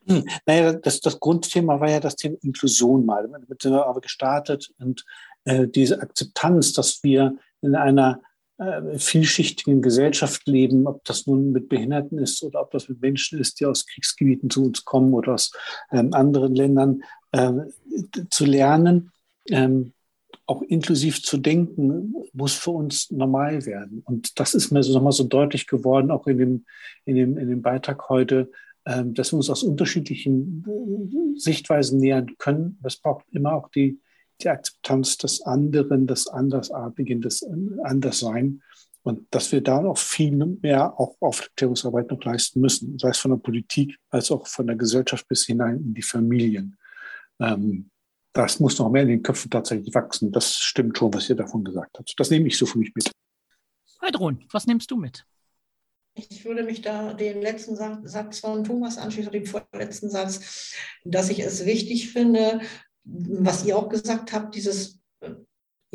Hm, 0.07 0.25
naja, 0.47 0.73
das, 0.75 1.01
das 1.01 1.19
Grundthema 1.19 1.81
war 1.81 1.91
ja 1.91 2.01
das 2.01 2.17
Thema 2.17 2.37
Inklusion 2.43 3.05
mal. 3.05 3.29
Damit 3.29 3.63
sind 3.63 3.73
wir 3.73 3.87
aber 3.87 4.01
gestartet 4.01 4.73
und 4.79 5.05
äh, 5.45 5.67
diese 5.67 6.01
Akzeptanz, 6.01 6.73
dass 6.73 7.03
wir 7.03 7.37
in 7.61 7.75
einer 7.75 8.21
äh, 8.59 8.99
vielschichtigen 8.99 9.83
Gesellschaft 9.83 10.47
leben, 10.47 10.87
ob 10.87 11.05
das 11.05 11.27
nun 11.27 11.53
mit 11.53 11.69
Behinderten 11.69 12.19
ist 12.19 12.43
oder 12.43 12.63
ob 12.63 12.71
das 12.71 12.89
mit 12.89 13.01
Menschen 13.01 13.39
ist, 13.39 13.61
die 13.61 13.67
aus 13.67 13.87
Kriegsgebieten 13.87 14.49
zu 14.49 14.65
uns 14.65 14.85
kommen 14.85 15.13
oder 15.13 15.35
aus 15.35 15.53
ähm, 15.91 16.15
anderen 16.15 16.55
Ländern, 16.55 17.03
äh, 17.33 17.53
zu 18.31 18.45
lernen, 18.45 19.11
ähm, 19.51 19.93
auch 20.47 20.63
inklusiv 20.63 21.23
zu 21.23 21.39
denken, 21.39 22.15
muss 22.33 22.55
für 22.55 22.71
uns 22.71 23.11
normal 23.11 23.67
werden. 23.67 24.03
Und 24.07 24.39
das 24.39 24.55
ist 24.55 24.71
mir 24.71 24.83
so 24.83 24.95
nochmal 24.95 25.13
so 25.13 25.25
deutlich 25.25 25.67
geworden, 25.67 26.11
auch 26.11 26.27
in 26.27 26.39
dem, 26.39 26.65
in 27.05 27.17
dem, 27.17 27.37
in 27.37 27.49
dem 27.49 27.63
Beitrag 27.63 28.09
heute, 28.09 28.51
dass 28.87 29.32
wir 29.32 29.39
uns 29.39 29.51
aus 29.51 29.64
unterschiedlichen 29.64 30.64
äh, 30.66 31.39
Sichtweisen 31.39 31.99
nähern 31.99 32.37
können. 32.39 32.78
Das 32.82 32.97
braucht 32.97 33.24
immer 33.32 33.55
auch 33.55 33.68
die, 33.70 34.01
die 34.41 34.49
Akzeptanz 34.49 35.16
des 35.18 35.43
anderen, 35.43 36.07
des 36.07 36.28
Andersartigen, 36.28 37.20
des 37.20 37.45
Anderssein. 37.82 38.62
Und 39.03 39.26
dass 39.30 39.53
wir 39.53 39.61
da 39.61 39.82
noch 39.82 39.99
viel 39.99 40.34
mehr 40.34 40.99
auch 40.99 41.16
Aufklärungsarbeit 41.20 42.11
noch 42.11 42.24
leisten 42.24 42.61
müssen, 42.61 42.99
sei 42.99 43.11
es 43.11 43.18
von 43.18 43.32
der 43.32 43.39
Politik 43.39 43.97
als 44.11 44.30
auch 44.30 44.47
von 44.47 44.66
der 44.66 44.76
Gesellschaft 44.76 45.28
bis 45.28 45.47
hinein 45.47 45.76
in 45.78 45.95
die 45.95 46.03
Familien. 46.03 46.76
Ähm, 47.41 47.91
das 48.32 48.61
muss 48.61 48.78
noch 48.78 48.91
mehr 48.91 49.03
in 49.03 49.09
den 49.09 49.22
Köpfen 49.22 49.51
tatsächlich 49.51 49.95
wachsen. 49.95 50.30
Das 50.30 50.55
stimmt 50.55 50.99
schon, 50.99 51.12
was 51.14 51.28
ihr 51.28 51.37
davon 51.37 51.64
gesagt 51.64 51.99
habt. 51.99 52.14
Das 52.18 52.30
nehme 52.30 52.49
ich 52.49 52.59
so 52.59 52.66
für 52.66 52.78
mich 52.78 52.93
mit. 52.95 53.11
Heidrun, 54.03 54.45
was 54.51 54.66
nimmst 54.66 54.91
du 54.91 54.97
mit? 54.97 55.24
Ich 56.17 56.45
würde 56.47 56.62
mich 56.62 56.81
da 56.81 57.12
den 57.12 57.43
letzten 57.43 57.77
Satz 57.77 58.39
von 58.41 58.64
Thomas 58.64 58.97
anschließen, 58.97 59.33
den 59.33 59.45
vorletzten 59.45 60.09
Satz, 60.09 60.75
dass 61.05 61.29
ich 61.29 61.41
es 61.41 61.67
wichtig 61.67 62.11
finde, 62.11 62.61
was 63.05 63.64
ihr 63.67 63.77
auch 63.77 63.91
gesagt 63.91 64.33
habt, 64.33 64.55
dieses 64.55 65.01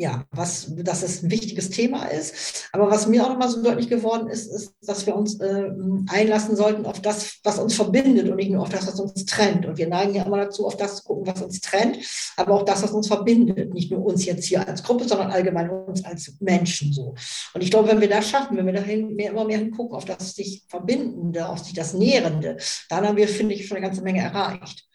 ja, 0.02 0.26
was, 0.32 0.66
dass 0.78 1.04
es 1.04 1.22
ein 1.22 1.30
wichtiges 1.30 1.70
Thema 1.70 2.06
ist. 2.06 2.68
Aber 2.72 2.90
was 2.90 3.06
mir 3.06 3.24
auch 3.24 3.28
nochmal 3.28 3.48
so 3.48 3.62
deutlich 3.62 3.88
geworden 3.88 4.26
ist, 4.26 4.48
ist, 4.48 4.74
dass 4.82 5.06
wir 5.06 5.14
uns 5.14 5.38
äh, 5.40 5.70
einlassen 6.08 6.56
sollten 6.56 6.86
auf 6.86 7.00
das, 7.00 7.38
was 7.44 7.60
uns 7.60 7.74
verbindet 7.74 8.28
und 8.28 8.34
nicht 8.34 8.50
nur 8.50 8.62
auf 8.62 8.68
das, 8.68 8.88
was 8.88 8.98
uns 8.98 9.24
trennt. 9.26 9.64
Und 9.64 9.78
wir 9.78 9.86
neigen 9.86 10.14
ja 10.14 10.24
immer 10.24 10.38
dazu, 10.38 10.66
auf 10.66 10.76
das 10.76 10.96
zu 10.96 11.04
gucken, 11.04 11.26
was 11.28 11.40
uns 11.40 11.60
trennt, 11.60 11.98
aber 12.36 12.54
auch 12.54 12.64
das, 12.64 12.82
was 12.82 12.90
uns 12.90 13.06
verbindet. 13.06 13.72
Nicht 13.72 13.92
nur 13.92 14.04
uns 14.04 14.24
jetzt 14.24 14.44
hier 14.44 14.66
als 14.66 14.82
Gruppe, 14.82 15.06
sondern 15.06 15.30
allgemein 15.30 15.70
uns 15.70 16.04
als 16.04 16.34
Menschen 16.40 16.92
so. 16.92 17.14
Und 17.54 17.62
ich 17.62 17.70
glaube, 17.70 17.88
wenn 17.88 18.00
wir 18.00 18.08
das 18.08 18.28
schaffen, 18.28 18.56
wenn 18.56 18.66
wir 18.66 18.72
dahin 18.72 19.14
mehr, 19.14 19.30
immer 19.30 19.44
mehr 19.44 19.58
hingucken 19.58 19.96
auf 19.96 20.04
das 20.04 20.34
sich 20.34 20.64
Verbindende, 20.66 21.48
auf 21.48 21.60
sich 21.60 21.74
das 21.74 21.94
Nährende, 21.94 22.56
dann 22.88 23.06
haben 23.06 23.16
wir, 23.16 23.28
finde 23.28 23.54
ich, 23.54 23.68
schon 23.68 23.76
eine 23.76 23.86
ganze 23.86 24.02
Menge 24.02 24.20
erreicht. 24.20 24.88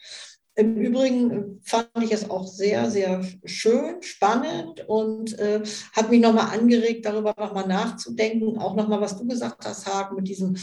Im 0.59 0.75
Übrigen 0.75 1.61
fand 1.63 1.87
ich 2.01 2.11
es 2.11 2.31
auch 2.31 2.47
sehr, 2.47 2.89
sehr 2.89 3.23
schön, 3.45 4.01
spannend 4.01 4.83
und 4.87 5.37
äh, 5.37 5.61
hat 5.93 6.09
mich 6.09 6.19
nochmal 6.19 6.57
angeregt, 6.57 7.05
darüber 7.05 7.35
nochmal 7.37 7.67
nachzudenken. 7.67 8.57
Auch 8.57 8.75
nochmal, 8.75 8.99
was 8.99 9.19
du 9.19 9.27
gesagt 9.27 9.63
hast, 9.67 9.85
Hagen, 9.85 10.15
mit 10.15 10.27
diesem, 10.27 10.57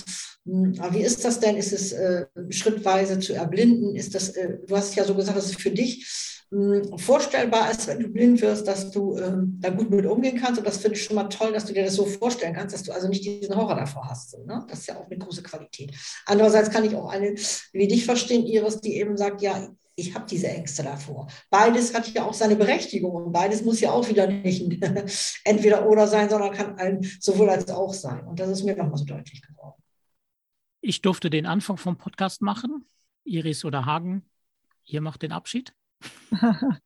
mh, 0.47 0.83
hm, 0.83 0.95
wie 0.95 1.03
ist 1.03 1.25
das 1.25 1.39
denn? 1.39 1.57
Ist 1.57 1.73
es 1.73 1.93
äh, 1.93 2.27
schrittweise 2.51 3.21
zu 3.21 3.35
erblinden? 3.35 3.95
Ist 3.95 4.17
das, 4.17 4.31
äh, 4.31 4.59
du 4.67 4.77
hast 4.77 4.97
ja 4.97 5.05
so 5.05 5.15
gesagt, 5.15 5.39
dass 5.39 5.47
es 5.47 5.55
für 5.55 5.71
dich 5.71 6.43
mh, 6.51 6.89
hm, 6.91 6.99
vorstellbar 6.99 7.71
ist, 7.71 7.87
wenn 7.87 8.01
du 8.01 8.09
blind 8.09 8.43
wirst, 8.43 8.67
dass 8.67 8.91
du 8.91 9.17
ähm, 9.17 9.59
da 9.61 9.71
gut 9.71 9.93
mit 9.93 10.07
umgehen 10.07 10.41
kannst. 10.41 10.59
Und 10.59 10.67
das 10.67 10.79
finde 10.79 10.97
ich 10.97 11.05
schon 11.05 11.15
mal 11.15 11.29
toll, 11.29 11.53
dass 11.53 11.67
du 11.67 11.73
dir 11.73 11.85
das 11.85 11.95
so 11.95 12.05
vorstellen 12.05 12.55
kannst, 12.55 12.75
dass 12.75 12.83
du 12.83 12.91
also 12.91 13.07
nicht 13.07 13.25
diesen 13.25 13.55
Horror 13.55 13.77
davor 13.77 14.09
hast. 14.11 14.33
So, 14.33 14.45
ne? 14.45 14.67
Das 14.69 14.81
ist 14.81 14.89
ja 14.89 14.97
auch 14.97 15.07
eine 15.07 15.19
große 15.19 15.45
Qualität. 15.45 15.95
Andererseits 16.27 16.71
kann 16.71 16.85
ich 16.85 16.97
auch 16.97 17.11
eine 17.11 17.37
wie 17.73 17.87
dich 17.87 18.05
verstehen, 18.05 18.45
Iris, 18.45 18.81
die 18.81 18.97
eben 18.97 19.17
sagt, 19.17 19.41
ja, 19.41 19.69
ich 19.97 20.15
habe 20.15 20.27
diese 20.29 20.49
Ängste 20.49 20.83
davor. 20.83 21.29
Beides 21.51 21.95
hat 21.95 22.13
ja 22.13 22.25
auch 22.25 22.35
seine 22.35 22.57
Berechtigung 22.57 23.13
und 23.13 23.33
beides 23.33 23.65
muss 23.65 23.81
ja 23.81 23.93
auch 23.93 24.09
wieder 24.09 24.27
nicht 24.27 24.83
entweder 25.45 25.87
oder 25.87 26.07
sein, 26.09 26.29
sondern 26.29 26.53
kann 26.53 26.77
ein 26.79 27.03
sowohl 27.21 27.51
als 27.51 27.71
auch 27.71 27.95
sein. 27.95 28.27
Und 28.27 28.41
das 28.41 28.49
ist 28.49 28.65
mir 28.65 28.77
nochmal 28.77 28.99
so 28.99 29.05
deutlich 29.05 29.43
geworden. 29.43 29.81
Ich 30.81 31.01
durfte 31.01 31.31
den 31.31 31.47
Anfang 31.47 31.77
vom 31.77 31.97
Podcast 31.97 32.43
machen. 32.43 32.87
Iris 33.25 33.65
oder 33.65 33.87
Hagen, 33.87 34.29
ihr 34.85 35.01
macht 35.01 35.23
den 35.23 35.33
Abschied. 35.33 35.75
ja. 36.33 36.79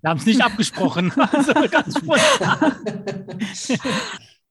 Wir 0.00 0.10
haben 0.10 0.18
es 0.18 0.26
nicht 0.26 0.42
abgesprochen. 0.42 1.12
Also 1.16 1.52
ganz 1.68 2.00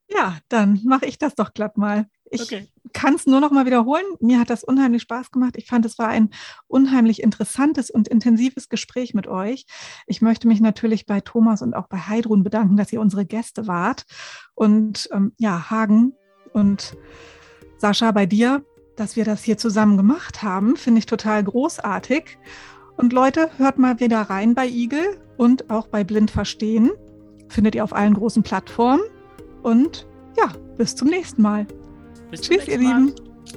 ja, 0.10 0.38
dann 0.50 0.82
mache 0.84 1.06
ich 1.06 1.18
das 1.18 1.36
doch 1.36 1.54
glatt 1.54 1.78
mal. 1.78 2.08
Ich 2.30 2.42
okay. 2.42 2.68
Kann 2.96 3.16
es 3.16 3.28
nur 3.28 3.42
noch 3.42 3.52
mal 3.52 3.66
wiederholen. 3.66 4.06
Mir 4.22 4.40
hat 4.40 4.50
das 4.50 4.64
unheimlich 4.64 5.02
Spaß 5.02 5.30
gemacht. 5.30 5.56
Ich 5.58 5.68
fand, 5.68 5.86
es 5.86 6.00
war 6.00 6.08
ein 6.08 6.30
unheimlich 6.68 7.22
interessantes 7.22 7.92
und 7.92 8.08
intensives 8.08 8.70
Gespräch 8.70 9.14
mit 9.14 9.28
euch. 9.28 9.66
Ich 10.08 10.22
möchte 10.22 10.48
mich 10.48 10.62
natürlich 10.62 11.06
bei 11.06 11.20
Thomas 11.20 11.62
und 11.62 11.76
auch 11.76 11.88
bei 11.88 11.98
Heidrun 11.98 12.42
bedanken, 12.42 12.78
dass 12.78 12.94
ihr 12.94 13.02
unsere 13.02 13.26
Gäste 13.26 13.68
wart. 13.68 14.06
Und 14.56 15.10
ähm, 15.12 15.34
ja, 15.38 15.70
Hagen 15.70 16.14
und 16.54 16.96
Sascha, 17.78 18.12
bei 18.12 18.26
dir, 18.26 18.64
dass 18.96 19.18
wir 19.18 19.26
das 19.26 19.44
hier 19.44 19.58
zusammen 19.58 19.98
gemacht 19.98 20.42
haben, 20.42 20.78
finde 20.78 21.00
ich 21.00 21.06
total 21.06 21.44
großartig. 21.44 22.38
Und 22.96 23.12
Leute, 23.12 23.50
hört 23.58 23.78
mal 23.78 24.00
wieder 24.00 24.22
rein 24.22 24.56
bei 24.56 24.68
Igel 24.68 25.20
und 25.36 25.70
auch 25.70 25.88
bei 25.88 26.06
Blind 26.06 26.32
Verstehen. 26.32 26.92
Findet 27.50 27.76
ihr 27.76 27.84
auf 27.84 27.94
allen 27.94 28.14
großen 28.14 28.42
Plattformen. 28.42 29.04
Und 29.64 30.08
ja, 30.38 30.54
bis 30.78 30.96
zum 30.96 31.10
nächsten 31.10 31.42
Mal. 31.42 31.68
Bis 32.36 32.50
Tschüss, 32.50 32.68
ihr 32.68 32.80
Lieben. 32.80 33.16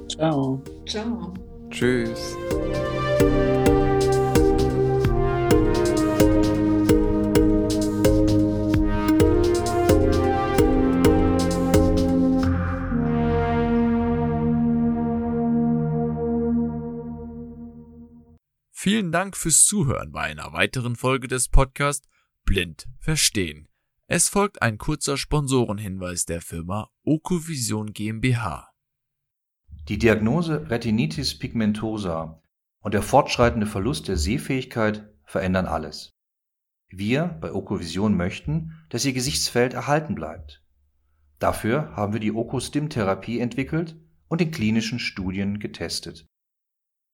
Ciao. 0.08 0.62
Ciao. 0.86 1.34
Tschüss. 1.68 2.36
Vielen 18.70 19.10
Dank 19.10 19.36
fürs 19.36 19.64
Zuhören 19.64 20.12
bei 20.12 20.20
einer 20.20 20.52
weiteren 20.52 20.94
Folge 20.94 21.26
des 21.26 21.48
Podcasts 21.48 22.06
Blind 22.44 22.86
Verstehen. 23.00 23.66
Es 24.06 24.28
folgt 24.28 24.62
ein 24.62 24.78
kurzer 24.78 25.16
Sponsorenhinweis 25.16 26.26
der 26.26 26.40
Firma 26.40 26.88
Okovision 27.02 27.92
GmbH. 27.92 28.67
Die 29.88 29.98
Diagnose 29.98 30.70
Retinitis 30.70 31.38
pigmentosa 31.38 32.42
und 32.80 32.92
der 32.92 33.02
fortschreitende 33.02 33.66
Verlust 33.66 34.08
der 34.08 34.18
Sehfähigkeit 34.18 35.08
verändern 35.24 35.64
alles. 35.64 36.12
Wir 36.90 37.38
bei 37.40 37.52
Okovision 37.52 38.14
möchten, 38.14 38.74
dass 38.90 39.06
Ihr 39.06 39.14
Gesichtsfeld 39.14 39.72
erhalten 39.72 40.14
bleibt. 40.14 40.62
Dafür 41.38 41.96
haben 41.96 42.12
wir 42.12 42.20
die 42.20 42.32
Okostim-Therapie 42.32 43.40
entwickelt 43.40 43.96
und 44.28 44.42
in 44.42 44.50
klinischen 44.50 44.98
Studien 44.98 45.58
getestet. 45.58 46.26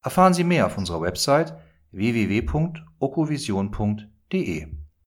Erfahren 0.03 0.35
Sie 0.35 0.45
mehr 0.45 0.67
auf 0.67 0.77
unserer 0.77 1.01
Website 1.01 1.57
www.okovision.de 1.93 4.84